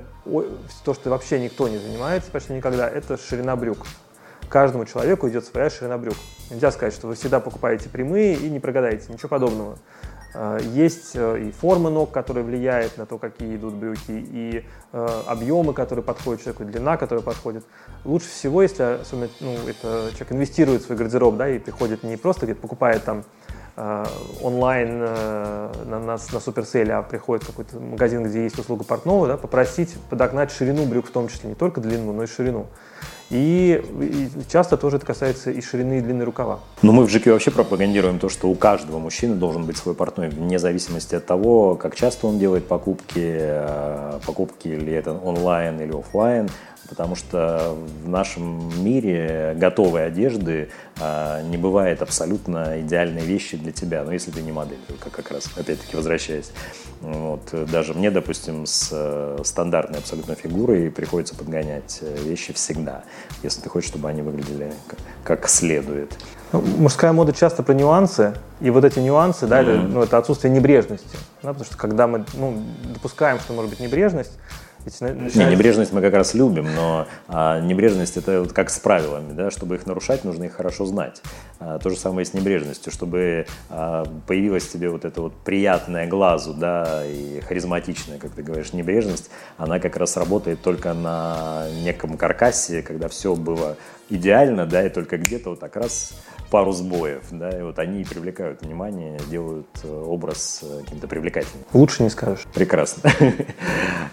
то, 0.85 0.95
что 0.95 1.11
вообще 1.11 1.41
никто 1.41 1.69
не 1.69 1.79
занимается 1.79 2.31
почти 2.31 2.53
никогда, 2.53 2.88
это 2.88 3.17
ширина 3.17 3.57
брюк. 3.57 3.79
Каждому 4.49 4.85
человеку 4.85 5.29
идет 5.29 5.45
своя 5.45 5.71
ширина 5.71 5.99
брюк. 5.99 6.15
Нельзя 6.51 6.71
сказать, 6.71 6.95
что 6.95 7.09
вы 7.09 7.15
всегда 7.15 7.41
покупаете 7.41 7.88
прямые 7.88 8.35
и 8.35 8.49
не 8.51 8.61
прогадаете, 8.61 9.12
ничего 9.12 9.29
подобного. 9.29 9.79
Э, 10.35 10.59
есть 10.62 11.12
э, 11.14 11.40
и 11.40 11.51
форма 11.51 11.90
ног, 11.90 12.11
которая 12.11 12.45
влияет 12.45 12.97
на 12.97 13.07
то, 13.07 13.18
какие 13.18 13.57
идут 13.57 13.75
брюки, 13.75 14.03
и 14.09 14.64
э, 14.92 15.09
объемы, 15.27 15.75
которые 15.75 16.05
подходят 16.05 16.42
человеку, 16.42 16.64
длина, 16.64 16.97
которая 16.97 17.23
подходит. 17.23 17.64
Лучше 18.05 18.29
всего, 18.29 18.62
если 18.62 18.83
особенно 19.01 19.29
ну, 19.40 19.55
это 19.68 20.11
человек 20.12 20.33
инвестирует 20.33 20.83
в 20.83 20.87
свой 20.87 20.99
гардероб, 20.99 21.37
да, 21.37 21.49
и 21.49 21.59
приходит 21.59 22.03
не 22.03 22.16
просто 22.16 22.47
где-то 22.47 22.61
покупает 22.61 23.05
там 23.05 23.25
онлайн 24.42 24.99
на, 24.99 25.73
на, 25.87 25.99
на 25.99 26.18
суперселе, 26.18 26.92
а 26.92 27.03
приходит 27.03 27.47
какой-то 27.47 27.81
магазин, 27.81 28.23
где 28.23 28.42
есть 28.42 28.59
услуга 28.59 28.85
портного, 28.85 29.27
да, 29.27 29.37
попросить 29.38 29.97
подогнать 30.11 30.51
ширину 30.53 30.85
брюк 30.85 31.07
в 31.07 31.11
том 31.11 31.29
числе, 31.29 31.49
не 31.49 31.55
только 31.55 31.81
длину, 31.81 32.12
но 32.12 32.25
и 32.25 32.27
ширину. 32.27 32.66
И, 33.33 33.83
часто 34.53 34.77
тоже 34.77 34.97
это 34.97 35.07
касается 35.07 35.51
и 35.51 35.62
ширины, 35.62 35.99
и 35.99 36.01
длины 36.03 36.23
рукава. 36.25 36.61
Но 36.83 36.92
мы 36.92 37.07
в 37.07 37.11
ЖК 37.11 37.29
вообще 37.29 37.51
пропагандируем 37.51 38.18
то, 38.18 38.29
что 38.29 38.49
у 38.49 38.55
каждого 38.55 38.99
мужчины 38.99 39.37
должен 39.37 39.64
быть 39.64 39.79
свой 39.79 39.95
портной, 39.95 40.29
вне 40.29 40.59
зависимости 40.59 41.14
от 41.14 41.25
того, 41.25 41.75
как 41.77 41.97
часто 41.97 42.27
он 42.27 42.38
делает 42.38 42.68
покупки, 42.68 43.14
э, 43.16 44.18
покупки 44.27 44.68
или 44.68 44.92
это 44.92 45.12
онлайн 45.12 45.81
или 45.81 45.99
офлайн 45.99 46.51
потому 46.92 47.16
что 47.16 47.74
в 48.05 48.09
нашем 48.11 48.85
мире 48.85 49.55
готовой 49.57 50.07
одежды 50.07 50.68
а, 51.00 51.40
не 51.40 51.57
бывает 51.57 52.02
абсолютно 52.02 52.83
идеальной 52.83 53.22
вещи 53.22 53.57
для 53.57 53.72
тебя, 53.72 54.05
ну, 54.05 54.12
если 54.12 54.31
ты 54.31 54.42
не 54.42 54.52
модель, 54.52 54.76
только 54.87 55.09
как 55.09 55.31
раз, 55.31 55.48
опять-таки, 55.57 55.96
возвращаясь. 55.96 56.52
Вот, 57.00 57.48
даже 57.70 57.94
мне, 57.94 58.11
допустим, 58.11 58.66
с 58.66 58.90
э, 58.92 59.38
стандартной 59.42 60.00
абсолютно 60.00 60.35
фигурой 60.35 60.90
приходится 60.90 61.35
подгонять 61.35 62.00
э, 62.02 62.14
вещи 62.24 62.52
всегда, 62.52 63.05
если 63.42 63.62
ты 63.62 63.70
хочешь, 63.70 63.88
чтобы 63.88 64.11
они 64.11 64.20
выглядели 64.20 64.74
как 65.24 65.48
следует. 65.48 66.12
Ну, 66.52 66.61
мужская 66.61 67.12
мода 67.14 67.33
часто 67.33 67.62
про 67.62 67.72
нюансы, 67.72 68.35
и 68.61 68.68
вот 68.68 68.85
эти 68.85 68.98
нюансы, 68.98 69.46
да, 69.46 69.62
mm-hmm. 69.62 69.78
это, 69.78 69.88
ну, 69.88 70.02
это 70.02 70.18
отсутствие 70.18 70.52
небрежности, 70.52 71.16
да, 71.42 71.48
потому 71.48 71.64
что 71.64 71.78
когда 71.78 72.07
мы 72.07 72.26
ну, 72.35 72.62
допускаем, 72.92 73.40
что 73.40 73.55
может 73.55 73.70
быть 73.70 73.81
небрежность, 73.81 74.33
Начинается... 74.85 75.38
Не, 75.38 75.51
небрежность 75.51 75.92
мы 75.92 76.01
как 76.01 76.14
раз 76.14 76.35
любим, 76.35 76.66
но 76.75 77.07
а, 77.29 77.61
небрежность 77.61 78.16
это 78.16 78.40
вот 78.40 78.53
как 78.53 78.71
с 78.71 78.79
правилами, 78.79 79.33
да, 79.33 79.51
чтобы 79.51 79.77
их 79.77 79.87
нарушать, 79.87 80.25
нужно 80.25 80.45
их 80.45 80.53
хорошо 80.53 80.87
знать. 80.87 81.23
А, 81.61 81.79
то 81.79 81.90
же 81.90 81.97
самое 81.97 82.27
и 82.27 82.29
с 82.29 82.35
небрежностью, 82.35 82.92
чтобы 82.92 83.47
а, 83.71 84.05
появилась 84.27 84.66
тебе 84.66 84.88
вот 84.88 85.05
эта 85.05 85.21
вот 85.21 85.35
приятная 85.45 86.07
глазу, 86.07 86.55
да, 86.55 87.03
и 87.07 87.40
харизматичная, 87.40 88.18
как 88.18 88.33
ты 88.33 88.42
говоришь, 88.42 88.73
небрежность, 88.73 89.31
она 89.57 89.79
как 89.79 89.97
раз 89.97 90.16
работает 90.16 90.62
только 90.62 90.92
на 90.95 91.66
неком 91.83 92.16
каркасе, 92.16 92.83
когда 92.83 93.09
все 93.09 93.35
было 93.35 93.77
идеально, 94.11 94.67
да, 94.67 94.85
и 94.87 94.88
только 94.88 95.19
где-то 95.19 95.51
вот 95.51 95.61
так 95.61 95.77
раз 95.77 96.15
пару 96.51 96.73
сбоев, 96.73 97.23
да, 97.31 97.51
и 97.51 97.62
вот 97.62 97.79
они 97.79 98.05
привлекают 98.05 98.61
внимание, 98.61 99.19
делают 99.31 99.67
э, 99.85 99.88
образ 99.88 100.61
э, 100.62 100.81
каким-то 100.85 101.09
привлекательным. 101.09 101.65
Лучше 101.73 102.03
не 102.03 102.11
скажешь. 102.11 102.45
Прекрасно. 102.55 103.11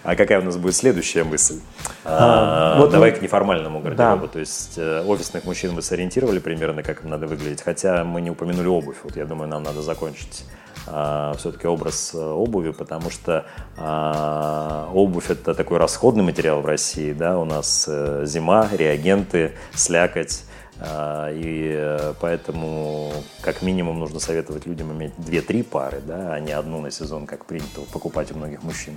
А 0.02 0.16
какая 0.16 0.40
у 0.40 0.42
нас 0.42 0.56
будет 0.56 0.74
следующая 0.74 1.24
мысль? 1.24 1.60
А, 2.04 2.82
а, 2.82 2.86
давай 2.86 3.10
мы... 3.10 3.18
к 3.18 3.22
неформальному 3.22 3.80
гардеробу. 3.80 4.28
То 4.28 4.38
есть 4.38 4.78
э, 4.78 5.04
офисных 5.06 5.44
мужчин 5.44 5.74
вы 5.74 5.82
сориентировали 5.82 6.38
примерно, 6.38 6.82
как 6.82 7.04
им 7.04 7.10
надо 7.10 7.26
выглядеть, 7.26 7.60
хотя 7.60 8.02
мы 8.02 8.22
не 8.22 8.30
упомянули 8.30 8.66
обувь. 8.66 8.96
Вот 9.02 9.16
я 9.16 9.26
думаю, 9.26 9.48
нам 9.48 9.62
надо 9.62 9.82
закончить 9.82 10.44
а, 10.86 11.34
все-таки 11.38 11.66
образ 11.66 12.14
обуви, 12.14 12.70
потому 12.70 13.10
что 13.10 13.46
а, 13.76 14.90
обувь 14.92 15.30
это 15.30 15.54
такой 15.54 15.78
расходный 15.78 16.24
материал 16.24 16.60
в 16.60 16.66
России, 16.66 17.12
да, 17.12 17.38
у 17.38 17.44
нас 17.44 17.88
зима, 18.24 18.68
реагенты, 18.72 19.52
слякоть, 19.74 20.44
А, 20.82 21.28
и 21.30 22.14
поэтому 22.20 23.12
как 23.42 23.60
минимум 23.60 23.98
нужно 23.98 24.18
советовать 24.18 24.64
людям 24.64 24.92
иметь 24.92 25.12
2-3 25.18 25.62
пары, 25.62 26.00
да, 26.00 26.32
а 26.32 26.40
не 26.40 26.52
одну 26.52 26.80
на 26.80 26.90
сезон, 26.90 27.26
как 27.26 27.44
принято 27.44 27.82
покупать 27.92 28.32
у 28.32 28.38
многих 28.38 28.62
мужчин. 28.62 28.96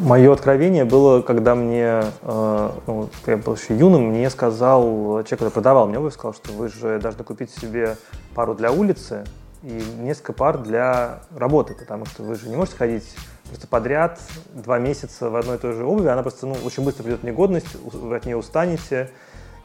Мое 0.00 0.32
откровение 0.32 0.84
было, 0.84 1.22
когда 1.22 1.54
мне, 1.54 2.02
э, 2.22 2.70
ну, 2.88 3.08
я 3.24 3.36
был 3.36 3.54
еще 3.54 3.76
юным, 3.76 4.08
мне 4.08 4.28
сказал 4.28 4.82
человек, 4.82 5.28
который 5.30 5.52
продавал 5.52 5.86
мне 5.86 5.98
обувь, 5.98 6.14
сказал, 6.14 6.34
что 6.34 6.52
вы 6.52 6.68
же 6.68 6.98
должны 6.98 7.22
купить 7.22 7.52
себе 7.52 7.96
пару 8.34 8.56
для 8.56 8.72
улицы 8.72 9.24
и 9.64 9.82
несколько 9.98 10.34
пар 10.34 10.58
для 10.58 11.20
работы, 11.34 11.74
потому 11.74 12.04
что 12.04 12.22
вы 12.22 12.34
же 12.36 12.48
не 12.48 12.56
можете 12.56 12.76
ходить 12.76 13.16
просто 13.48 13.66
подряд 13.66 14.20
два 14.52 14.78
месяца 14.78 15.30
в 15.30 15.36
одной 15.36 15.56
и 15.56 15.58
той 15.58 15.72
же 15.72 15.84
обуви, 15.84 16.08
она 16.08 16.22
просто 16.22 16.46
ну, 16.46 16.54
очень 16.64 16.84
быстро 16.84 17.02
придет 17.02 17.20
в 17.20 17.24
негодность, 17.24 17.74
вы 17.74 18.14
от 18.14 18.26
нее 18.26 18.36
устанете, 18.36 19.10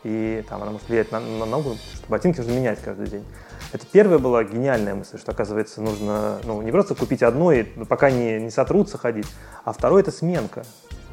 и 0.03 0.43
там 0.47 0.61
она 0.61 0.71
может 0.71 0.87
влиять 0.87 1.11
на, 1.11 1.19
на 1.19 1.45
ногу, 1.45 1.75
что 1.93 2.07
ботинки 2.07 2.37
нужно 2.37 2.51
менять 2.51 2.79
каждый 2.81 3.07
день. 3.07 3.25
Это 3.73 3.85
первая 3.85 4.19
была 4.19 4.43
гениальная 4.45 4.95
мысль, 4.95 5.19
что, 5.19 5.33
оказывается, 5.33 5.81
нужно 5.81 6.39
ну, 6.45 6.61
не 6.61 6.71
просто 6.71 6.95
купить 6.95 7.21
одно 7.21 7.51
и 7.51 7.63
пока 7.63 8.09
не, 8.09 8.39
не 8.39 8.51
сотрутся 8.51 8.97
ходить, 8.97 9.27
а 9.65 9.73
второе– 9.73 10.01
это 10.03 10.11
сменка. 10.11 10.63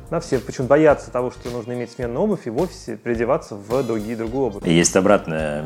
Да, 0.08 0.20
все 0.20 0.38
почему 0.38 0.68
боятся 0.68 1.10
того, 1.10 1.32
что 1.32 1.50
нужно 1.50 1.72
иметь 1.72 1.90
сменную 1.90 2.22
обувь 2.22 2.46
и 2.46 2.50
в 2.50 2.60
офисе 2.60 2.96
переодеваться 2.96 3.56
в 3.56 3.82
другие, 3.82 4.16
другую 4.16 4.46
обувь. 4.46 4.66
Есть 4.66 4.94
обратная 4.94 5.64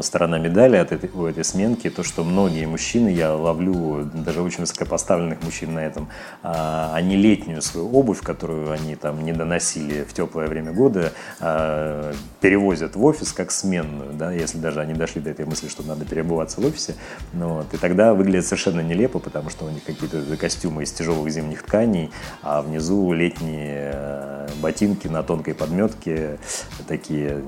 сторона 0.00 0.38
медали 0.38 0.76
от 0.76 0.92
этой, 0.92 1.10
у 1.12 1.26
этой 1.26 1.44
сменки, 1.44 1.90
то, 1.90 2.02
что 2.02 2.24
многие 2.24 2.64
мужчины, 2.64 3.08
я 3.08 3.34
ловлю 3.34 4.08
даже 4.14 4.40
очень 4.40 4.60
высокопоставленных 4.60 5.42
мужчин 5.42 5.74
на 5.74 5.80
этом, 5.80 6.08
а, 6.42 6.92
они 6.94 7.16
летнюю 7.16 7.60
свою 7.60 7.90
обувь, 7.90 8.20
которую 8.20 8.72
они 8.72 8.96
там 8.96 9.22
не 9.22 9.32
доносили 9.32 10.04
в 10.04 10.14
теплое 10.14 10.46
время 10.46 10.72
года, 10.72 11.12
а, 11.38 12.14
перевозят 12.40 12.96
в 12.96 13.04
офис 13.04 13.32
как 13.32 13.50
сменную, 13.50 14.14
да, 14.14 14.32
если 14.32 14.56
даже 14.56 14.80
они 14.80 14.94
дошли 14.94 15.20
до 15.20 15.28
этой 15.28 15.44
мысли, 15.44 15.68
что 15.68 15.82
надо 15.82 16.06
переобуваться 16.06 16.62
в 16.62 16.64
офисе, 16.64 16.94
ну, 17.34 17.56
вот, 17.56 17.74
и 17.74 17.76
тогда 17.76 18.14
выглядит 18.14 18.46
совершенно 18.46 18.80
нелепо, 18.80 19.18
потому 19.18 19.50
что 19.50 19.66
у 19.66 19.70
них 19.70 19.84
какие-то 19.84 20.22
костюмы 20.38 20.84
из 20.84 20.92
тяжелых 20.92 21.30
зимних 21.30 21.62
тканей, 21.62 22.10
а 22.42 22.62
внизу 22.62 23.12
летние 23.12 23.81
Э, 23.82 24.46
ботинки 24.60 25.08
на 25.08 25.22
тонкой 25.24 25.54
подметке, 25.54 26.38
такие 26.86 27.42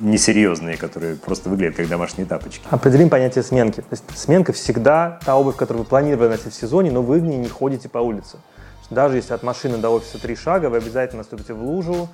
несерьезные, 0.00 0.76
которые 0.76 1.16
просто 1.16 1.48
выглядят 1.48 1.76
как 1.76 1.88
домашние 1.88 2.26
тапочки. 2.26 2.64
Определим 2.70 3.08
понятие 3.08 3.42
сменки. 3.42 3.80
То 3.80 3.88
есть 3.90 4.04
сменка 4.14 4.52
всегда 4.52 5.18
та 5.24 5.36
обувь, 5.36 5.56
которую 5.56 5.82
вы 5.82 5.88
планировали 5.88 6.28
носить 6.28 6.52
в 6.52 6.54
сезоне, 6.54 6.92
но 6.92 7.02
вы 7.02 7.18
в 7.18 7.24
ней 7.24 7.38
не 7.38 7.48
ходите 7.48 7.88
по 7.88 7.98
улице. 7.98 8.38
Даже 8.90 9.16
если 9.16 9.34
от 9.34 9.42
машины 9.42 9.78
до 9.78 9.90
офиса 9.90 10.20
три 10.20 10.36
шага, 10.36 10.70
вы 10.70 10.76
обязательно 10.76 11.18
наступите 11.18 11.54
в 11.54 11.62
лужу, 11.62 12.08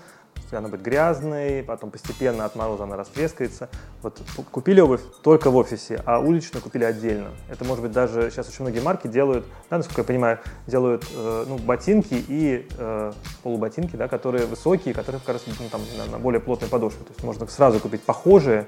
она 0.59 0.69
будет 0.69 0.83
грязной, 0.83 1.63
потом 1.63 1.91
постепенно 1.91 2.45
от 2.45 2.57
мороза 2.57 2.85
она 2.85 2.97
растрескается. 2.97 3.69
Вот 4.03 4.21
купили 4.51 4.81
обувь 4.81 5.01
только 5.23 5.51
в 5.51 5.57
офисе, 5.57 6.03
а 6.07 6.19
уличную 6.21 6.63
купили 6.63 6.85
отдельно. 6.85 7.31
Это 7.49 7.65
может 7.65 7.83
быть 7.83 7.93
даже, 7.93 8.31
сейчас 8.31 8.49
очень 8.49 8.63
многие 8.63 8.81
марки 8.81 9.07
делают, 9.07 9.47
да, 9.71 9.79
насколько 9.79 10.03
я 10.03 10.07
понимаю, 10.07 10.39
делают 10.67 11.07
э, 11.15 11.45
ну, 11.49 11.59
ботинки 11.59 12.25
и 12.29 12.67
э, 12.79 13.13
полуботинки, 13.43 13.97
да, 13.97 14.09
которые 14.09 14.47
высокие, 14.47 14.95
которые 14.95 15.21
как 15.21 15.35
раз 15.35 15.45
ну, 15.47 15.69
там, 15.71 15.81
на, 15.99 16.13
на 16.13 16.19
более 16.19 16.41
плотной 16.41 16.69
подошве. 16.69 17.05
То 17.05 17.11
есть 17.11 17.23
можно 17.23 17.47
сразу 17.47 17.81
купить 17.81 18.03
похожие, 18.03 18.67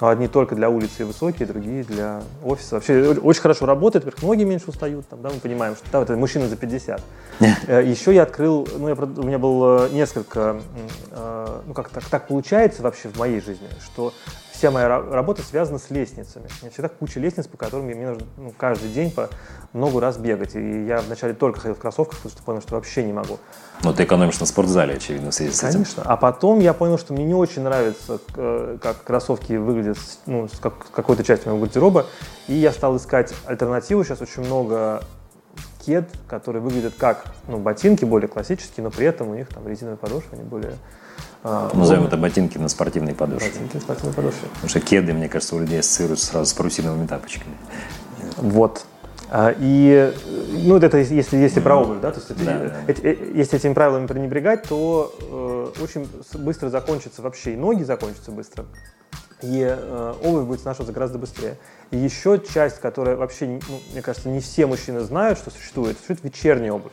одни 0.00 0.28
только 0.28 0.54
для 0.54 0.68
улицы 0.68 1.04
высокие, 1.04 1.46
другие 1.46 1.82
для 1.84 2.22
офиса. 2.44 2.76
Вообще 2.76 3.16
очень 3.22 3.40
хорошо 3.40 3.66
работает, 3.66 4.04
во-первых, 4.04 4.22
ноги 4.22 4.44
меньше 4.44 4.66
устают, 4.68 5.08
там, 5.08 5.22
да, 5.22 5.30
мы 5.30 5.40
понимаем, 5.40 5.76
что 5.76 5.84
да, 5.92 6.02
это 6.02 6.16
мужчина 6.16 6.48
за 6.48 6.56
50. 6.56 7.00
Э, 7.66 7.82
Еще 7.84 8.14
я 8.14 8.22
открыл, 8.22 8.68
ну, 8.78 8.88
я, 8.88 8.94
у 8.94 9.22
меня 9.22 9.38
было 9.38 9.88
несколько 9.90 10.60
Э, 11.10 11.60
ну 11.66 11.74
как 11.74 11.88
так, 11.88 12.04
так 12.04 12.28
получается 12.28 12.82
вообще 12.82 13.08
в 13.08 13.18
моей 13.18 13.40
жизни, 13.40 13.68
что 13.84 14.12
вся 14.56 14.70
моя 14.70 14.88
работа 14.88 15.42
связана 15.42 15.78
с 15.78 15.90
лестницами. 15.90 16.46
У 16.60 16.64
меня 16.64 16.72
всегда 16.72 16.88
куча 16.88 17.20
лестниц, 17.20 17.46
по 17.46 17.56
которым 17.56 17.86
мне 17.86 18.06
нужно 18.06 18.26
ну, 18.36 18.52
каждый 18.56 18.90
день 18.90 19.10
по 19.10 19.28
много 19.72 20.00
раз 20.00 20.16
бегать. 20.16 20.56
И 20.56 20.86
я 20.86 20.98
вначале 21.00 21.34
только 21.34 21.60
ходил 21.60 21.74
в 21.74 21.78
кроссовках, 21.78 22.18
потому 22.18 22.32
что 22.32 22.42
понял, 22.42 22.62
что 22.62 22.74
вообще 22.74 23.04
не 23.04 23.12
могу. 23.12 23.38
Но 23.82 23.92
ты 23.92 24.04
экономишь 24.04 24.40
на 24.40 24.46
спортзале, 24.46 24.94
очевидно, 24.94 25.30
в 25.30 25.34
связи 25.34 25.52
с 25.52 25.62
этим. 25.62 25.72
Конечно. 25.72 26.02
А 26.06 26.16
потом 26.16 26.60
я 26.60 26.72
понял, 26.72 26.98
что 26.98 27.12
мне 27.12 27.24
не 27.24 27.34
очень 27.34 27.62
нравится, 27.62 28.18
э, 28.36 28.78
как 28.82 29.04
кроссовки 29.04 29.52
выглядят 29.52 29.98
ну, 30.24 30.48
с 30.48 30.58
какой-то 30.58 31.22
частью 31.22 31.52
моего 31.52 31.66
гардероба. 31.66 32.06
И 32.48 32.54
я 32.54 32.72
стал 32.72 32.96
искать 32.96 33.34
альтернативу. 33.44 34.04
Сейчас 34.04 34.22
очень 34.22 34.42
много 34.44 35.02
кед, 35.86 36.10
которые 36.26 36.60
выглядят 36.60 36.94
как 36.98 37.24
ну, 37.46 37.58
ботинки, 37.58 38.04
более 38.04 38.28
классические, 38.28 38.84
но 38.84 38.90
при 38.90 39.06
этом 39.06 39.28
у 39.28 39.34
них 39.34 39.48
там 39.48 39.66
резиновые 39.66 39.96
подошвы, 39.96 40.28
они 40.32 40.42
более 40.42 40.74
а, 41.44 41.70
Назовем 41.74 42.06
это 42.06 42.16
ботинки 42.16 42.58
на 42.58 42.68
спортивной 42.68 43.14
подошве. 43.14 43.48
Ботинки 43.48 43.76
на 43.76 43.80
спортивной 43.80 44.14
подошве. 44.14 44.48
Потому 44.54 44.68
что 44.68 44.80
кеды, 44.80 45.12
мне 45.12 45.28
кажется, 45.28 45.54
у 45.54 45.60
людей 45.60 45.78
ассоциируются 45.78 46.26
сразу 46.26 46.50
с 46.50 46.54
парусиновыми 46.54 47.06
тапочками. 47.06 47.54
Вот. 48.38 48.84
А, 49.30 49.54
и, 49.56 50.12
ну, 50.64 50.76
это 50.76 50.98
если, 50.98 51.36
если 51.36 51.60
про 51.60 51.76
обувь, 51.76 52.00
да, 52.00 52.12
то 52.12 52.20
есть 52.20 52.44
да, 52.44 52.58
да. 52.58 52.74
Эти, 52.86 53.00
э, 53.00 53.32
если 53.34 53.58
этими 53.58 53.74
правилами 53.74 54.06
пренебрегать, 54.06 54.64
то 54.64 55.72
э, 55.78 55.82
очень 55.82 56.08
быстро 56.34 56.68
закончится 56.68 57.22
вообще, 57.22 57.54
и 57.54 57.56
ноги 57.56 57.82
закончатся 57.82 58.30
быстро, 58.30 58.66
и 59.42 59.62
э, 59.68 60.14
обувь 60.22 60.46
будет 60.46 60.60
снашиваться 60.60 60.92
гораздо 60.92 61.18
быстрее. 61.18 61.56
И 61.90 61.96
еще 61.96 62.40
часть, 62.40 62.80
которая 62.80 63.16
вообще, 63.16 63.46
ну, 63.46 63.80
мне 63.92 64.02
кажется, 64.02 64.28
не 64.28 64.40
все 64.40 64.66
мужчины 64.66 65.00
знают, 65.00 65.38
что 65.38 65.50
существует, 65.50 65.96
существует 65.96 66.22
вечерняя 66.24 66.72
обувь. 66.72 66.92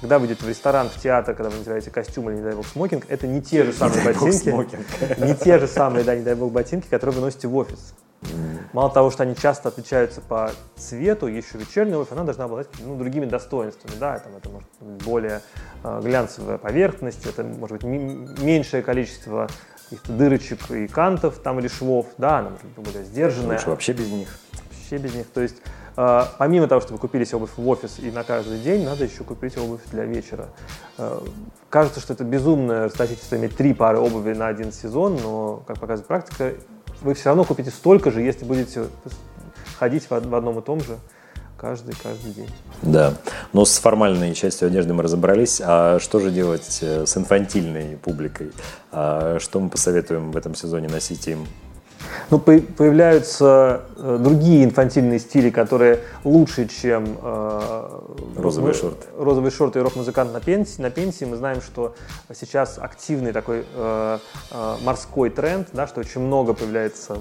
Когда 0.00 0.18
вы 0.18 0.26
идете 0.26 0.44
в 0.44 0.48
ресторан, 0.48 0.88
в 0.88 1.00
театр, 1.00 1.34
когда 1.34 1.50
вы 1.50 1.58
надеваете 1.58 1.90
костюм 1.90 2.28
или, 2.30 2.36
не 2.36 2.42
дай 2.42 2.54
бог, 2.54 2.66
смокинг, 2.66 3.04
это 3.08 3.26
не 3.26 3.42
те 3.42 3.64
же 3.64 3.72
самые 3.72 4.00
не 4.00 4.04
ботинки, 4.04 5.20
не 5.20 5.34
те 5.34 5.58
же 5.58 5.66
самые, 5.66 6.04
да, 6.04 6.14
не 6.14 6.22
дай 6.22 6.34
бог, 6.34 6.52
ботинки, 6.52 6.86
которые 6.88 7.16
вы 7.16 7.22
носите 7.22 7.48
в 7.48 7.56
офис. 7.56 7.94
Мало 8.72 8.90
того, 8.90 9.10
что 9.10 9.22
они 9.22 9.36
часто 9.36 9.68
отличаются 9.68 10.20
по 10.20 10.50
цвету, 10.76 11.26
еще 11.26 11.58
вечерняя 11.58 11.96
обувь, 11.96 12.12
она 12.12 12.24
должна 12.24 12.44
обладать 12.44 12.68
ну, 12.80 12.96
другими 12.96 13.26
достоинствами. 13.26 13.92
Да, 13.98 14.18
там, 14.18 14.36
это 14.36 14.48
может 14.48 14.68
быть 14.80 15.04
более 15.04 15.40
э, 15.84 16.00
глянцевая 16.02 16.58
поверхность, 16.58 17.24
это 17.26 17.42
может 17.44 17.78
быть 17.78 17.84
меньшее 17.84 18.82
количество 18.82 19.48
дырочек 20.08 20.70
и 20.70 20.86
кантов 20.86 21.38
там 21.38 21.58
или 21.60 21.68
швов, 21.68 22.06
да, 22.18 22.38
она 22.38 22.52
более 22.76 23.04
сдержанная. 23.04 23.56
Лучше 23.56 23.70
вообще 23.70 23.92
без 23.92 24.10
них. 24.10 24.28
Вообще 24.70 24.98
без 24.98 25.14
них. 25.14 25.26
То 25.28 25.40
есть 25.40 25.56
а, 25.96 26.30
помимо 26.38 26.66
того, 26.68 26.80
чтобы 26.82 26.98
купили 26.98 27.24
себе 27.24 27.38
обувь 27.38 27.56
в 27.56 27.68
офис 27.68 27.98
и 27.98 28.10
на 28.10 28.22
каждый 28.22 28.58
день, 28.58 28.84
надо 28.84 29.04
еще 29.04 29.24
купить 29.24 29.56
обувь 29.56 29.80
для 29.90 30.04
вечера. 30.04 30.48
А, 30.98 31.24
кажется, 31.70 32.00
что 32.00 32.12
это 32.12 32.24
безумное 32.24 32.84
расточительство 32.84 33.36
иметь 33.36 33.56
три 33.56 33.72
пары 33.72 33.98
обуви 33.98 34.34
на 34.34 34.48
один 34.48 34.72
сезон, 34.72 35.16
но, 35.22 35.62
как 35.66 35.78
показывает 35.78 36.06
практика, 36.06 36.52
вы 37.00 37.14
все 37.14 37.30
равно 37.30 37.44
купите 37.44 37.70
столько 37.70 38.10
же, 38.10 38.20
если 38.20 38.44
будете 38.44 38.86
ходить 39.78 40.08
в 40.10 40.12
одном 40.12 40.58
и 40.58 40.62
том 40.62 40.80
же 40.80 40.98
каждый, 41.56 41.94
каждый 42.02 42.32
день. 42.32 42.50
Да, 42.82 43.14
но 43.52 43.64
с 43.64 43.78
формальной 43.78 44.34
частью 44.34 44.68
одежды 44.68 44.94
мы 44.94 45.02
разобрались. 45.02 45.60
А 45.64 45.98
что 45.98 46.18
же 46.18 46.30
делать 46.30 46.78
э, 46.82 47.06
с 47.06 47.16
инфантильной 47.16 47.96
публикой? 47.96 48.52
А 48.92 49.38
что 49.40 49.60
мы 49.60 49.68
посоветуем 49.68 50.32
в 50.32 50.36
этом 50.36 50.54
сезоне 50.54 50.88
носить 50.88 51.26
им? 51.28 51.46
Ну, 52.30 52.38
появляются 52.38 53.82
э, 53.96 54.18
другие 54.20 54.64
инфантильные 54.64 55.18
стили, 55.18 55.50
которые 55.50 56.00
лучше, 56.24 56.68
чем 56.68 57.16
э, 57.22 58.00
розовые 58.36 58.74
шорты. 58.74 59.06
Розовые 59.16 59.50
шорты 59.50 59.78
и 59.78 59.82
рок-музыкант 59.82 60.32
на 60.32 60.40
пенсии. 60.40 60.80
На 60.80 60.90
пенсии 60.90 61.24
мы 61.24 61.36
знаем, 61.36 61.60
что 61.60 61.94
сейчас 62.34 62.78
активный 62.78 63.32
такой 63.32 63.64
э, 63.74 64.18
э, 64.50 64.76
морской 64.82 65.30
тренд, 65.30 65.68
да, 65.72 65.86
что 65.86 66.00
очень 66.00 66.20
много 66.20 66.54
появляется 66.54 67.18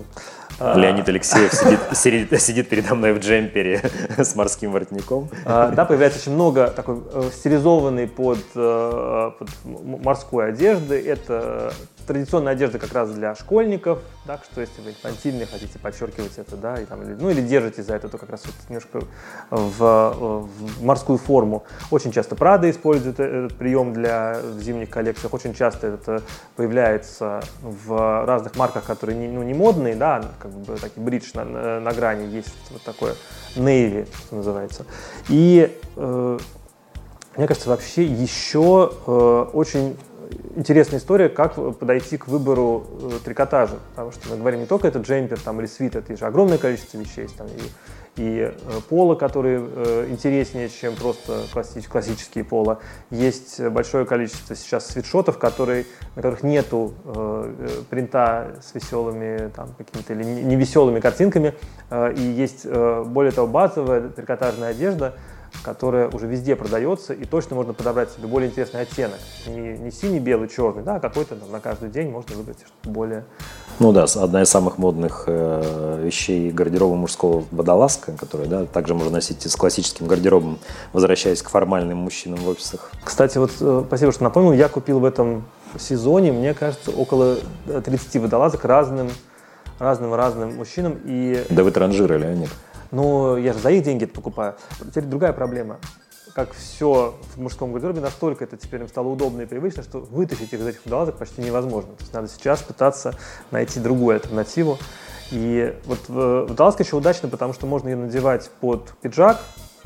а. 0.57 0.77
Леонид 0.77 1.07
Алексеев 1.09 1.53
сидит, 1.53 1.79
сидит, 1.93 2.41
сидит 2.41 2.69
передо 2.69 2.95
мной 2.95 3.13
в 3.13 3.19
джемпере 3.19 3.91
с 4.17 4.35
морским 4.35 4.71
воротником. 4.71 5.29
А, 5.43 5.71
да, 5.71 5.83
появляется 5.83 6.19
очень 6.19 6.31
много 6.31 6.67
такой 6.67 7.01
э, 7.13 7.29
стилизованной 7.33 8.07
под, 8.07 8.39
э, 8.55 9.31
под 9.37 9.49
морской 9.65 10.49
одежды. 10.49 11.01
Это 11.05 11.73
традиционная 12.07 12.53
одежда 12.53 12.79
как 12.79 12.93
раз 12.93 13.11
для 13.11 13.35
школьников, 13.35 13.99
да, 14.25 14.39
что 14.49 14.61
если 14.61 14.81
вы 14.81 14.91
инфантильные, 14.91 15.45
хотите 15.45 15.77
подчеркивать 15.79 16.37
это, 16.37 16.55
да, 16.55 16.79
и 16.79 16.85
там, 16.85 17.01
ну 17.19 17.29
или 17.29 17.41
держите 17.41 17.83
за 17.83 17.95
это, 17.95 18.07
то 18.07 18.17
как 18.17 18.29
раз 18.29 18.45
вот 18.45 18.55
немножко 18.69 19.01
в, 19.49 20.47
в 20.79 20.83
морскую 20.85 21.17
форму. 21.17 21.63
Очень 21.91 22.11
часто 22.11 22.35
Прада 22.35 22.69
использует 22.69 23.19
этот 23.19 23.55
прием 23.55 23.93
для 23.93 24.39
в 24.41 24.59
зимних 24.59 24.89
коллекциях, 24.89 25.33
очень 25.33 25.53
часто 25.53 25.87
это 25.87 26.21
появляется 26.55 27.41
в 27.61 28.25
разных 28.25 28.55
марках, 28.55 28.85
которые 28.85 29.17
не, 29.17 29.27
ну, 29.27 29.43
не 29.43 29.53
модные, 29.53 29.95
да, 29.95 30.23
как 30.39 30.51
бы 30.51 30.75
такие 30.77 31.03
бридж 31.03 31.31
на, 31.33 31.79
на, 31.79 31.91
грани, 31.93 32.25
есть 32.25 32.53
вот 32.71 32.81
такое 32.83 33.15
navy, 33.55 34.07
что 34.27 34.35
называется. 34.37 34.85
И 35.29 35.77
э, 35.95 36.39
мне 37.37 37.47
кажется, 37.47 37.69
вообще 37.69 38.03
еще 38.05 38.91
э, 39.05 39.45
очень 39.53 39.97
интересная 40.55 40.99
история, 40.99 41.29
как 41.29 41.55
подойти 41.77 42.17
к 42.17 42.27
выбору 42.27 42.85
э, 43.01 43.19
трикотажа. 43.23 43.75
Потому 43.91 44.11
что 44.11 44.29
мы 44.29 44.37
говорим 44.37 44.61
не 44.61 44.65
только 44.65 44.87
это 44.87 44.99
джемпер 44.99 45.39
там, 45.39 45.59
или 45.59 45.67
свитер, 45.67 45.99
это 45.99 46.15
же 46.15 46.25
огромное 46.25 46.57
количество 46.57 46.97
вещей. 46.97 47.27
Там, 47.37 47.47
и, 47.47 47.59
и 48.17 48.53
пола, 48.89 49.15
которые 49.15 49.59
интереснее, 50.09 50.69
чем 50.69 50.95
просто 50.95 51.43
классические 51.89 52.43
пола. 52.43 52.79
Есть 53.09 53.59
большое 53.59 54.05
количество 54.05 54.55
сейчас 54.55 54.87
свитшотов, 54.87 55.37
которые, 55.37 55.85
на 56.15 56.21
которых 56.21 56.43
нету 56.43 56.93
принта 57.89 58.55
с 58.61 58.73
веселыми 58.73 59.49
там, 59.55 59.75
какими-то 59.77 60.13
или 60.13 60.23
невеселыми 60.23 60.99
картинками. 60.99 61.53
И 62.15 62.21
есть, 62.21 62.65
более 62.65 63.31
того, 63.31 63.47
базовая 63.47 64.09
трикотажная 64.09 64.69
одежда, 64.71 65.15
которая 65.63 66.09
уже 66.09 66.27
везде 66.27 66.55
продается, 66.55 67.13
и 67.13 67.25
точно 67.25 67.55
можно 67.55 67.73
подобрать 67.73 68.11
себе 68.11 68.27
более 68.27 68.49
интересный 68.49 68.81
оттенок. 68.81 69.19
Не, 69.47 69.77
не 69.77 69.91
синий, 69.91 70.19
белый, 70.19 70.47
черный, 70.47 70.83
да, 70.83 70.95
а 70.95 70.99
какой-то 70.99 71.35
там, 71.35 71.51
на 71.51 71.59
каждый 71.59 71.89
день 71.89 72.09
можно 72.09 72.35
выбрать 72.35 72.57
что-то 72.59 72.89
более... 72.89 73.25
Ну 73.79 73.91
да, 73.91 74.05
одна 74.15 74.41
из 74.41 74.49
самых 74.49 74.77
модных 74.77 75.25
э, 75.27 76.01
вещей 76.03 76.51
гардероба 76.51 76.95
мужского 76.95 77.43
водолазка, 77.51 78.13
которую 78.13 78.47
да, 78.49 78.65
также 78.65 78.93
можно 78.93 79.11
носить 79.11 79.45
и 79.45 79.49
с 79.49 79.55
классическим 79.55 80.07
гардеробом, 80.07 80.59
возвращаясь 80.93 81.41
к 81.41 81.49
формальным 81.49 81.97
мужчинам 81.97 82.39
в 82.39 82.47
офисах. 82.47 82.91
Кстати, 83.03 83.37
вот 83.37 83.51
э, 83.59 83.83
спасибо, 83.87 84.11
что 84.11 84.23
напомнил, 84.23 84.53
я 84.53 84.69
купил 84.69 84.99
в 84.99 85.05
этом 85.05 85.45
сезоне, 85.77 86.31
мне 86.31 86.53
кажется, 86.53 86.91
около 86.91 87.37
30 87.83 88.21
водолазок 88.21 88.63
разным 88.65 89.09
разным 89.79 90.13
разным 90.13 90.55
мужчинам 90.55 90.99
и... 91.03 91.43
Да 91.49 91.63
вы 91.63 91.71
транжирили, 91.71 92.25
а 92.25 92.33
нет? 92.33 92.49
Но 92.95 93.37
я 93.37 93.51
же 93.51 93.59
за 93.59 93.71
их 93.71 93.83
деньги 93.83 94.05
это 94.05 94.13
покупаю. 94.13 94.55
Теперь 94.79 95.03
другая 95.03 95.33
проблема. 95.33 95.79
Как 96.33 96.53
все 96.53 97.15
в 97.35 97.41
мужском 97.41 97.73
гардеробе, 97.73 97.99
настолько 97.99 98.45
это 98.45 98.55
теперь 98.55 98.81
им 98.81 98.87
стало 98.87 99.09
удобно 99.09 99.41
и 99.41 99.45
привычно, 99.45 99.83
что 99.83 99.99
вытащить 99.99 100.53
их 100.53 100.61
из 100.61 100.67
этих 100.67 100.85
водолазок 100.85 101.17
почти 101.17 101.41
невозможно. 101.41 101.91
То 101.91 102.01
есть 102.01 102.13
надо 102.13 102.29
сейчас 102.29 102.61
пытаться 102.61 103.13
найти 103.51 103.81
другую 103.81 104.15
альтернативу. 104.15 104.77
И 105.31 105.77
вот 105.85 105.99
э, 106.07 106.45
водолазка 106.47 106.83
еще 106.83 106.95
удачна, 106.95 107.27
потому 107.27 107.51
что 107.51 107.67
можно 107.67 107.89
ее 107.89 107.97
надевать 107.97 108.49
под 108.61 108.93
пиджак, 109.01 109.41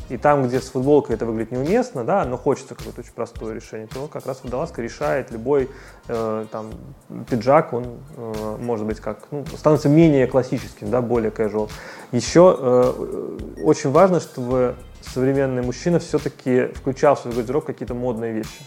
и 0.10 0.18
там, 0.18 0.48
где 0.48 0.60
с 0.60 0.70
футболкой 0.70 1.16
это 1.16 1.26
выглядит 1.26 1.52
неуместно, 1.52 2.04
да, 2.04 2.26
но 2.26 2.38
хочется 2.38 2.76
какое-то 2.76 3.02
очень 3.02 3.14
простое 3.14 3.54
решение, 3.54 3.88
то 3.88 4.08
как 4.08 4.26
раз 4.26 4.42
водолазка 4.44 4.82
решает 4.82 5.32
любой 5.32 5.70
э, 6.08 6.46
там, 6.52 6.72
пиджак, 7.30 7.74
он 7.74 8.00
э, 8.18 8.58
может 8.60 8.86
быть 8.86 9.00
как, 9.00 9.20
ну, 9.32 9.46
становится 9.46 9.90
менее 9.90 10.28
классическим, 10.28 10.90
да, 10.90 11.02
более 11.02 11.32
casual. 11.32 11.70
Еще 12.12 12.58
э, 12.60 13.38
очень 13.64 13.92
важно, 13.92 14.20
чтобы 14.20 14.76
современный 15.02 15.62
мужчина 15.62 16.00
все-таки 16.00 16.68
включал 16.74 17.16
в 17.16 17.20
свой 17.20 17.34
гардероб 17.34 17.66
какие-то 17.66 17.94
модные 17.94 18.34
вещи 18.34 18.64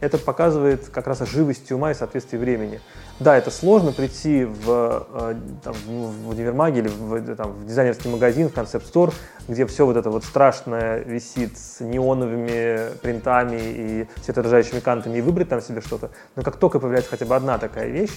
это 0.00 0.18
показывает 0.18 0.88
как 0.88 1.06
раз 1.06 1.20
живость 1.28 1.70
ума 1.72 1.90
и 1.90 1.94
соответствие 1.94 2.40
времени. 2.40 2.80
Да, 3.20 3.36
это 3.36 3.50
сложно 3.50 3.92
прийти 3.92 4.44
в, 4.44 5.06
э, 5.10 5.34
там, 5.64 5.74
в 5.86 6.28
универмаге 6.28 6.80
или 6.80 6.88
в, 6.88 7.34
там, 7.34 7.50
в 7.52 7.66
дизайнерский 7.66 8.10
магазин, 8.10 8.48
в 8.48 8.52
концепт-стор, 8.52 9.12
где 9.48 9.66
все 9.66 9.86
вот 9.86 9.96
это 9.96 10.08
вот 10.08 10.24
страшное 10.24 11.00
висит 11.00 11.58
с 11.58 11.80
неоновыми 11.80 12.96
принтами 12.98 13.58
и 13.60 14.08
светоотражающими 14.22 14.78
кантами 14.78 15.18
и 15.18 15.20
выбрать 15.20 15.48
там 15.48 15.60
себе 15.60 15.80
что-то. 15.80 16.10
Но 16.36 16.44
как 16.44 16.58
только 16.58 16.78
появляется 16.78 17.10
хотя 17.10 17.26
бы 17.26 17.34
одна 17.34 17.58
такая 17.58 17.88
вещь, 17.88 18.16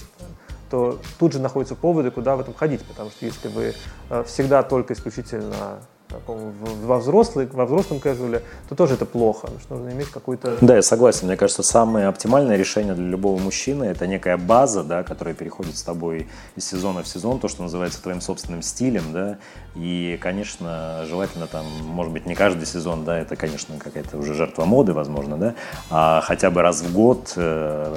то 0.70 1.00
тут 1.18 1.32
же 1.32 1.40
находятся 1.40 1.74
поводы, 1.74 2.12
куда 2.12 2.36
в 2.36 2.40
этом 2.40 2.54
ходить, 2.54 2.82
потому 2.84 3.10
что 3.10 3.26
если 3.26 3.48
вы 3.48 3.74
э, 4.08 4.24
всегда 4.24 4.62
только 4.62 4.94
исключительно 4.94 5.80
во, 6.26 6.98
взрослый, 6.98 7.46
во 7.46 7.66
взрослом 7.66 8.00
кэжуале, 8.00 8.42
то 8.68 8.74
тоже 8.74 8.94
это 8.94 9.06
плохо. 9.06 9.42
Потому 9.42 9.60
что 9.60 9.74
нужно 9.74 9.90
иметь 9.90 10.08
какой-то... 10.10 10.56
Да, 10.60 10.76
я 10.76 10.82
согласен. 10.82 11.26
Мне 11.26 11.36
кажется, 11.36 11.62
самое 11.62 12.06
оптимальное 12.06 12.56
решение 12.56 12.94
для 12.94 13.06
любого 13.06 13.38
мужчины– 13.38 13.84
это 13.86 14.06
некая 14.06 14.36
база, 14.36 14.82
да, 14.82 15.02
которая 15.02 15.34
переходит 15.34 15.76
с 15.76 15.82
тобой 15.82 16.28
из 16.56 16.66
сезона 16.66 17.02
в 17.02 17.08
сезон, 17.08 17.38
то, 17.38 17.48
что 17.48 17.62
называется 17.62 18.02
твоим 18.02 18.20
собственным 18.20 18.62
стилем. 18.62 19.12
Да, 19.12 19.38
и, 19.74 20.18
конечно, 20.20 21.04
желательно 21.08 21.46
там, 21.46 21.64
может 21.84 22.12
быть, 22.12 22.26
не 22.26 22.34
каждый 22.34 22.66
сезон, 22.66 23.04
да, 23.04 23.18
это, 23.18 23.36
конечно, 23.36 23.76
какая-то 23.78 24.18
уже 24.18 24.34
жертва 24.34 24.64
моды, 24.64 24.92
возможно, 24.92 25.36
да, 25.36 25.54
а 25.90 26.20
хотя 26.20 26.50
бы 26.50 26.62
раз 26.62 26.82
в 26.82 26.92
год 26.92 27.32
э, 27.36 27.94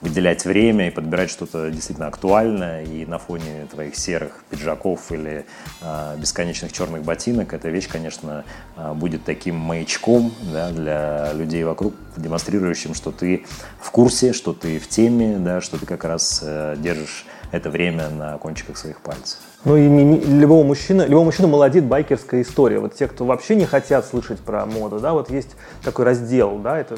выделять 0.00 0.44
время 0.44 0.88
и 0.88 0.90
подбирать 0.90 1.30
что-то 1.30 1.70
действительно 1.70 2.06
актуальное. 2.06 2.84
И 2.84 3.04
на 3.06 3.18
фоне 3.18 3.66
твоих 3.70 3.96
серых 3.96 4.44
пиджаков 4.50 5.10
или 5.12 5.44
э, 5.80 6.16
бесконечных 6.18 6.72
черных 6.72 7.02
ботинок 7.02 7.52
эта 7.52 7.68
вещь, 7.68 7.88
конечно, 7.88 8.44
э, 8.76 8.92
будет 8.94 9.24
таким 9.24 9.56
маячком 9.56 10.32
да, 10.52 10.70
для 10.70 11.32
людей 11.32 11.64
вокруг, 11.64 11.94
демонстрирующим, 12.16 12.94
что 12.94 13.10
ты 13.10 13.44
в 13.80 13.90
курсе, 13.90 14.32
что 14.32 14.52
ты 14.52 14.78
в 14.78 14.88
теме, 14.88 15.36
да, 15.38 15.60
что 15.60 15.78
ты 15.78 15.86
как 15.86 16.04
раз 16.04 16.40
э, 16.42 16.76
держишь 16.78 17.26
это 17.50 17.70
время 17.70 18.08
на 18.10 18.38
кончиках 18.38 18.76
своих 18.76 19.00
пальцев. 19.00 19.38
Ну 19.64 19.76
и 19.76 19.88
любого 19.88 20.64
мужчины, 20.64 21.02
любого 21.02 21.24
мужчины 21.24 21.48
молодит 21.48 21.84
байкерская 21.84 22.42
история. 22.42 22.78
Вот 22.78 22.94
те, 22.94 23.08
кто 23.08 23.24
вообще 23.24 23.56
не 23.56 23.64
хотят 23.64 24.04
слышать 24.06 24.38
про 24.40 24.66
моду, 24.66 25.00
да, 25.00 25.12
вот 25.12 25.30
есть 25.30 25.56
такой 25.82 26.04
раздел, 26.04 26.58
да, 26.58 26.78
это 26.78 26.96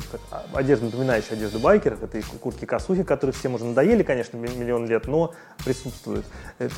одежда, 0.53 0.87
напоминающая 0.87 1.37
одежду 1.37 1.59
байкеров, 1.59 2.03
это 2.03 2.19
и 2.19 2.23
куртки-косухи, 2.23 3.03
которые 3.03 3.33
всем 3.35 3.55
уже 3.55 3.65
надоели, 3.65 4.03
конечно, 4.03 4.37
миллион 4.37 4.87
лет, 4.87 5.07
но 5.07 5.33
присутствуют. 5.65 6.27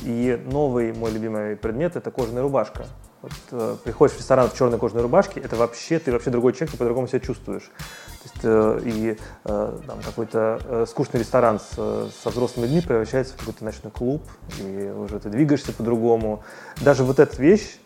И 0.03 0.41
новый 0.51 0.93
мой 0.93 1.11
любимый 1.11 1.55
предмет– 1.55 1.95
это 1.97 2.11
кожаная 2.11 2.43
рубашка. 2.43 2.85
Вот, 3.23 3.31
э, 3.51 3.77
приходишь 3.85 4.17
в 4.17 4.19
ресторан 4.19 4.49
в 4.49 4.53
черной 4.53 4.77
кожаной 4.77 5.03
рубашке, 5.03 5.39
это 5.39 5.55
вообще, 5.55 5.97
ты 5.97 6.11
вообще 6.11 6.29
другой 6.29 6.51
человек, 6.51 6.71
ты 6.71 6.77
по-другому 6.77 7.07
себя 7.07 7.21
чувствуешь. 7.21 7.63
То 7.63 8.23
есть, 8.25 8.39
э, 8.43 8.81
и 8.83 9.17
э, 9.45 9.79
там 9.87 9.99
какой-то 10.03 10.85
скучный 10.89 11.21
ресторан 11.21 11.61
с, 11.61 12.11
со 12.21 12.29
взрослыми 12.29 12.65
людьми 12.65 12.81
превращается 12.81 13.33
в 13.35 13.37
какой-то 13.37 13.63
ночной 13.63 13.93
клуб, 13.93 14.23
и 14.59 14.91
уже 14.93 15.21
ты 15.21 15.29
двигаешься 15.29 15.71
по-другому. 15.71 16.43
Даже 16.81 17.05
вот 17.05 17.19
эта 17.19 17.41
вещь 17.41 17.77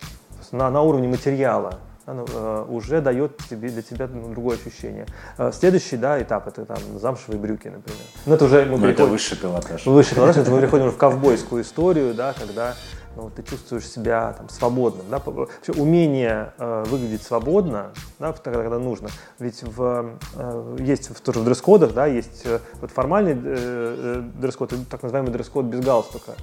на, 0.51 0.71
на 0.71 0.81
уровне 0.81 1.07
материала, 1.07 1.81
она, 2.07 2.23
уже 2.63 3.01
дает 3.01 3.37
тебе, 3.47 3.69
для 3.69 3.83
тебя 3.83 4.09
ну, 4.11 4.29
другое 4.31 4.57
ощущение. 4.57 5.05
Следующий 5.51 5.97
да, 5.97 6.19
этап 6.19 6.47
это 6.47 6.65
там 6.65 6.79
замшевые 6.95 7.39
брюки, 7.39 7.67
например. 7.67 8.01
Ну, 8.25 8.33
это 8.33 8.45
уже 8.45 8.65
мы 8.65 8.77
Но 8.77 8.87
переходим, 8.87 8.93
это 8.93 9.05
высший 9.05 9.37
пилотаж. 9.37 9.85
Высший 9.85 10.15
пилотаж, 10.15 10.37
это 10.37 10.49
мы 10.49 10.61
переходим 10.61 10.89
в 10.89 10.97
ковбойскую 10.97 11.61
историю, 11.61 12.15
да, 12.15 12.33
когда 12.33 12.75
ну, 13.17 13.31
ты 13.31 13.41
чувствуешь 13.41 13.87
себя 13.87 14.33
там, 14.37 14.47
свободным. 14.47 15.05
Да? 15.09 15.19
Вообще, 15.25 15.71
умение 15.73 16.53
э, 16.59 16.83
выглядеть 16.87 17.23
свободно, 17.23 17.91
да, 18.19 18.31
тогда, 18.33 18.61
когда 18.61 18.77
нужно. 18.77 19.09
Ведь 19.39 19.63
в, 19.63 20.17
э, 20.35 20.77
есть 20.79 21.09
в, 21.09 21.19
тоже 21.21 21.39
в 21.39 21.43
дресс-кодах, 21.43 21.93
да, 21.93 22.05
есть 22.05 22.43
э, 22.45 22.59
вот 22.79 22.91
формальный 22.91 23.33
э, 23.33 23.37
э 23.43 24.21
дресс-код, 24.39 24.73
так 24.89 25.01
называемый 25.01 25.31
дресс-код 25.31 25.65
без 25.65 25.79
галстука. 25.79 26.33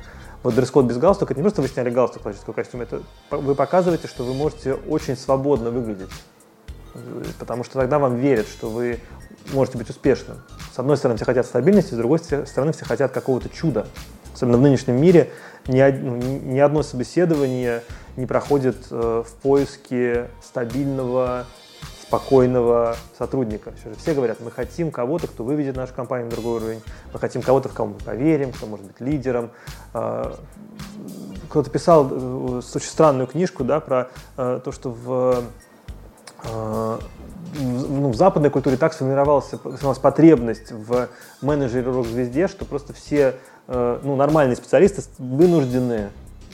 Вот 0.42 0.54
дресс-код 0.56 0.86
без 0.86 0.98
галстука, 0.98 1.32
это 1.32 1.40
не 1.40 1.44
просто 1.44 1.62
вы 1.62 1.68
сняли 1.68 1.90
галстук 1.90 2.22
классического 2.22 2.54
костюма, 2.54 2.82
это 2.82 3.02
вы 3.30 3.54
показываете, 3.54 4.08
что 4.08 4.24
вы 4.24 4.34
можете 4.34 4.74
очень 4.74 5.16
свободно 5.16 5.70
выглядеть. 5.70 6.10
Потому 7.38 7.64
что 7.64 7.78
тогда 7.80 7.98
вам 7.98 8.16
верят, 8.16 8.46
что 8.48 8.68
вы 8.68 9.00
можете 9.52 9.78
быть 9.78 9.90
успешным. 9.90 10.38
С 10.72 10.78
одной 10.78 10.96
стороны, 10.96 11.16
все 11.16 11.24
хотят 11.24 11.46
стабильности, 11.46 11.94
с 11.94 11.96
другой 11.96 12.18
стороны, 12.18 12.72
все 12.72 12.84
хотят 12.84 13.12
какого-то 13.12 13.48
чуда. 13.48 13.86
Особенно 14.44 14.58
в 14.58 14.60
нынешнем 14.60 15.00
мире 15.00 15.30
ни, 15.68 15.80
ну, 15.80 16.16
ни 16.16 16.58
одно 16.58 16.82
собеседование 16.82 17.82
не 18.18 18.26
проходит 18.26 18.76
э, 18.90 19.22
в 19.26 19.32
поиске 19.40 20.28
стабильного, 20.42 21.46
спокойного 22.02 22.94
сотрудника. 23.16 23.72
Все 23.96 24.12
говорят, 24.12 24.40
мы 24.40 24.50
хотим 24.50 24.90
кого-то, 24.90 25.28
кто 25.28 25.44
выведет 25.44 25.76
нашу 25.76 25.94
компанию 25.94 26.26
на 26.26 26.32
другой 26.32 26.56
уровень, 26.56 26.82
мы 27.14 27.18
хотим 27.18 27.40
кого-то, 27.40 27.70
в 27.70 27.72
кого 27.72 27.94
мы 27.94 27.94
поверим, 27.94 28.52
кто 28.52 28.66
может 28.66 28.84
быть 28.84 29.00
лидером. 29.00 29.50
Э, 29.94 30.34
кто-то 31.48 31.70
писал 31.70 32.06
э, 32.10 32.60
очень 32.74 32.86
странную 32.86 33.26
книжку 33.26 33.64
да, 33.64 33.80
про 33.80 34.10
то, 34.36 34.72
что 34.72 34.90
в 34.90 35.42
ну, 37.58 38.10
в 38.10 38.16
западной 38.16 38.50
культуре 38.50 38.76
так 38.76 38.92
сформировалась, 38.92 39.46
сформировалась 39.46 39.98
потребность 39.98 40.72
в 40.72 41.08
менеджере 41.40 41.90
рок-звезде, 41.90 42.48
что 42.48 42.66
просто 42.66 42.92
все 42.92 43.36
ну, 43.66 44.16
нормальные 44.16 44.56
специалисты 44.56 45.02
вынуждены 45.18 46.10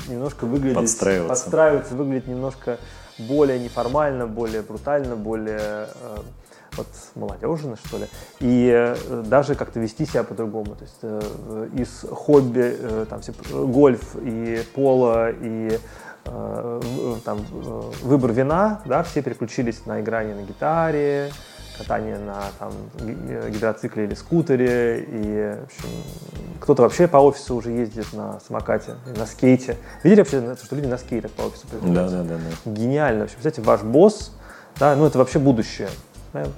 немножко 0.08 0.44
выглядеть... 0.46 0.76
Подстраиваться. 0.76 1.28
Подстраиваться, 1.28 1.94
выглядеть 1.94 2.28
немножко 2.28 2.78
более 3.18 3.58
неформально, 3.58 4.26
более 4.26 4.62
брутально, 4.62 5.16
более 5.16 5.58
э, 5.60 6.16
вот 6.76 6.86
молодежно, 7.14 7.76
что 7.84 7.98
ли, 7.98 8.06
и 8.40 8.70
э, 8.72 9.22
даже 9.26 9.54
как-то 9.54 9.80
вести 9.80 10.06
себя 10.06 10.22
по-другому. 10.22 10.74
То 10.76 10.84
есть 10.84 10.98
э, 11.02 11.68
из 11.74 12.04
хобби, 12.10 12.76
э, 12.78 13.06
там, 13.08 13.20
все, 13.20 13.32
гольф 13.52 14.16
и 14.16 14.62
поло, 14.74 15.30
и 15.30 15.78
э, 16.24 16.80
там, 17.24 17.40
э, 17.40 17.82
выбор 18.02 18.32
вина, 18.32 18.80
да, 18.84 19.02
все 19.02 19.22
переключились 19.22 19.84
на 19.86 20.00
играние 20.00 20.34
на 20.34 20.42
гитаре, 20.42 21.32
катание 21.80 22.18
на 22.18 22.42
там, 22.58 22.72
гидроцикле 23.50 24.04
или 24.04 24.14
скутере, 24.14 25.00
и 25.00 25.56
в 25.60 25.64
общем, 25.64 25.88
кто-то 26.60 26.82
вообще 26.82 27.08
по 27.08 27.16
офису 27.16 27.56
уже 27.56 27.70
ездит 27.70 28.12
на 28.12 28.38
самокате, 28.40 28.96
на 29.16 29.24
скейте. 29.24 29.76
Видели 30.02 30.20
вообще, 30.20 30.56
что 30.62 30.76
люди 30.76 30.86
на 30.86 30.98
скейтах 30.98 31.30
по 31.32 31.42
офису 31.42 31.66
Да, 31.82 32.08
да, 32.08 32.22
да, 32.22 32.36
да. 32.36 32.70
Гениально 32.70 33.20
вообще. 33.20 33.36
Представляете, 33.36 33.62
ваш 33.62 33.82
босс, 33.82 34.32
да, 34.78 34.94
ну 34.94 35.06
это 35.06 35.18
вообще 35.18 35.38
будущее. 35.38 35.88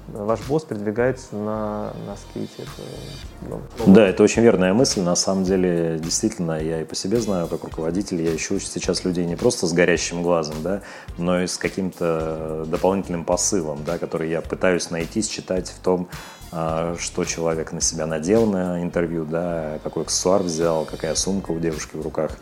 Ваш 0.09 0.41
босс 0.49 0.64
передвигается 0.64 1.35
на, 1.35 1.93
на 2.07 2.16
скейте. 2.16 2.62
Это, 2.62 3.61
ну, 3.87 3.95
да, 3.95 4.07
это 4.07 4.23
очень 4.23 4.43
верная 4.43 4.75
мысль. 4.75 5.01
На 5.01 5.14
самом 5.14 5.45
деле, 5.45 5.99
действительно, 5.99 6.61
я 6.61 6.83
и 6.83 6.85
по 6.85 6.95
себе 6.95 7.20
знаю, 7.20 7.49
как 7.49 7.64
руководитель, 7.64 8.20
я 8.23 8.35
ищу 8.37 8.61
сейчас 8.61 9.05
людей 9.05 9.25
не 9.25 9.37
просто 9.37 9.66
с 9.66 9.73
горящим 9.73 10.23
глазом, 10.23 10.57
да, 10.62 10.83
но 11.16 11.41
и 11.43 11.47
с 11.47 11.57
каким-то 11.57 12.64
дополнительным 12.66 13.25
посылом, 13.25 13.83
да, 13.85 13.99
который 13.99 14.29
я 14.29 14.43
пытаюсь 14.43 14.91
найти, 14.91 15.23
считать 15.23 15.68
в 15.68 15.79
том, 15.79 16.09
что 16.53 17.24
человек 17.24 17.72
на 17.72 17.80
себя 17.80 18.05
надел 18.07 18.44
на 18.44 18.82
интервью, 18.82 19.24
да, 19.24 19.78
какой 19.82 20.03
аксессуар 20.03 20.42
взял, 20.42 20.84
какая 20.84 21.14
сумка 21.14 21.50
у 21.50 21.59
девушки 21.59 21.96
в 21.96 22.03
руках 22.03 22.32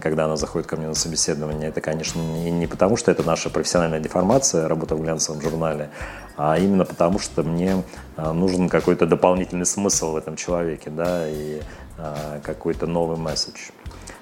когда 0.00 0.26
она 0.26 0.36
заходит 0.36 0.68
ко 0.68 0.76
мне 0.76 0.88
на 0.88 0.94
собеседование. 0.94 1.68
Это, 1.68 1.80
конечно, 1.80 2.20
не, 2.20 2.66
потому, 2.66 2.96
что 2.96 3.10
это 3.10 3.22
наша 3.22 3.50
профессиональная 3.50 4.00
деформация, 4.00 4.68
работа 4.68 4.94
в 4.94 5.02
глянцевом 5.02 5.40
журнале, 5.40 5.90
а 6.36 6.58
именно 6.58 6.84
потому, 6.84 7.18
что 7.18 7.42
мне 7.42 7.82
а, 8.16 8.32
нужен 8.32 8.68
какой-то 8.68 9.06
дополнительный 9.06 9.66
смысл 9.66 10.12
в 10.12 10.16
этом 10.16 10.36
человеке, 10.36 10.90
да, 10.90 11.28
и 11.28 11.60
а, 11.98 12.40
какой-то 12.42 12.86
новый 12.86 13.16
месседж. 13.16 13.70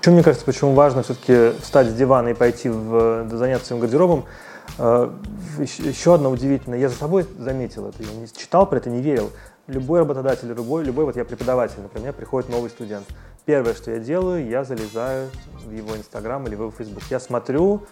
Еще 0.00 0.10
мне 0.10 0.22
кажется, 0.22 0.46
почему 0.46 0.74
важно 0.74 1.02
все-таки 1.02 1.58
встать 1.60 1.88
с 1.88 1.94
дивана 1.94 2.28
и 2.28 2.34
пойти 2.34 2.68
в, 2.68 3.28
заняться 3.30 3.66
своим 3.66 3.80
гардеробом, 3.80 4.20
а, 4.20 4.47
еще 4.76 6.14
одно 6.14 6.30
удивительное, 6.30 6.78
я 6.78 6.88
за 6.88 6.96
собой 6.96 7.26
заметил 7.38 7.88
это, 7.88 8.02
я 8.02 8.12
не 8.12 8.26
читал 8.28 8.68
про 8.68 8.78
это, 8.78 8.90
не 8.90 9.00
верил. 9.00 9.30
Любой 9.66 10.00
работодатель, 10.00 10.48
любой, 10.48 10.82
любой 10.84 11.04
вот 11.04 11.16
я 11.16 11.24
преподаватель, 11.24 11.80
например, 11.82 12.12
приходит 12.12 12.48
новый 12.50 12.70
студент– 12.70 13.06
Первое, 13.48 13.72
что 13.72 13.90
я 13.90 13.98
делаю, 13.98 14.46
я 14.46 14.62
залезаю 14.62 15.30
в 15.64 15.72
его 15.72 15.96
Инстаграм 15.96 16.46
или 16.46 16.54
в 16.54 16.60
его 16.60 16.70
Фейсбук. 16.70 17.02
Я 17.08 17.18
смотрю, 17.18 17.86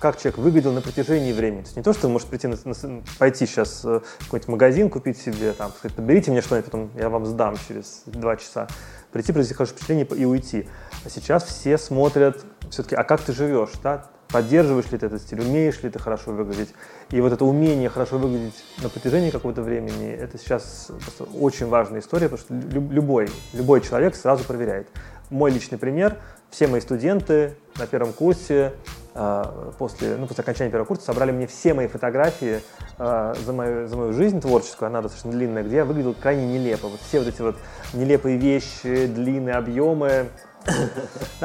как 0.00 0.18
человек 0.18 0.38
выглядел 0.38 0.72
на 0.72 0.80
протяжении 0.80 1.32
времени. 1.32 1.60
То 1.60 1.66
есть 1.66 1.76
не 1.76 1.82
то, 1.84 1.92
что 1.92 2.08
вы 2.08 2.14
можете 2.14 2.30
прийти 2.30 2.48
на, 2.48 2.56
на, 2.64 3.02
пойти 3.16 3.46
сейчас 3.46 3.84
в 3.84 4.02
какой-нибудь 4.24 4.48
магазин, 4.48 4.90
купить 4.90 5.16
себе, 5.16 5.52
там, 5.52 5.70
сказать, 5.78 5.94
подберите 5.94 6.32
мне 6.32 6.40
что-нибудь, 6.40 6.64
потом 6.64 6.90
я 6.96 7.08
вам 7.08 7.24
сдам 7.24 7.54
через 7.68 8.02
два 8.06 8.36
часа. 8.36 8.66
Прийти, 9.12 9.32
произвести 9.32 9.54
хорошее 9.54 9.76
впечатление 9.76 10.06
и 10.06 10.24
уйти. 10.24 10.68
А 11.04 11.08
сейчас 11.08 11.44
все 11.44 11.78
смотрят 11.78 12.44
все-таки, 12.70 12.96
а 12.96 13.04
как 13.04 13.20
ты 13.20 13.32
живешь, 13.32 13.74
да? 13.84 14.06
Поддерживаешь 14.28 14.90
ли 14.90 14.98
ты 14.98 15.06
этот 15.06 15.22
стиль, 15.22 15.40
умеешь 15.40 15.82
ли 15.82 15.90
ты 15.90 15.98
хорошо 15.98 16.32
выглядеть. 16.32 16.74
И 17.10 17.20
вот 17.20 17.32
это 17.32 17.44
умение 17.44 17.88
хорошо 17.88 18.18
выглядеть 18.18 18.64
на 18.82 18.88
протяжении 18.88 19.30
какого-то 19.30 19.62
времени, 19.62 20.10
это 20.10 20.38
сейчас 20.38 20.90
очень 21.38 21.66
важная 21.66 22.00
история, 22.00 22.28
потому 22.28 22.38
что 22.38 22.54
любой, 22.54 23.28
любой 23.52 23.80
человек 23.80 24.14
сразу 24.16 24.44
проверяет. 24.44 24.88
Мой 25.30 25.50
личный 25.50 25.78
пример, 25.78 26.16
все 26.50 26.66
мои 26.66 26.80
студенты 26.80 27.54
на 27.78 27.86
первом 27.86 28.12
курсе, 28.12 28.72
а, 29.18 29.72
после, 29.78 30.16
ну, 30.16 30.26
после 30.26 30.42
окончания 30.42 30.70
первого 30.70 30.86
курса 30.86 31.06
собрали 31.06 31.32
мне 31.32 31.46
все 31.46 31.72
мои 31.72 31.86
фотографии 31.86 32.60
э, 32.98 33.34
за, 33.46 33.52
мою, 33.54 33.88
за 33.88 33.96
мою 33.96 34.12
жизнь 34.12 34.42
творческую, 34.42 34.88
она 34.88 35.00
достаточно 35.00 35.32
длинная, 35.32 35.62
где 35.62 35.76
я 35.76 35.84
выглядел 35.86 36.14
крайне 36.14 36.46
нелепо. 36.46 36.88
Вот 36.88 37.00
все 37.00 37.20
вот 37.20 37.28
эти 37.28 37.40
вот 37.40 37.56
нелепые 37.94 38.36
вещи, 38.36 39.06
длинные 39.06 39.54
объемы, 39.54 40.26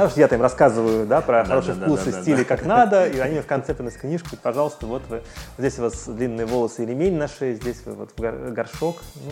что 0.09 0.19
я-то 0.19 0.35
им 0.35 0.41
рассказываю 0.41 1.05
да, 1.05 1.21
про 1.21 1.45
хороший 1.45 1.73
вкус 1.73 2.07
и 2.07 2.11
стили 2.11 2.43
как 2.43 2.65
надо, 2.65 3.07
и 3.07 3.19
они 3.19 3.39
в 3.39 3.45
конце 3.45 3.73
приносят 3.73 3.99
книжку, 3.99 4.35
пожалуйста, 4.41 4.85
вот 4.85 5.03
вы, 5.09 5.21
здесь 5.57 5.79
у 5.79 5.83
вас 5.83 6.07
длинные 6.07 6.45
волосы 6.45 6.83
и 6.83 6.85
ремень 6.85 7.17
на 7.17 7.27
шее, 7.27 7.55
здесь 7.55 7.81
вы 7.85 7.93
вот 7.93 8.11
горшок. 8.17 8.97
Ну. 9.15 9.31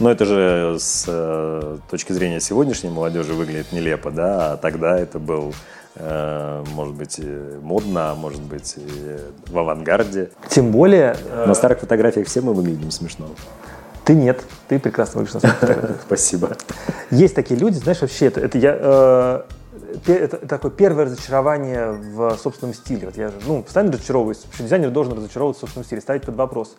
Но 0.00 0.10
это 0.10 0.24
же 0.24 0.76
с 0.78 1.04
э, 1.08 1.78
точки 1.90 2.12
зрения 2.12 2.40
сегодняшней 2.40 2.90
молодежи 2.90 3.32
выглядит 3.32 3.72
нелепо, 3.72 4.10
да, 4.10 4.52
а 4.52 4.56
тогда 4.56 4.98
это 4.98 5.18
был 5.18 5.54
э, 5.96 6.64
может 6.74 6.94
быть, 6.94 7.20
модно, 7.62 8.12
а 8.12 8.14
может 8.14 8.42
быть, 8.42 8.76
в 9.46 9.58
авангарде. 9.58 10.30
Тем 10.48 10.70
более... 10.70 11.16
На 11.46 11.54
старых 11.54 11.80
фотографиях 11.80 12.28
все 12.28 12.40
мы 12.40 12.52
выглядим 12.52 12.90
смешно. 12.90 13.28
Ты 14.08 14.14
нет, 14.14 14.42
ты 14.68 14.78
прекрасно 14.78 15.20
выглядишь 15.20 15.42
на 15.42 15.50
фотографиях. 15.50 16.00
Спасибо. 16.06 16.56
Есть 17.10 17.34
такие 17.34 17.60
люди, 17.60 17.74
знаешь, 17.74 18.00
вообще 18.00 18.28
это, 18.28 18.40
это 18.40 18.56
я 18.56 18.74
э, 18.80 19.42
это 20.06 20.38
такое 20.46 20.70
первое 20.70 21.04
разочарование 21.04 21.92
в 21.92 22.38
собственном 22.38 22.72
стиле. 22.72 23.04
Вот 23.04 23.18
я 23.18 23.30
ну, 23.46 23.62
постоянно 23.62 23.92
разочаровываюсь. 23.92 24.46
Вообще 24.46 24.62
дизайнер 24.62 24.88
должен 24.92 25.12
разочаровываться 25.12 25.58
в 25.58 25.68
собственном 25.68 25.84
стиле, 25.84 26.00
ставить 26.00 26.22
под 26.22 26.36
вопрос. 26.36 26.74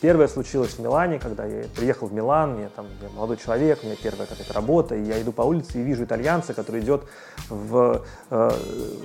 Первое 0.00 0.26
случилось 0.26 0.70
в 0.70 0.80
Милане, 0.80 1.20
когда 1.20 1.44
я 1.44 1.66
приехал 1.76 2.08
в 2.08 2.12
Милан, 2.12 2.54
мне 2.54 2.68
там 2.74 2.86
я 3.00 3.08
молодой 3.10 3.36
человек, 3.36 3.78
у 3.84 3.86
меня 3.86 3.94
первая 4.02 4.26
какая-то 4.26 4.52
работа, 4.52 4.96
и 4.96 5.04
я 5.04 5.22
иду 5.22 5.30
по 5.30 5.42
улице 5.42 5.78
и 5.78 5.82
вижу 5.84 6.02
итальянца, 6.02 6.52
который 6.52 6.80
идет 6.80 7.04
в 7.48 8.02
э, 8.30 8.50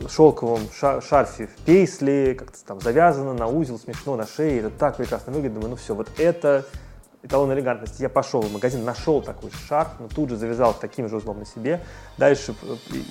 шелковом 0.09 0.61
шарфе 0.71 1.45
в 1.45 1.63
пейсли, 1.63 2.35
как-то 2.39 2.57
там 2.65 2.81
завязано 2.81 3.33
на 3.33 3.45
узел, 3.45 3.77
смешно 3.77 4.15
на 4.15 4.25
шее, 4.25 4.61
это 4.61 4.71
так 4.71 4.97
прекрасно 4.97 5.31
выглядит. 5.31 5.53
Думаю, 5.53 5.69
ну 5.69 5.75
все, 5.75 5.93
вот 5.93 6.09
это 6.17 6.65
эталон 7.27 7.53
элегантности. 7.53 8.01
Я 8.01 8.09
пошел 8.09 8.41
в 8.41 8.51
магазин, 8.51 8.83
нашел 8.83 9.21
такой 9.21 9.51
шарф, 9.67 9.91
но 9.99 10.07
тут 10.07 10.29
же 10.29 10.37
завязал 10.37 10.73
таким 10.73 11.07
же 11.09 11.17
узлом 11.17 11.39
на 11.39 11.45
себе. 11.45 11.81
Дальше 12.17 12.55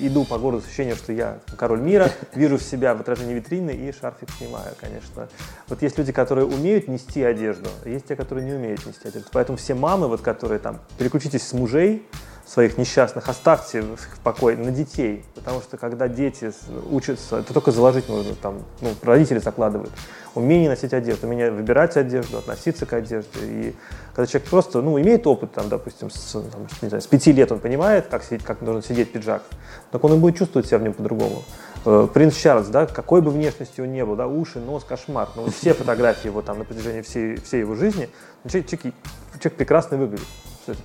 иду 0.00 0.24
по 0.24 0.38
городу 0.38 0.62
с 0.62 0.66
ощущением, 0.66 0.96
что 0.96 1.12
я 1.12 1.38
король 1.56 1.80
мира, 1.80 2.10
вижу 2.34 2.58
в 2.58 2.62
себя 2.62 2.94
в 2.94 3.00
отражении 3.00 3.34
витрины 3.34 3.70
и 3.70 3.92
шарфик 3.92 4.30
снимаю, 4.30 4.74
конечно. 4.80 5.28
Вот 5.68 5.82
есть 5.82 5.98
люди, 5.98 6.12
которые 6.12 6.46
умеют 6.46 6.88
нести 6.88 7.22
одежду, 7.22 7.68
а 7.84 7.88
есть 7.88 8.06
те, 8.06 8.16
которые 8.16 8.44
не 8.44 8.54
умеют 8.54 8.84
нести 8.84 9.08
одежду. 9.08 9.28
Поэтому 9.32 9.58
все 9.58 9.74
мамы, 9.74 10.08
вот, 10.08 10.22
которые 10.22 10.58
там, 10.58 10.80
переключитесь 10.98 11.46
с 11.46 11.52
мужей, 11.52 12.06
своих 12.46 12.78
несчастных, 12.78 13.28
оставьте 13.28 13.82
в 13.82 14.20
покое 14.22 14.56
на 14.56 14.70
детей, 14.70 15.24
потому 15.34 15.60
что 15.60 15.76
когда 15.76 16.06
дети 16.06 16.52
учатся, 16.90 17.38
это 17.38 17.52
только 17.52 17.72
заложить 17.72 18.08
нужно, 18.08 18.34
там, 18.36 18.62
ну, 18.80 18.94
родители 19.02 19.38
закладывают, 19.38 19.90
умение 20.36 20.68
носить 20.68 20.92
одежду, 20.92 21.26
умение 21.26 21.50
выбирать 21.50 21.96
одежду, 21.96 22.38
относиться 22.38 22.86
к 22.86 22.92
одежде. 22.92 23.40
И 23.42 23.74
когда 24.14 24.26
человек 24.26 24.48
просто, 24.48 24.80
ну, 24.80 25.00
имеет 25.00 25.26
опыт, 25.26 25.52
там, 25.52 25.68
допустим, 25.68 26.08
с, 26.08 26.32
там, 26.32 26.68
не 26.82 26.88
знаю, 26.88 27.02
с 27.02 27.06
пяти 27.08 27.32
лет 27.32 27.50
он 27.50 27.58
понимает, 27.58 28.06
как, 28.06 28.22
сидеть, 28.22 28.44
как 28.44 28.62
должен 28.62 28.82
сидеть 28.82 29.10
пиджак, 29.10 29.42
так 29.90 30.04
он 30.04 30.14
и 30.14 30.16
будет 30.16 30.38
чувствовать 30.38 30.68
себя 30.68 30.78
в 30.78 30.82
нем 30.82 30.92
по-другому. 30.92 31.42
Э, 31.84 32.06
принц 32.12 32.36
Чарльз, 32.36 32.68
да, 32.68 32.86
какой 32.86 33.22
бы 33.22 33.32
внешности 33.32 33.80
он 33.80 33.92
ни 33.92 34.02
был, 34.02 34.14
да, 34.14 34.28
уши, 34.28 34.60
нос, 34.60 34.84
кошмар, 34.84 35.28
но 35.34 35.42
вот 35.42 35.54
все 35.54 35.74
фотографии 35.74 36.28
его 36.28 36.42
там 36.42 36.58
на 36.60 36.64
протяжении 36.64 37.02
всей, 37.02 37.40
всей 37.40 37.60
его 37.60 37.74
жизни, 37.74 38.08
человек, 38.48 38.68
человек, 38.68 38.94
человек 39.40 39.58
прекрасно 39.58 39.96
выглядит. 39.96 40.28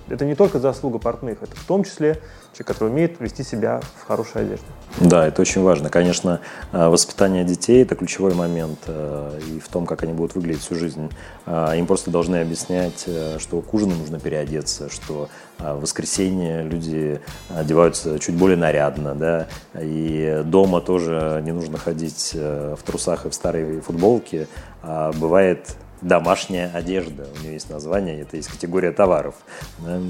Это 0.08 0.24
не 0.24 0.34
только 0.34 0.58
заслуга 0.58 0.98
портных, 0.98 1.42
это 1.42 1.54
в 1.56 1.64
том 1.64 1.84
числе 1.84 2.20
человек, 2.52 2.66
который 2.66 2.88
умеет 2.90 3.20
вести 3.20 3.42
себя 3.42 3.80
в 4.00 4.06
хорошей 4.06 4.42
одежде. 4.42 4.66
Да, 5.00 5.26
это 5.26 5.42
очень 5.42 5.62
важно. 5.62 5.88
Конечно, 5.88 6.40
э, 6.72 6.88
воспитание 6.88 7.44
детей– 7.44 7.82
это 7.84 7.94
ключевой 7.94 8.34
момент 8.34 8.78
э, 8.86 9.40
и 9.48 9.58
в 9.58 9.68
том, 9.68 9.86
как 9.86 10.02
они 10.02 10.12
будут 10.12 10.34
выглядеть 10.34 10.62
всю 10.62 10.74
жизнь. 10.74 11.10
Э, 11.46 11.72
им 11.76 11.86
просто 11.86 12.10
должны 12.10 12.36
объяснять, 12.36 13.06
что 13.38 13.60
к 13.60 13.74
ужину 13.74 13.94
нужно 13.94 14.20
переодеться, 14.20 14.90
что 14.90 15.28
в 15.58 15.80
воскресенье 15.80 16.62
люди 16.62 17.20
одеваются 17.48 18.18
чуть 18.18 18.34
более 18.34 18.56
нарядно, 18.56 19.14
да, 19.14 19.46
и 19.80 20.42
дома 20.44 20.80
тоже 20.80 21.40
не 21.44 21.52
нужно 21.52 21.78
ходить 21.78 22.32
в 22.34 22.78
трусах 22.84 23.26
и 23.26 23.30
в 23.30 23.34
старой 23.34 23.80
футболке. 23.80 24.48
А 24.82 25.12
бывает 25.12 25.76
домашняя 26.02 26.70
одежда. 26.74 27.26
У 27.36 27.42
нее 27.42 27.54
есть 27.54 27.70
название, 27.70 28.20
это 28.20 28.36
есть 28.36 28.48
категория 28.48 28.92
товаров. 28.92 29.36
Да, 29.78 30.00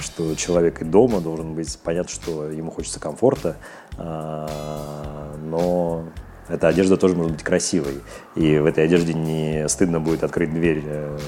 что 0.00 0.34
человек 0.34 0.82
и 0.82 0.84
дома 0.84 1.20
должен 1.20 1.54
быть 1.54 1.78
понятно, 1.82 2.10
что 2.10 2.50
ему 2.50 2.70
хочется 2.70 3.00
комфорта, 3.00 3.56
а, 3.96 5.34
но 5.42 6.04
эта 6.48 6.68
одежда 6.68 6.96
тоже 6.96 7.14
может 7.14 7.32
быть 7.32 7.42
красивой. 7.42 8.00
И 8.34 8.58
в 8.58 8.66
этой 8.66 8.84
одежде 8.84 9.14
не 9.14 9.68
стыдно 9.68 10.00
будет 10.00 10.24
открыть 10.24 10.52
дверь, 10.52 10.82
э, 10.84 11.18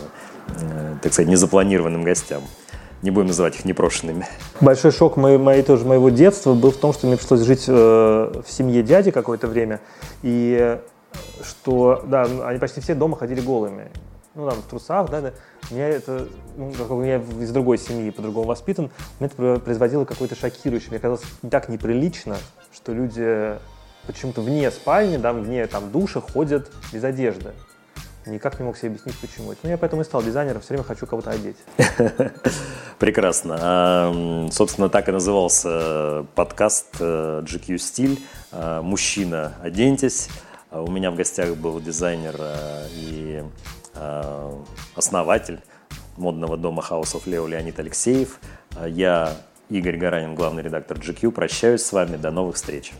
э, 0.61 0.95
так 1.03 1.13
сказать, 1.13 1.31
незапланированным 1.31 2.03
гостям. 2.03 2.43
Не 3.03 3.11
будем 3.11 3.29
называть 3.29 3.57
их 3.57 3.65
непрошенными. 3.65 4.27
Большой 4.61 4.93
шок 4.93 5.17
моей, 5.17 5.39
моей, 5.39 5.63
тоже 5.63 5.87
моего 5.87 6.11
детства 6.11 6.55
был 6.55 6.71
в 6.71 6.77
том, 6.77 6.93
что 6.93 7.07
мне 7.07 7.17
пришлось 7.17 7.41
жить 7.43 7.65
э, 7.67 7.73
в 7.73 8.51
семье 8.51 8.83
дяди 8.83 9.11
какое-то 9.11 9.47
время. 9.47 9.81
И 10.23 10.79
что, 11.45 12.05
да, 12.07 12.23
они 12.45 12.59
почти 12.59 12.81
все 12.81 12.95
дома 12.95 13.17
ходили 13.17 13.41
голыми. 13.41 13.91
Ну, 14.35 14.49
там, 14.49 14.61
в 14.61 14.67
трусах, 14.67 15.11
да, 15.11 15.21
да. 15.21 15.33
Меня 15.71 15.89
это, 15.89 16.29
ну, 16.57 16.73
как 16.73 16.91
у 16.91 17.03
меня 17.03 17.17
из 17.17 17.51
другой 17.51 17.79
семьи, 17.79 18.11
по-другому 18.11 18.47
воспитан, 18.47 18.91
мне 19.19 19.29
это 19.29 19.61
производило 19.61 20.05
какое-то 20.05 20.37
шокирующее. 20.37 20.91
Мне 20.91 21.01
казалось 21.01 21.23
так 21.51 21.69
неприлично, 21.69 22.37
что 22.73 22.93
люди 22.93 23.59
почему-то 24.07 24.41
вне 24.41 24.71
спальни, 24.71 25.17
да, 25.17 25.33
вне 25.33 25.67
там 25.67 25.91
душа 25.91 26.21
ходят 26.21 26.71
без 26.93 27.03
одежды. 27.03 27.53
Никак 28.27 28.59
не 28.59 28.67
мог 28.67 28.77
себе 28.77 28.91
объяснить, 28.91 29.19
почему 29.19 29.53
это. 29.53 29.61
Ну, 29.63 29.71
я 29.71 29.79
поэтому 29.79 30.03
и 30.03 30.05
стал 30.05 30.23
дизайнером, 30.23 30.61
все 30.61 30.75
время 30.75 30.85
хочу 30.85 31.07
кого-то 31.07 31.31
одеть. 31.31 31.57
Прекрасно. 32.99 33.59
А, 33.61 34.49
собственно, 34.53 34.91
так 34.91 35.09
и 35.09 35.13
назывался 35.13 36.27
подкаст 36.35 36.97
э, 37.01 37.43
GQ 37.45 37.79
Стиль. 37.79 38.23
А, 38.53 38.83
Мужчина, 38.83 39.55
оденьтесь. 39.63 40.29
А 40.71 40.83
у 40.83 40.91
меня 40.91 41.11
в 41.11 41.17
гостях 41.17 41.57
был 41.57 41.81
дизайнер 41.81 42.37
э, 42.39 42.87
и 42.95 43.43
э, 43.95 44.53
основатель 44.95 45.61
модного 46.17 46.57
дома 46.57 46.85
House 46.89 47.15
of 47.17 47.25
Leo 47.27 47.49
Леонид 47.49 47.81
Алексеев. 47.81 48.39
Э, 48.77 48.89
я 48.89 49.37
Игорь 49.69 49.97
Гаранин, 49.97 50.37
главный 50.37 50.63
редактор 50.63 50.97
GQ. 50.99 51.33
Прощаюсь 51.33 51.83
с 51.83 51.93
вами. 51.93 52.17
До 52.17 52.31
новых 52.31 52.55
встреч. 52.55 52.93